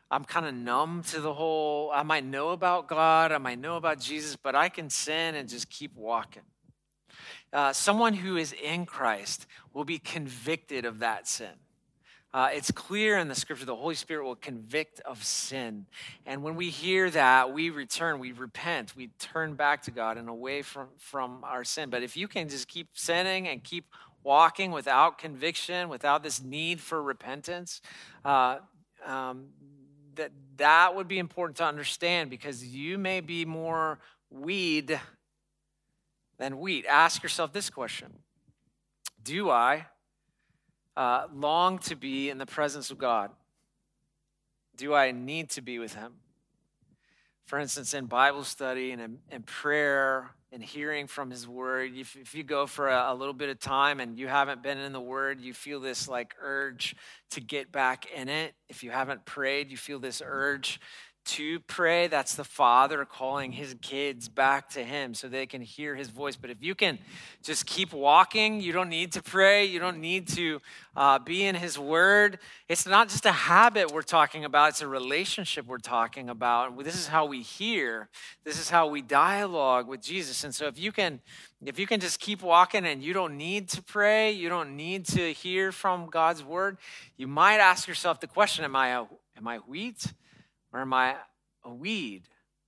i'm 0.09 0.25
kind 0.25 0.45
of 0.47 0.53
numb 0.55 1.03
to 1.03 1.21
the 1.21 1.33
whole 1.33 1.91
i 1.93 2.01
might 2.01 2.25
know 2.25 2.49
about 2.49 2.87
god 2.87 3.31
i 3.31 3.37
might 3.37 3.59
know 3.59 3.77
about 3.77 3.99
jesus 3.99 4.35
but 4.35 4.55
i 4.55 4.67
can 4.67 4.89
sin 4.89 5.35
and 5.35 5.47
just 5.47 5.69
keep 5.69 5.95
walking 5.95 6.41
uh, 7.53 7.71
someone 7.71 8.13
who 8.13 8.37
is 8.37 8.53
in 8.53 8.87
christ 8.87 9.45
will 9.71 9.85
be 9.85 9.99
convicted 9.99 10.83
of 10.83 10.99
that 10.99 11.27
sin 11.27 11.53
uh, 12.33 12.49
it's 12.53 12.71
clear 12.71 13.17
in 13.17 13.27
the 13.27 13.35
scripture 13.35 13.65
the 13.65 13.75
Holy 13.75 13.95
Spirit 13.95 14.23
will 14.23 14.35
convict 14.35 15.01
of 15.01 15.21
sin. 15.23 15.85
And 16.25 16.43
when 16.43 16.55
we 16.55 16.69
hear 16.69 17.09
that, 17.09 17.53
we 17.53 17.69
return, 17.69 18.19
we 18.19 18.31
repent, 18.31 18.95
we 18.95 19.07
turn 19.19 19.55
back 19.55 19.81
to 19.83 19.91
God 19.91 20.17
and 20.17 20.29
away 20.29 20.61
from, 20.61 20.87
from 20.97 21.43
our 21.43 21.65
sin. 21.65 21.89
But 21.89 22.03
if 22.03 22.15
you 22.15 22.29
can 22.29 22.47
just 22.47 22.69
keep 22.69 22.87
sinning 22.93 23.49
and 23.49 23.61
keep 23.61 23.85
walking 24.23 24.71
without 24.71 25.17
conviction, 25.17 25.89
without 25.89 26.23
this 26.23 26.41
need 26.41 26.79
for 26.79 27.03
repentance, 27.03 27.81
uh, 28.23 28.59
um, 29.05 29.47
that 30.15 30.31
that 30.57 30.95
would 30.95 31.09
be 31.09 31.19
important 31.19 31.57
to 31.57 31.65
understand 31.65 32.29
because 32.29 32.63
you 32.63 32.97
may 32.97 33.19
be 33.19 33.43
more 33.43 33.99
weed 34.29 34.99
than 36.37 36.59
wheat. 36.59 36.85
Ask 36.85 37.23
yourself 37.23 37.51
this 37.51 37.69
question: 37.69 38.13
Do 39.23 39.49
I 39.49 39.87
uh, 40.97 41.27
long 41.33 41.79
to 41.79 41.95
be 41.95 42.29
in 42.29 42.37
the 42.37 42.45
presence 42.45 42.91
of 42.91 42.97
God? 42.97 43.31
Do 44.77 44.93
I 44.93 45.11
need 45.11 45.49
to 45.51 45.61
be 45.61 45.79
with 45.79 45.93
Him? 45.93 46.13
For 47.45 47.59
instance, 47.59 47.93
in 47.93 48.05
Bible 48.05 48.43
study 48.43 48.91
and 48.91 49.01
in, 49.01 49.17
in 49.29 49.43
prayer 49.43 50.31
and 50.53 50.63
hearing 50.63 51.07
from 51.07 51.29
his 51.29 51.47
word. 51.47 51.91
If, 51.95 52.15
if 52.15 52.35
you 52.35 52.43
go 52.43 52.65
for 52.65 52.89
a, 52.89 53.11
a, 53.11 53.15
little 53.15 53.33
bit 53.33 53.49
of 53.49 53.59
time 53.59 53.99
and 53.99 54.19
you 54.19 54.27
haven't 54.27 54.61
been 54.61 54.77
in 54.77 54.91
the 54.91 55.01
word, 55.01 55.39
you 55.39 55.53
feel 55.53 55.79
this 55.79 56.07
like 56.07 56.35
urge 56.41 56.95
to 57.31 57.41
get 57.41 57.71
back 57.71 58.05
in 58.13 58.27
it. 58.27 58.53
If 58.67 58.83
you 58.83 58.91
haven't 58.91 59.25
prayed, 59.25 59.71
you 59.71 59.77
feel 59.77 59.99
this 59.99 60.21
urge 60.25 60.79
to 61.25 61.59
pray. 61.61 62.07
That's 62.07 62.35
the 62.35 62.43
Father 62.43 63.05
calling 63.05 63.51
his 63.51 63.75
kids 63.81 64.27
back 64.27 64.69
to 64.71 64.83
him 64.83 65.13
so 65.13 65.27
they 65.27 65.45
can 65.45 65.61
hear 65.61 65.95
his 65.95 66.09
voice. 66.09 66.35
But 66.35 66.49
if 66.49 66.63
you 66.63 66.75
can 66.75 66.99
just 67.43 67.65
keep 67.65 67.93
walking, 67.93 68.61
you 68.61 68.71
don't 68.71 68.89
need 68.89 69.11
to 69.13 69.21
pray, 69.21 69.65
you 69.65 69.79
don't 69.79 69.99
need 69.99 70.27
to 70.29 70.61
uh, 70.95 71.19
be 71.19 71.43
in 71.43 71.55
his 71.55 71.77
word. 71.77 72.39
It's 72.67 72.85
not 72.85 73.09
just 73.09 73.25
a 73.25 73.31
habit 73.31 73.91
we're 73.91 74.01
talking 74.01 74.45
about, 74.45 74.69
it's 74.69 74.81
a 74.81 74.87
relationship 74.87 75.65
we're 75.65 75.77
talking 75.77 76.29
about. 76.29 76.83
This 76.83 76.95
is 76.95 77.07
how 77.07 77.25
we 77.25 77.41
hear, 77.41 78.09
this 78.43 78.59
is 78.59 78.69
how 78.69 78.87
we 78.87 79.01
dialogue 79.01 79.87
with 79.87 80.01
Jesus. 80.01 80.43
And 80.43 80.53
so 80.53 80.67
if 80.67 80.79
you 80.79 80.91
can. 80.91 81.21
If 81.63 81.77
you 81.77 81.85
can 81.85 81.99
just 81.99 82.19
keep 82.19 82.41
walking 82.41 82.87
and 82.87 83.03
you 83.03 83.13
don't 83.13 83.37
need 83.37 83.69
to 83.69 83.83
pray, 83.83 84.31
you 84.31 84.49
don't 84.49 84.75
need 84.75 85.05
to 85.09 85.31
hear 85.31 85.71
from 85.71 86.07
God's 86.07 86.43
word, 86.43 86.77
you 87.17 87.27
might 87.27 87.59
ask 87.59 87.87
yourself 87.87 88.19
the 88.19 88.25
question 88.25 88.65
Am 88.65 88.75
I, 88.75 88.87
a, 88.87 89.05
am 89.37 89.47
I 89.47 89.57
wheat 89.57 90.11
or 90.73 90.79
am 90.79 90.93
I 90.93 91.15
a 91.63 91.73
weed? 91.73 92.23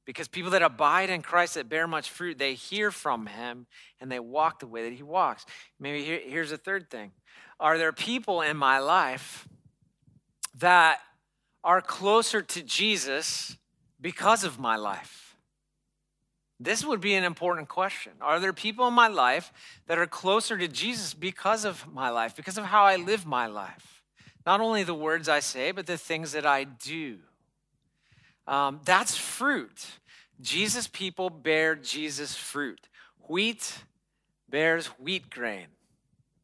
Because 0.06 0.28
people 0.28 0.52
that 0.52 0.62
abide 0.62 1.10
in 1.10 1.22
Christ 1.22 1.54
that 1.54 1.70
bear 1.70 1.88
much 1.88 2.10
fruit, 2.10 2.38
they 2.38 2.56
hear 2.56 2.92
from 2.92 3.28
him 3.28 3.68
and 4.02 4.12
they 4.12 4.20
walk 4.20 4.60
the 4.60 4.68
way 4.68 4.84
that 4.84 4.94
he 4.94 5.04
walks. 5.04 5.46
Maybe 5.80 6.04
here, 6.04 6.20
here's 6.24 6.52
a 6.52 6.58
third 6.58 6.90
thing 6.90 7.12
Are 7.60 7.78
there 7.78 7.94
people 7.94 8.42
in 8.42 8.58
my 8.58 8.80
life 8.80 9.48
that 10.56 11.00
are 11.64 11.82
closer 11.82 12.42
to 12.42 12.62
Jesus 12.62 13.58
because 14.02 14.44
of 14.44 14.60
my 14.60 14.76
life? 14.76 15.38
This 16.60 16.86
would 16.86 17.02
be 17.02 17.14
an 17.16 17.24
important 17.24 17.68
question. 17.68 18.14
Are 18.22 18.40
there 18.40 18.54
people 18.54 18.88
in 18.88 18.94
my 18.94 19.08
life 19.08 19.52
that 19.88 19.98
are 19.98 20.06
closer 20.06 20.58
to 20.58 20.68
Jesus 20.68 21.14
because 21.14 21.66
of 21.66 21.92
my 21.92 22.10
life, 22.10 22.36
because 22.36 22.58
of 22.58 22.66
how 22.66 22.84
I 22.84 22.96
live 22.96 23.26
my 23.26 23.48
life? 23.48 24.04
Not 24.46 24.62
only 24.62 24.84
the 24.84 24.94
words 24.94 25.28
I 25.28 25.40
say, 25.40 25.72
but 25.72 25.88
the 25.88 25.98
things 25.98 26.34
that 26.34 26.46
I 26.46 26.64
do. 26.64 27.20
Um, 28.48 28.82
that's 28.84 29.16
fruit. 29.16 29.88
Jesus 30.42 30.88
people 30.88 31.30
bear 31.30 31.76
Jesus 31.76 32.36
fruit. 32.36 32.90
Wheat 33.30 33.80
bears 34.50 34.88
wheat 35.00 35.30
grain. 35.30 35.68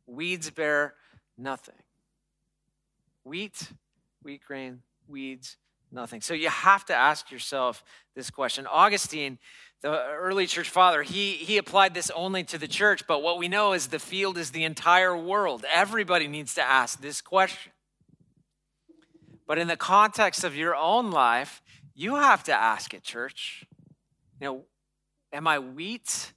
Weeds 0.08 0.50
bear 0.50 0.96
nothing. 1.38 1.76
Wheat, 3.24 3.72
wheat 4.24 4.42
grain, 4.46 4.82
weeds, 5.08 5.58
nothing. 5.92 6.22
So 6.22 6.34
you 6.34 6.50
have 6.50 6.86
to 6.86 6.96
ask 6.96 7.32
yourself 7.32 7.84
this 8.16 8.30
question. 8.30 8.66
Augustine, 8.66 9.38
the 9.82 10.04
early 10.10 10.48
church 10.48 10.70
father, 10.70 11.04
he, 11.04 11.34
he 11.34 11.58
applied 11.58 11.94
this 11.94 12.10
only 12.12 12.44
to 12.46 12.58
the 12.58 12.68
church, 12.68 13.06
but 13.08 13.22
what 13.22 13.38
we 13.38 13.48
know 13.48 13.74
is 13.74 13.88
the 13.88 14.00
field 14.00 14.38
is 14.38 14.52
the 14.52 14.64
entire 14.64 15.16
world. 15.16 15.66
Everybody 15.72 16.28
needs 16.28 16.56
to 16.56 16.64
ask 16.64 17.02
this 17.02 17.22
question. 17.22 17.72
But 19.46 19.58
in 19.58 19.68
the 19.68 19.78
context 19.78 20.44
of 20.44 20.56
your 20.56 20.76
own 20.76 21.12
life, 21.12 21.62
you 22.00 22.16
have 22.16 22.44
to 22.46 22.54
ask 22.54 22.94
it, 22.94 23.04
church. 23.04 23.66
You 24.40 24.48
know, 24.48 24.64
am 25.34 25.48
I 25.48 25.60
wheat 25.60 26.32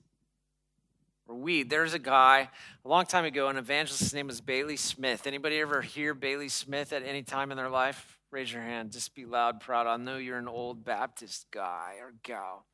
or 1.28 1.36
weed? 1.36 1.70
There's 1.70 1.94
a 1.94 2.00
guy 2.00 2.50
a 2.84 2.88
long 2.88 3.06
time 3.06 3.24
ago, 3.24 3.46
an 3.46 3.56
evangelist, 3.56 4.00
his 4.00 4.12
name 4.12 4.26
was 4.26 4.40
Bailey 4.40 4.76
Smith. 4.76 5.24
Anybody 5.24 5.60
ever 5.60 5.80
hear 5.80 6.14
Bailey 6.14 6.48
Smith 6.48 6.92
at 6.92 7.04
any 7.04 7.22
time 7.22 7.52
in 7.52 7.56
their 7.56 7.70
life? 7.70 8.18
Raise 8.32 8.52
your 8.52 8.62
hand. 8.62 8.90
Just 8.90 9.14
be 9.14 9.24
loud, 9.24 9.60
proud. 9.60 9.86
I 9.86 9.96
know 9.98 10.16
you're 10.16 10.38
an 10.38 10.48
old 10.48 10.84
Baptist 10.84 11.46
guy 11.52 11.94
or 12.00 12.12
gal. 12.24 12.66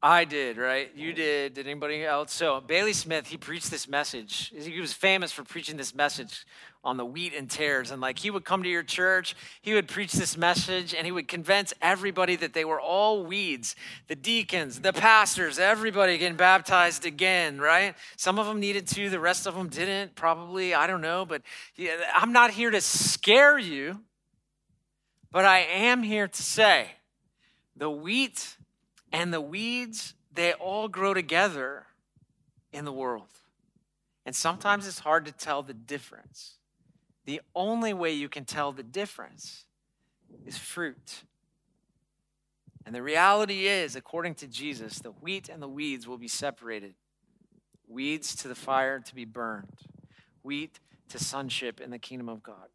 I 0.00 0.24
did, 0.24 0.56
right? 0.56 0.92
You 0.94 1.12
did. 1.12 1.54
Did 1.54 1.66
anybody 1.66 2.04
else? 2.04 2.32
So, 2.32 2.60
Bailey 2.60 2.92
Smith, 2.92 3.26
he 3.26 3.36
preached 3.36 3.72
this 3.72 3.88
message. 3.88 4.52
He 4.56 4.78
was 4.80 4.92
famous 4.92 5.32
for 5.32 5.42
preaching 5.42 5.76
this 5.76 5.92
message 5.92 6.46
on 6.84 6.96
the 6.96 7.04
wheat 7.04 7.34
and 7.34 7.50
tares. 7.50 7.90
And 7.90 8.00
like 8.00 8.18
he 8.18 8.30
would 8.30 8.44
come 8.44 8.62
to 8.62 8.68
your 8.68 8.82
church, 8.82 9.34
he 9.60 9.74
would 9.74 9.88
preach 9.88 10.12
this 10.12 10.36
message, 10.36 10.94
and 10.94 11.04
he 11.04 11.12
would 11.12 11.28
convince 11.28 11.74
everybody 11.82 12.36
that 12.36 12.54
they 12.54 12.64
were 12.64 12.80
all 12.80 13.24
weeds 13.24 13.76
the 14.06 14.16
deacons, 14.16 14.80
the 14.80 14.92
pastors, 14.92 15.58
everybody 15.58 16.18
getting 16.18 16.36
baptized 16.36 17.04
again, 17.04 17.60
right? 17.60 17.94
Some 18.16 18.38
of 18.38 18.46
them 18.46 18.60
needed 18.60 18.86
to, 18.88 19.10
the 19.10 19.20
rest 19.20 19.46
of 19.46 19.54
them 19.54 19.68
didn't, 19.68 20.14
probably. 20.14 20.74
I 20.74 20.86
don't 20.86 21.02
know. 21.02 21.24
But 21.26 21.42
yeah, 21.76 21.96
I'm 22.14 22.32
not 22.32 22.50
here 22.50 22.70
to 22.70 22.80
scare 22.80 23.58
you, 23.58 24.00
but 25.30 25.44
I 25.44 25.60
am 25.60 26.02
here 26.02 26.28
to 26.28 26.42
say 26.42 26.90
the 27.76 27.90
wheat 27.90 28.56
and 29.12 29.32
the 29.32 29.40
weeds, 29.40 30.14
they 30.32 30.52
all 30.52 30.88
grow 30.88 31.14
together 31.14 31.86
in 32.72 32.84
the 32.84 32.92
world. 32.92 33.28
And 34.26 34.36
sometimes 34.36 34.86
it's 34.86 34.98
hard 34.98 35.24
to 35.26 35.32
tell 35.32 35.62
the 35.62 35.72
difference. 35.72 36.57
The 37.28 37.42
only 37.54 37.92
way 37.92 38.14
you 38.14 38.30
can 38.30 38.46
tell 38.46 38.72
the 38.72 38.82
difference 38.82 39.66
is 40.46 40.56
fruit. 40.56 41.24
And 42.86 42.94
the 42.94 43.02
reality 43.02 43.66
is, 43.66 43.96
according 43.96 44.36
to 44.36 44.46
Jesus, 44.46 45.00
the 45.00 45.10
wheat 45.10 45.50
and 45.50 45.60
the 45.60 45.68
weeds 45.68 46.08
will 46.08 46.16
be 46.16 46.26
separated. 46.26 46.94
Weeds 47.86 48.34
to 48.36 48.48
the 48.48 48.54
fire 48.54 48.98
to 49.00 49.14
be 49.14 49.26
burned, 49.26 49.76
wheat 50.42 50.80
to 51.10 51.18
sonship 51.18 51.82
in 51.82 51.90
the 51.90 51.98
kingdom 51.98 52.30
of 52.30 52.42
God. 52.42 52.68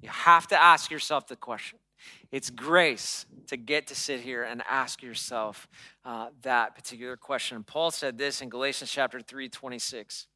You 0.00 0.10
have 0.10 0.46
to 0.46 0.62
ask 0.62 0.88
yourself 0.88 1.26
the 1.26 1.34
question 1.34 1.80
it's 2.30 2.50
grace 2.50 3.26
to 3.48 3.56
get 3.56 3.88
to 3.88 3.96
sit 3.96 4.20
here 4.20 4.44
and 4.44 4.62
ask 4.70 5.02
yourself 5.02 5.66
uh, 6.04 6.28
that 6.42 6.76
particular 6.76 7.16
question. 7.16 7.64
Paul 7.64 7.90
said 7.90 8.16
this 8.16 8.42
in 8.42 8.48
Galatians 8.48 8.92
chapter 8.92 9.18
3, 9.18 9.48
26. 9.48 10.28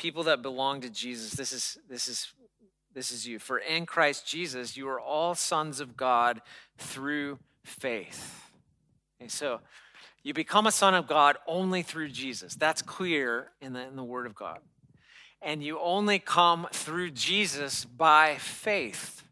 People 0.00 0.22
that 0.22 0.40
belong 0.40 0.80
to 0.80 0.88
Jesus, 0.88 1.32
this 1.32 1.52
is 1.52 1.76
this 1.86 2.08
is 2.08 2.32
this 2.94 3.12
is 3.12 3.28
you. 3.28 3.38
For 3.38 3.58
in 3.58 3.84
Christ 3.84 4.26
Jesus, 4.26 4.74
you 4.74 4.88
are 4.88 4.98
all 4.98 5.34
sons 5.34 5.78
of 5.78 5.94
God 5.94 6.40
through 6.78 7.38
faith. 7.64 8.50
Okay, 9.20 9.28
so 9.28 9.60
you 10.22 10.32
become 10.32 10.66
a 10.66 10.72
son 10.72 10.94
of 10.94 11.06
God 11.06 11.36
only 11.46 11.82
through 11.82 12.08
Jesus. 12.08 12.54
That's 12.54 12.80
clear 12.80 13.48
in 13.60 13.74
the, 13.74 13.86
in 13.86 13.94
the 13.94 14.02
Word 14.02 14.24
of 14.24 14.34
God. 14.34 14.60
And 15.42 15.62
you 15.62 15.78
only 15.78 16.18
come 16.18 16.66
through 16.72 17.10
Jesus 17.10 17.84
by 17.84 18.36
faith. 18.36 19.22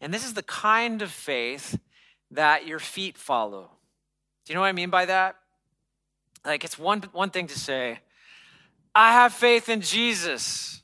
And 0.00 0.12
this 0.12 0.26
is 0.26 0.34
the 0.34 0.42
kind 0.42 1.02
of 1.02 1.12
faith 1.12 1.78
that 2.32 2.66
your 2.66 2.80
feet 2.80 3.16
follow. 3.16 3.70
Do 4.44 4.52
you 4.52 4.54
know 4.56 4.62
what 4.62 4.66
I 4.66 4.72
mean 4.72 4.90
by 4.90 5.04
that? 5.04 5.36
Like, 6.44 6.64
it's 6.64 6.80
one, 6.80 7.02
one 7.12 7.30
thing 7.30 7.46
to 7.46 7.58
say, 7.58 8.00
I 8.98 9.12
have 9.12 9.32
faith 9.32 9.68
in 9.68 9.80
Jesus, 9.80 10.82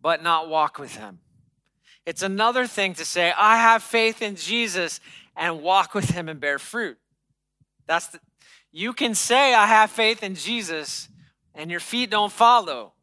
but 0.00 0.22
not 0.22 0.48
walk 0.48 0.78
with 0.78 0.96
him. 0.96 1.18
It's 2.06 2.22
another 2.22 2.66
thing 2.66 2.94
to 2.94 3.04
say, 3.04 3.34
I 3.36 3.58
have 3.58 3.82
faith 3.82 4.22
in 4.22 4.34
Jesus 4.34 4.98
and 5.36 5.60
walk 5.60 5.92
with 5.92 6.08
him 6.08 6.30
and 6.30 6.40
bear 6.40 6.58
fruit. 6.58 6.96
That's 7.86 8.06
the, 8.06 8.20
you 8.70 8.94
can 8.94 9.14
say, 9.14 9.52
I 9.52 9.66
have 9.66 9.90
faith 9.90 10.22
in 10.22 10.34
Jesus, 10.34 11.10
and 11.54 11.70
your 11.70 11.80
feet 11.80 12.08
don't 12.08 12.32
follow. 12.32 12.94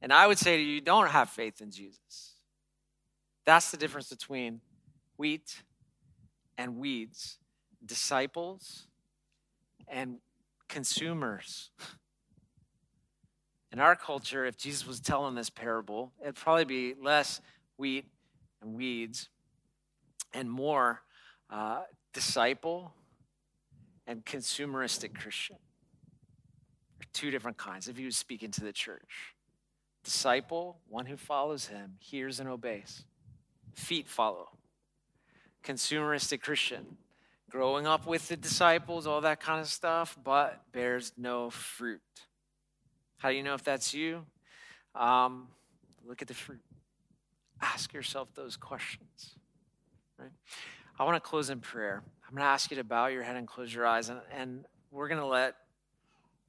And 0.00 0.12
I 0.12 0.28
would 0.28 0.38
say 0.38 0.56
to 0.56 0.62
you, 0.62 0.74
you 0.74 0.80
don't 0.80 1.08
have 1.08 1.30
faith 1.30 1.60
in 1.60 1.72
Jesus. 1.72 2.34
That's 3.44 3.72
the 3.72 3.76
difference 3.76 4.08
between 4.08 4.60
wheat 5.16 5.62
and 6.56 6.76
weeds, 6.76 7.38
disciples 7.84 8.86
and 9.88 10.18
consumers. 10.68 11.70
In 13.74 13.80
our 13.80 13.96
culture, 13.96 14.44
if 14.44 14.56
Jesus 14.56 14.86
was 14.86 15.00
telling 15.00 15.34
this 15.34 15.50
parable, 15.50 16.12
it'd 16.22 16.36
probably 16.36 16.64
be 16.64 16.94
less 17.02 17.40
wheat 17.76 18.04
and 18.62 18.76
weeds 18.76 19.28
and 20.32 20.48
more 20.48 21.02
uh, 21.50 21.82
disciple 22.12 22.94
and 24.06 24.24
consumeristic 24.24 25.12
Christian. 25.16 25.56
two 27.12 27.32
different 27.32 27.56
kinds 27.56 27.88
if 27.88 27.96
he 27.96 28.04
was 28.04 28.16
speaking 28.16 28.52
to 28.52 28.60
the 28.60 28.72
church. 28.72 29.34
Disciple, 30.04 30.78
one 30.88 31.06
who 31.06 31.16
follows 31.16 31.66
him, 31.66 31.96
hears 31.98 32.38
and 32.38 32.48
obeys 32.48 33.04
feet 33.74 34.08
follow. 34.08 34.50
Consumeristic 35.64 36.40
Christian, 36.40 36.96
growing 37.50 37.88
up 37.88 38.06
with 38.06 38.28
the 38.28 38.36
disciples, 38.36 39.04
all 39.04 39.22
that 39.22 39.40
kind 39.40 39.60
of 39.60 39.66
stuff, 39.66 40.16
but 40.22 40.62
bears 40.70 41.12
no 41.16 41.50
fruit. 41.50 42.00
How 43.24 43.30
do 43.30 43.36
you 43.36 43.42
know 43.42 43.54
if 43.54 43.64
that's 43.64 43.94
you? 43.94 44.26
Um, 44.94 45.48
look 46.06 46.20
at 46.20 46.28
the 46.28 46.34
fruit. 46.34 46.60
Ask 47.58 47.94
yourself 47.94 48.28
those 48.34 48.54
questions. 48.54 49.36
Right? 50.18 50.28
I 50.98 51.04
want 51.04 51.16
to 51.16 51.26
close 51.26 51.48
in 51.48 51.60
prayer. 51.60 52.02
I'm 52.28 52.34
going 52.34 52.44
to 52.44 52.50
ask 52.50 52.70
you 52.70 52.76
to 52.76 52.84
bow 52.84 53.06
your 53.06 53.22
head 53.22 53.36
and 53.36 53.48
close 53.48 53.72
your 53.72 53.86
eyes, 53.86 54.10
and, 54.10 54.20
and 54.36 54.66
we're 54.90 55.08
going 55.08 55.22
to 55.22 55.26
let, 55.26 55.54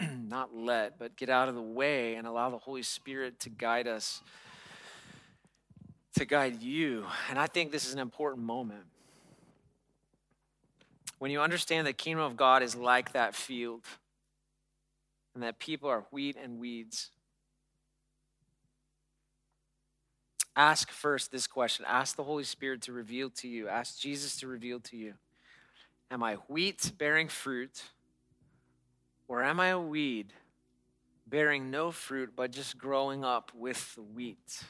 not 0.28 0.53
let, 0.53 0.99
but 0.99 1.15
get 1.15 1.30
out 1.30 1.47
of 1.47 1.55
the 1.55 1.61
way 1.61 2.15
and 2.15 2.28
allow 2.28 2.49
the 2.49 2.57
Holy 2.57 2.84
Spirit 2.84 3.39
to 3.39 3.49
guide 3.49 3.88
us 3.88 4.21
to 6.17 6.26
guide 6.26 6.61
you. 6.61 7.05
And 7.30 7.39
I 7.39 7.47
think 7.47 7.71
this 7.71 7.88
is 7.88 7.93
an 7.93 7.99
important 7.99 8.43
moment. 8.43 8.84
When 11.19 11.32
you 11.32 11.39
understand 11.39 11.88
the 11.88 11.93
kingdom 11.93 12.26
of 12.26 12.36
God 12.36 12.63
is 12.63 12.76
like 12.76 13.13
that 13.13 13.34
field, 13.34 13.84
and 15.36 15.43
that 15.43 15.59
people 15.59 15.89
are 15.89 16.05
wheat 16.09 16.38
and 16.41 16.57
weeds. 16.57 17.11
Ask 20.55 20.89
first 20.89 21.31
this 21.31 21.45
question. 21.45 21.86
Ask 21.88 22.15
the 22.15 22.23
Holy 22.23 22.45
Spirit 22.45 22.81
to 22.83 22.93
reveal 22.93 23.29
to 23.31 23.47
you. 23.47 23.67
Ask 23.67 23.99
Jesus 23.99 24.38
to 24.38 24.47
reveal 24.47 24.79
to 24.79 24.95
you. 24.95 25.15
Am 26.09 26.23
I 26.23 26.36
wheat 26.47 26.93
bearing 26.97 27.27
fruit, 27.27 27.83
or 29.27 29.43
am 29.43 29.59
I 29.59 29.67
a 29.67 29.79
weed 29.79 30.31
bearing 31.27 31.69
no 31.69 31.91
fruit 31.91 32.31
but 32.36 32.51
just 32.51 32.77
growing 32.77 33.25
up 33.25 33.51
with 33.53 33.95
the 33.95 34.03
wheat? 34.03 34.63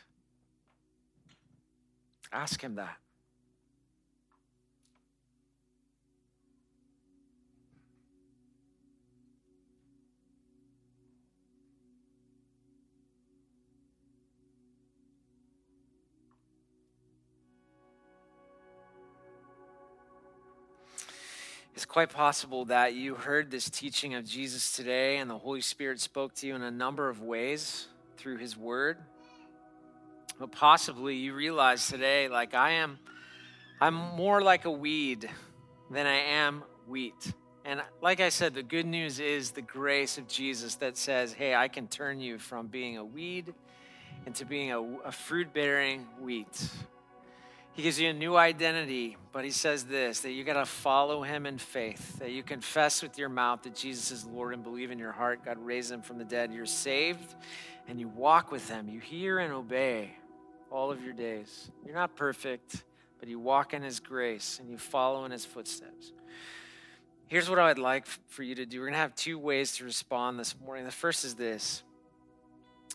Ask 2.32 2.62
Him 2.62 2.76
that. 2.76 2.98
It's 21.76 21.86
quite 21.86 22.10
possible 22.10 22.64
that 22.66 22.94
you 22.94 23.16
heard 23.16 23.52
this 23.52 23.70
teaching 23.70 24.14
of 24.14 24.24
Jesus 24.24 24.78
today 24.78 25.18
and 25.18 25.30
the 25.30 25.38
Holy 25.38 25.60
Spirit 25.60 26.00
spoke 26.00 26.34
to 26.36 26.48
you 26.48 26.56
in 26.56 26.62
a 26.62 26.72
number 26.72 27.10
of 27.10 27.22
ways 27.22 27.88
through 28.16 28.38
His 28.38 28.56
Word. 28.56 28.98
But 30.40 30.54
possibly 30.54 31.18
you 31.18 31.34
realize 31.34 31.86
today, 31.90 32.30
like 32.30 32.54
I 32.54 32.72
am, 32.72 32.98
I'm 33.82 33.94
more 33.94 34.42
like 34.42 34.64
a 34.64 34.72
weed 34.72 35.30
than 35.92 36.06
I 36.08 36.16
am 36.16 36.64
wheat. 36.88 37.34
And 37.66 37.82
like 38.02 38.22
I 38.22 38.30
said, 38.30 38.54
the 38.54 38.64
good 38.64 38.86
news 38.86 39.20
is 39.20 39.52
the 39.52 39.62
grace 39.62 40.18
of 40.18 40.30
Jesus 40.30 40.76
that 40.76 40.96
says, 40.96 41.34
hey, 41.34 41.56
I 41.56 41.68
can 41.68 41.90
turn 41.90 42.22
you 42.22 42.40
from 42.40 42.68
being 42.68 42.96
a 42.96 43.04
weed 43.04 43.54
into 44.26 44.46
being 44.46 44.72
a, 44.72 44.82
a 45.04 45.12
fruit 45.12 45.54
bearing 45.54 46.08
wheat. 46.22 46.70
He 47.76 47.82
gives 47.82 48.00
you 48.00 48.10
a 48.10 48.14
new 48.14 48.38
identity, 48.38 49.18
but 49.34 49.44
he 49.44 49.52
says 49.52 49.84
this 49.84 50.22
that 50.22 50.32
you 50.32 50.46
got 50.46 50.54
to 50.54 50.66
follow 50.66 51.24
him 51.24 51.46
in 51.46 51.58
faith, 51.58 52.20
that 52.20 52.32
you 52.32 52.42
confess 52.42 53.04
with 53.04 53.18
your 53.18 53.28
mouth 53.28 53.64
that 53.64 53.76
Jesus 53.76 54.12
is 54.12 54.26
Lord 54.26 54.54
and 54.54 54.64
believe 54.64 54.92
in 54.92 54.98
your 54.98 55.12
heart 55.12 55.44
God 55.44 55.58
raised 55.60 55.92
him 55.92 56.02
from 56.02 56.18
the 56.18 56.24
dead. 56.24 56.54
You're 56.54 56.66
saved 56.66 57.36
and 57.90 58.00
you 58.00 58.08
walk 58.08 58.50
with 58.50 58.70
him. 58.70 58.88
You 58.88 59.02
hear 59.02 59.40
and 59.40 59.54
obey 59.54 60.16
all 60.72 60.90
of 60.90 61.04
your 61.04 61.12
days. 61.12 61.70
You're 61.86 61.96
not 61.96 62.16
perfect, 62.16 62.82
but 63.20 63.28
you 63.28 63.40
walk 63.40 63.74
in 63.74 63.82
his 63.82 64.00
grace 64.00 64.58
and 64.62 64.70
you 64.70 64.78
follow 64.78 65.26
in 65.26 65.32
his 65.32 65.44
footsteps. 65.44 66.14
Here's 67.28 67.50
what 67.50 67.60
I'd 67.60 67.78
like 67.78 68.06
for 68.06 68.44
you 68.44 68.56
to 68.56 68.66
do. 68.66 68.80
We're 68.80 68.86
going 68.86 68.94
to 68.94 69.00
have 69.00 69.16
two 69.16 69.38
ways 69.38 69.76
to 69.78 69.84
respond 69.84 70.40
this 70.40 70.56
morning. 70.64 70.86
The 70.86 70.92
first 70.92 71.26
is 71.26 71.36
this 71.36 71.84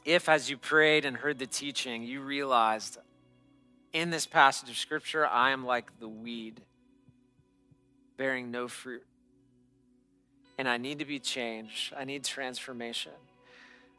if, 0.07 0.31
as 0.31 0.49
you 0.49 0.57
prayed 0.57 1.05
and 1.05 1.18
heard 1.18 1.39
the 1.39 1.47
teaching, 1.47 2.03
you 2.03 2.22
realized 2.22 2.97
in 3.93 4.11
this 4.11 4.26
passage 4.26 4.70
of 4.70 4.76
Scripture, 4.76 5.26
I 5.26 5.51
am 5.51 5.64
like 5.64 5.99
the 5.99 6.09
weed, 6.09 6.61
bearing 8.16 8.51
no 8.51 8.68
fruit. 8.68 9.05
And 10.59 10.68
I 10.68 10.76
need 10.76 10.99
to 10.99 11.05
be 11.05 11.18
changed. 11.18 11.95
I 11.97 12.05
need 12.05 12.24
transformation. 12.24 13.12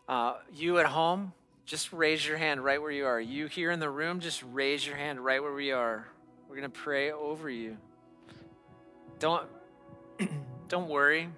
Uh, 0.08 0.36
you 0.54 0.78
at 0.80 0.86
home, 0.86 1.34
just 1.66 1.92
raise 1.92 2.26
your 2.26 2.38
hand 2.38 2.64
right 2.64 2.82
where 2.82 2.92
you 2.92 3.06
are. 3.06 3.20
You 3.20 3.48
here 3.48 3.72
in 3.72 3.80
the 3.80 3.90
room, 3.90 4.20
just 4.20 4.44
raise 4.52 4.86
your 4.86 4.96
hand 4.96 5.24
right 5.24 5.42
where 5.42 5.54
we 5.54 5.72
are. 5.72 6.08
We're 6.48 6.58
going 6.58 6.72
to 6.72 6.80
pray 6.80 7.12
over 7.12 7.50
you. 7.50 7.78
Don't, 9.20 9.48
don't 10.68 10.90
worry, 10.90 11.30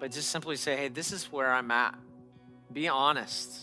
but 0.00 0.12
just 0.12 0.30
simply 0.30 0.56
say, 0.56 0.76
hey, 0.76 0.88
this 0.88 1.12
is 1.12 1.32
where 1.32 1.50
I'm 1.50 1.70
at. 1.70 1.94
Be 2.72 2.88
honest. 2.88 3.56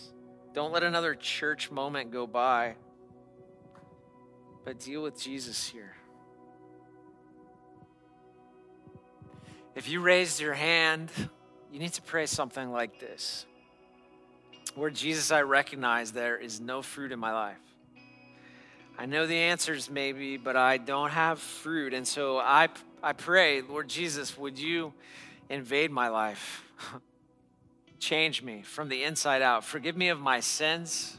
Don't 0.52 0.72
let 0.72 0.82
another 0.82 1.14
church 1.14 1.70
moment 1.70 2.10
go 2.10 2.26
by 2.26 2.76
but 4.66 4.80
deal 4.80 5.00
with 5.00 5.18
Jesus 5.18 5.68
here. 5.68 5.94
If 9.76 9.88
you 9.88 10.00
raised 10.00 10.40
your 10.40 10.54
hand, 10.54 11.12
you 11.72 11.78
need 11.78 11.92
to 11.92 12.02
pray 12.02 12.26
something 12.26 12.72
like 12.72 12.98
this 12.98 13.46
Lord 14.76 14.94
Jesus, 14.94 15.30
I 15.30 15.42
recognize 15.42 16.10
there 16.10 16.36
is 16.36 16.60
no 16.60 16.82
fruit 16.82 17.12
in 17.12 17.18
my 17.18 17.32
life. 17.32 17.56
I 18.98 19.06
know 19.06 19.26
the 19.26 19.36
answers 19.36 19.88
maybe, 19.88 20.36
but 20.36 20.56
I 20.56 20.78
don't 20.78 21.10
have 21.10 21.38
fruit. 21.38 21.94
And 21.94 22.06
so 22.06 22.38
I, 22.38 22.68
I 23.02 23.12
pray, 23.12 23.62
Lord 23.62 23.88
Jesus, 23.88 24.36
would 24.36 24.58
you 24.58 24.92
invade 25.48 25.92
my 25.92 26.08
life? 26.08 26.64
Change 28.00 28.42
me 28.42 28.62
from 28.62 28.88
the 28.88 29.04
inside 29.04 29.42
out. 29.42 29.64
Forgive 29.64 29.96
me 29.96 30.08
of 30.08 30.18
my 30.18 30.40
sins 30.40 31.18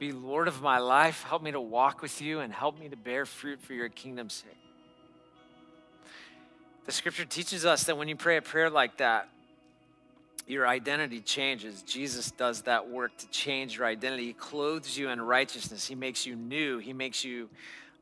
be 0.00 0.12
Lord 0.12 0.48
of 0.48 0.62
my 0.62 0.78
life. 0.78 1.24
Help 1.24 1.42
me 1.42 1.52
to 1.52 1.60
walk 1.60 2.00
with 2.00 2.22
you 2.22 2.40
and 2.40 2.50
help 2.50 2.80
me 2.80 2.88
to 2.88 2.96
bear 2.96 3.26
fruit 3.26 3.60
for 3.60 3.74
your 3.74 3.90
kingdom's 3.90 4.32
sake. 4.32 4.56
The 6.86 6.92
scripture 6.92 7.26
teaches 7.26 7.66
us 7.66 7.84
that 7.84 7.98
when 7.98 8.08
you 8.08 8.16
pray 8.16 8.38
a 8.38 8.42
prayer 8.42 8.70
like 8.70 8.96
that, 8.96 9.28
your 10.46 10.66
identity 10.66 11.20
changes. 11.20 11.82
Jesus 11.82 12.30
does 12.30 12.62
that 12.62 12.88
work 12.88 13.16
to 13.18 13.28
change 13.28 13.76
your 13.76 13.86
identity. 13.86 14.28
He 14.28 14.32
clothes 14.32 14.96
you 14.96 15.10
in 15.10 15.20
righteousness, 15.20 15.86
He 15.86 15.94
makes 15.94 16.26
you 16.26 16.34
new, 16.34 16.78
He 16.78 16.94
makes 16.94 17.22
you 17.22 17.50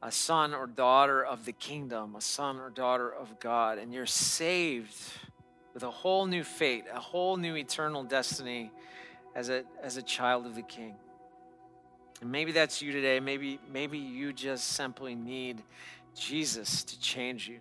a 0.00 0.12
son 0.12 0.54
or 0.54 0.68
daughter 0.68 1.24
of 1.24 1.44
the 1.44 1.52
kingdom, 1.52 2.14
a 2.14 2.20
son 2.20 2.58
or 2.58 2.70
daughter 2.70 3.12
of 3.12 3.40
God, 3.40 3.78
and 3.78 3.92
you're 3.92 4.06
saved 4.06 4.96
with 5.74 5.82
a 5.82 5.90
whole 5.90 6.26
new 6.26 6.44
fate, 6.44 6.84
a 6.94 7.00
whole 7.00 7.36
new 7.36 7.56
eternal 7.56 8.04
destiny 8.04 8.70
as 9.34 9.48
a, 9.48 9.64
as 9.82 9.96
a 9.96 10.02
child 10.02 10.46
of 10.46 10.54
the 10.54 10.62
King. 10.62 10.94
And 12.20 12.32
maybe 12.32 12.52
that's 12.52 12.82
you 12.82 12.92
today. 12.92 13.20
Maybe, 13.20 13.60
maybe 13.72 13.98
you 13.98 14.32
just 14.32 14.70
simply 14.70 15.14
need 15.14 15.62
Jesus 16.16 16.82
to 16.84 17.00
change 17.00 17.48
you. 17.48 17.60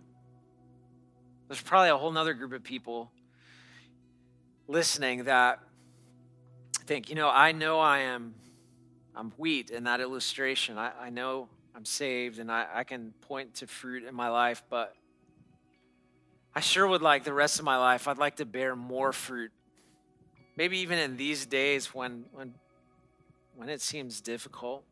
There's 1.47 1.61
probably 1.61 1.89
a 1.89 1.97
whole 1.97 2.11
nother 2.11 2.33
group 2.33 2.53
of 2.53 2.63
people 2.63 3.11
listening 4.67 5.25
that 5.25 5.59
think, 6.85 7.09
you 7.09 7.15
know, 7.15 7.29
I 7.29 7.51
know 7.51 7.79
I 7.79 7.99
am 7.99 8.35
I'm 9.15 9.31
wheat 9.37 9.71
in 9.71 9.85
that 9.85 9.99
illustration. 9.99 10.77
I, 10.77 10.91
I 10.99 11.09
know 11.09 11.49
I'm 11.75 11.85
saved 11.85 12.37
and 12.37 12.51
I, 12.51 12.67
I 12.71 12.83
can 12.83 13.13
point 13.21 13.55
to 13.55 13.67
fruit 13.67 14.03
in 14.03 14.13
my 14.13 14.29
life, 14.29 14.61
but 14.69 14.95
I 16.53 16.59
sure 16.59 16.87
would 16.87 17.01
like 17.01 17.23
the 17.23 17.33
rest 17.33 17.57
of 17.57 17.65
my 17.65 17.77
life, 17.77 18.07
I'd 18.07 18.19
like 18.19 18.35
to 18.35 18.45
bear 18.45 18.75
more 18.75 19.11
fruit. 19.11 19.51
Maybe 20.55 20.79
even 20.79 20.99
in 20.99 21.17
these 21.17 21.47
days 21.47 21.93
when, 21.95 22.25
when 22.31 22.53
when 23.57 23.69
it 23.69 23.81
seems 23.81 24.21
difficult. 24.21 24.83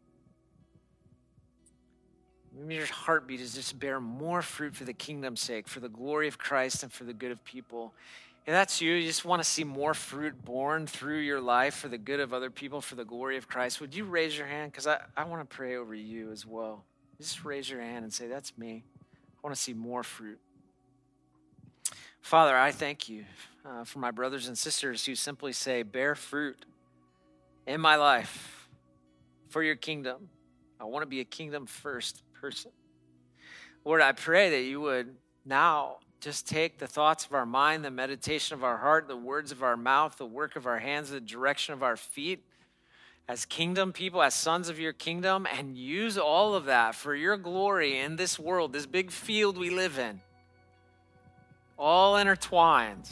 Maybe 2.58 2.76
your 2.76 2.88
heartbeat 2.88 3.40
is 3.40 3.54
just 3.54 3.70
to 3.70 3.76
bear 3.76 4.00
more 4.00 4.42
fruit 4.42 4.76
for 4.76 4.86
the 4.86 4.94
kingdom's 4.94 5.40
sake, 5.40 5.68
for 5.68 5.80
the 5.80 5.90
glory 5.90 6.28
of 6.28 6.38
Christ 6.38 6.82
and 6.82 6.92
for 6.92 7.04
the 7.04 7.14
good 7.14 7.32
of 7.32 7.44
people. 7.46 7.94
If 8.46 8.54
that's 8.54 8.82
you, 8.82 8.94
you 8.94 9.06
just 9.08 9.24
want 9.24 9.42
to 9.42 9.48
see 9.48 9.64
more 9.64 9.94
fruit 9.94 10.44
borne 10.44 10.88
through 10.88 11.20
your 11.20 11.42
life 11.42 11.76
for 11.76 11.90
the 11.90 11.98
good 11.98 12.20
of 12.20 12.34
other 12.34 12.50
people, 12.50 12.82
for 12.82 12.96
the 12.96 13.06
glory 13.06 13.38
of 13.38 13.48
Christ, 13.48 13.82
would 13.82 13.94
you 13.94 14.04
raise 14.04 14.38
your 14.38 14.48
hand? 14.48 14.72
Because 14.72 14.88
I, 14.88 15.00
I 15.16 15.26
want 15.26 15.48
to 15.48 15.56
pray 15.56 15.76
over 15.76 15.94
you 15.94 16.32
as 16.32 16.46
well. 16.46 16.84
Just 17.20 17.46
raise 17.46 17.70
your 17.70 17.82
hand 17.82 18.04
and 18.04 18.14
say, 18.14 18.28
That's 18.28 18.58
me. 18.58 18.84
I 19.04 19.40
want 19.44 19.56
to 19.56 19.62
see 19.62 19.74
more 19.74 20.04
fruit. 20.04 20.40
Father, 22.22 22.58
I 22.58 22.72
thank 22.72 23.10
you 23.10 23.26
uh, 23.64 23.84
for 23.84 24.00
my 24.00 24.12
brothers 24.12 24.48
and 24.48 24.58
sisters 24.58 25.06
who 25.06 25.14
simply 25.14 25.54
say, 25.54 25.84
Bear 25.84 26.16
fruit 26.16 26.66
in 27.68 27.80
my 27.80 27.96
life 27.96 28.55
for 29.50 29.64
your 29.64 29.76
kingdom. 29.76 30.30
I 30.80 30.86
want 30.86 31.04
to 31.04 31.08
be 31.08 31.20
a 31.20 31.26
kingdom 31.26 31.66
first 31.66 32.24
person. 32.34 32.72
Lord, 33.84 34.02
I 34.02 34.12
pray 34.12 34.50
that 34.50 34.62
you 34.62 34.82
would 34.82 35.16
now 35.46 35.98
just 36.20 36.48
take 36.48 36.80
the 36.80 36.88
thoughts 36.88 37.26
of 37.26 37.34
our 37.34 37.46
mind, 37.46 37.86
the 37.86 37.92
meditation 37.92 38.56
of 38.56 38.64
our 38.64 38.78
heart, 38.78 39.08
the 39.08 39.16
words 39.16 39.52
of 39.52 39.64
our 39.64 39.78
mouth, 39.78 40.18
the 40.18 40.26
work 40.26 40.56
of 40.56 40.66
our 40.66 40.80
hands, 40.80 41.10
the 41.10 41.22
direction 41.22 41.74
of 41.74 41.84
our 41.84 41.96
feet 41.96 42.44
as 43.28 43.46
kingdom 43.46 43.92
people, 43.92 44.22
as 44.22 44.36
sons 44.36 44.70
of 44.70 44.80
your 44.80 44.94
kingdom, 44.94 45.48
and 45.52 45.78
use 45.78 46.18
all 46.18 46.54
of 46.54 46.66
that 46.66 46.94
for 46.94 47.16
your 47.16 47.38
glory 47.38 47.98
in 47.98 48.16
this 48.18 48.38
world, 48.38 48.72
this 48.72 48.86
big 48.86 49.10
field 49.10 49.58
we 49.58 49.70
live 49.70 49.98
in. 49.98 50.22
All 51.78 52.18
intertwined, 52.18 53.10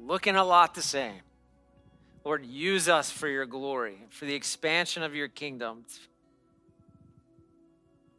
looking 0.00 0.36
a 0.36 0.44
lot 0.44 0.74
the 0.74 0.82
same. 0.82 1.20
Lord, 2.28 2.44
use 2.44 2.90
us 2.90 3.10
for 3.10 3.26
your 3.26 3.46
glory, 3.46 3.96
for 4.10 4.26
the 4.26 4.34
expansion 4.34 5.02
of 5.02 5.14
your 5.14 5.28
kingdom, 5.28 5.86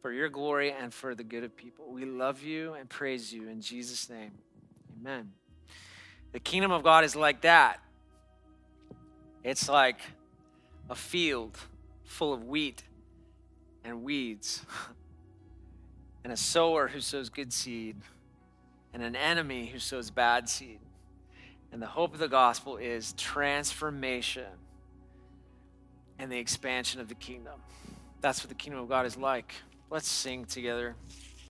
for 0.02 0.10
your 0.10 0.28
glory 0.28 0.72
and 0.72 0.92
for 0.92 1.14
the 1.14 1.22
good 1.22 1.44
of 1.44 1.56
people. 1.56 1.92
We 1.92 2.04
love 2.04 2.42
you 2.42 2.74
and 2.74 2.88
praise 2.88 3.32
you 3.32 3.48
in 3.48 3.60
Jesus' 3.60 4.10
name. 4.10 4.32
Amen. 4.98 5.30
The 6.32 6.40
kingdom 6.40 6.72
of 6.72 6.82
God 6.82 7.04
is 7.04 7.14
like 7.14 7.42
that. 7.42 7.78
It's 9.44 9.68
like 9.68 10.00
a 10.90 10.96
field 10.96 11.56
full 12.02 12.32
of 12.32 12.42
wheat 12.42 12.82
and 13.84 14.02
weeds, 14.02 14.66
and 16.24 16.32
a 16.32 16.36
sower 16.36 16.88
who 16.88 17.00
sows 17.00 17.28
good 17.28 17.52
seed, 17.52 17.94
and 18.92 19.04
an 19.04 19.14
enemy 19.14 19.66
who 19.66 19.78
sows 19.78 20.10
bad 20.10 20.48
seed. 20.48 20.80
And 21.72 21.80
the 21.80 21.86
hope 21.86 22.12
of 22.12 22.18
the 22.18 22.28
gospel 22.28 22.76
is 22.76 23.12
transformation 23.14 24.46
and 26.18 26.30
the 26.30 26.38
expansion 26.38 27.00
of 27.00 27.08
the 27.08 27.14
kingdom. 27.14 27.60
That's 28.20 28.42
what 28.42 28.48
the 28.48 28.54
kingdom 28.54 28.82
of 28.82 28.88
God 28.88 29.06
is 29.06 29.16
like. 29.16 29.54
Let's 29.88 30.08
sing 30.08 30.44
together. 30.44 30.96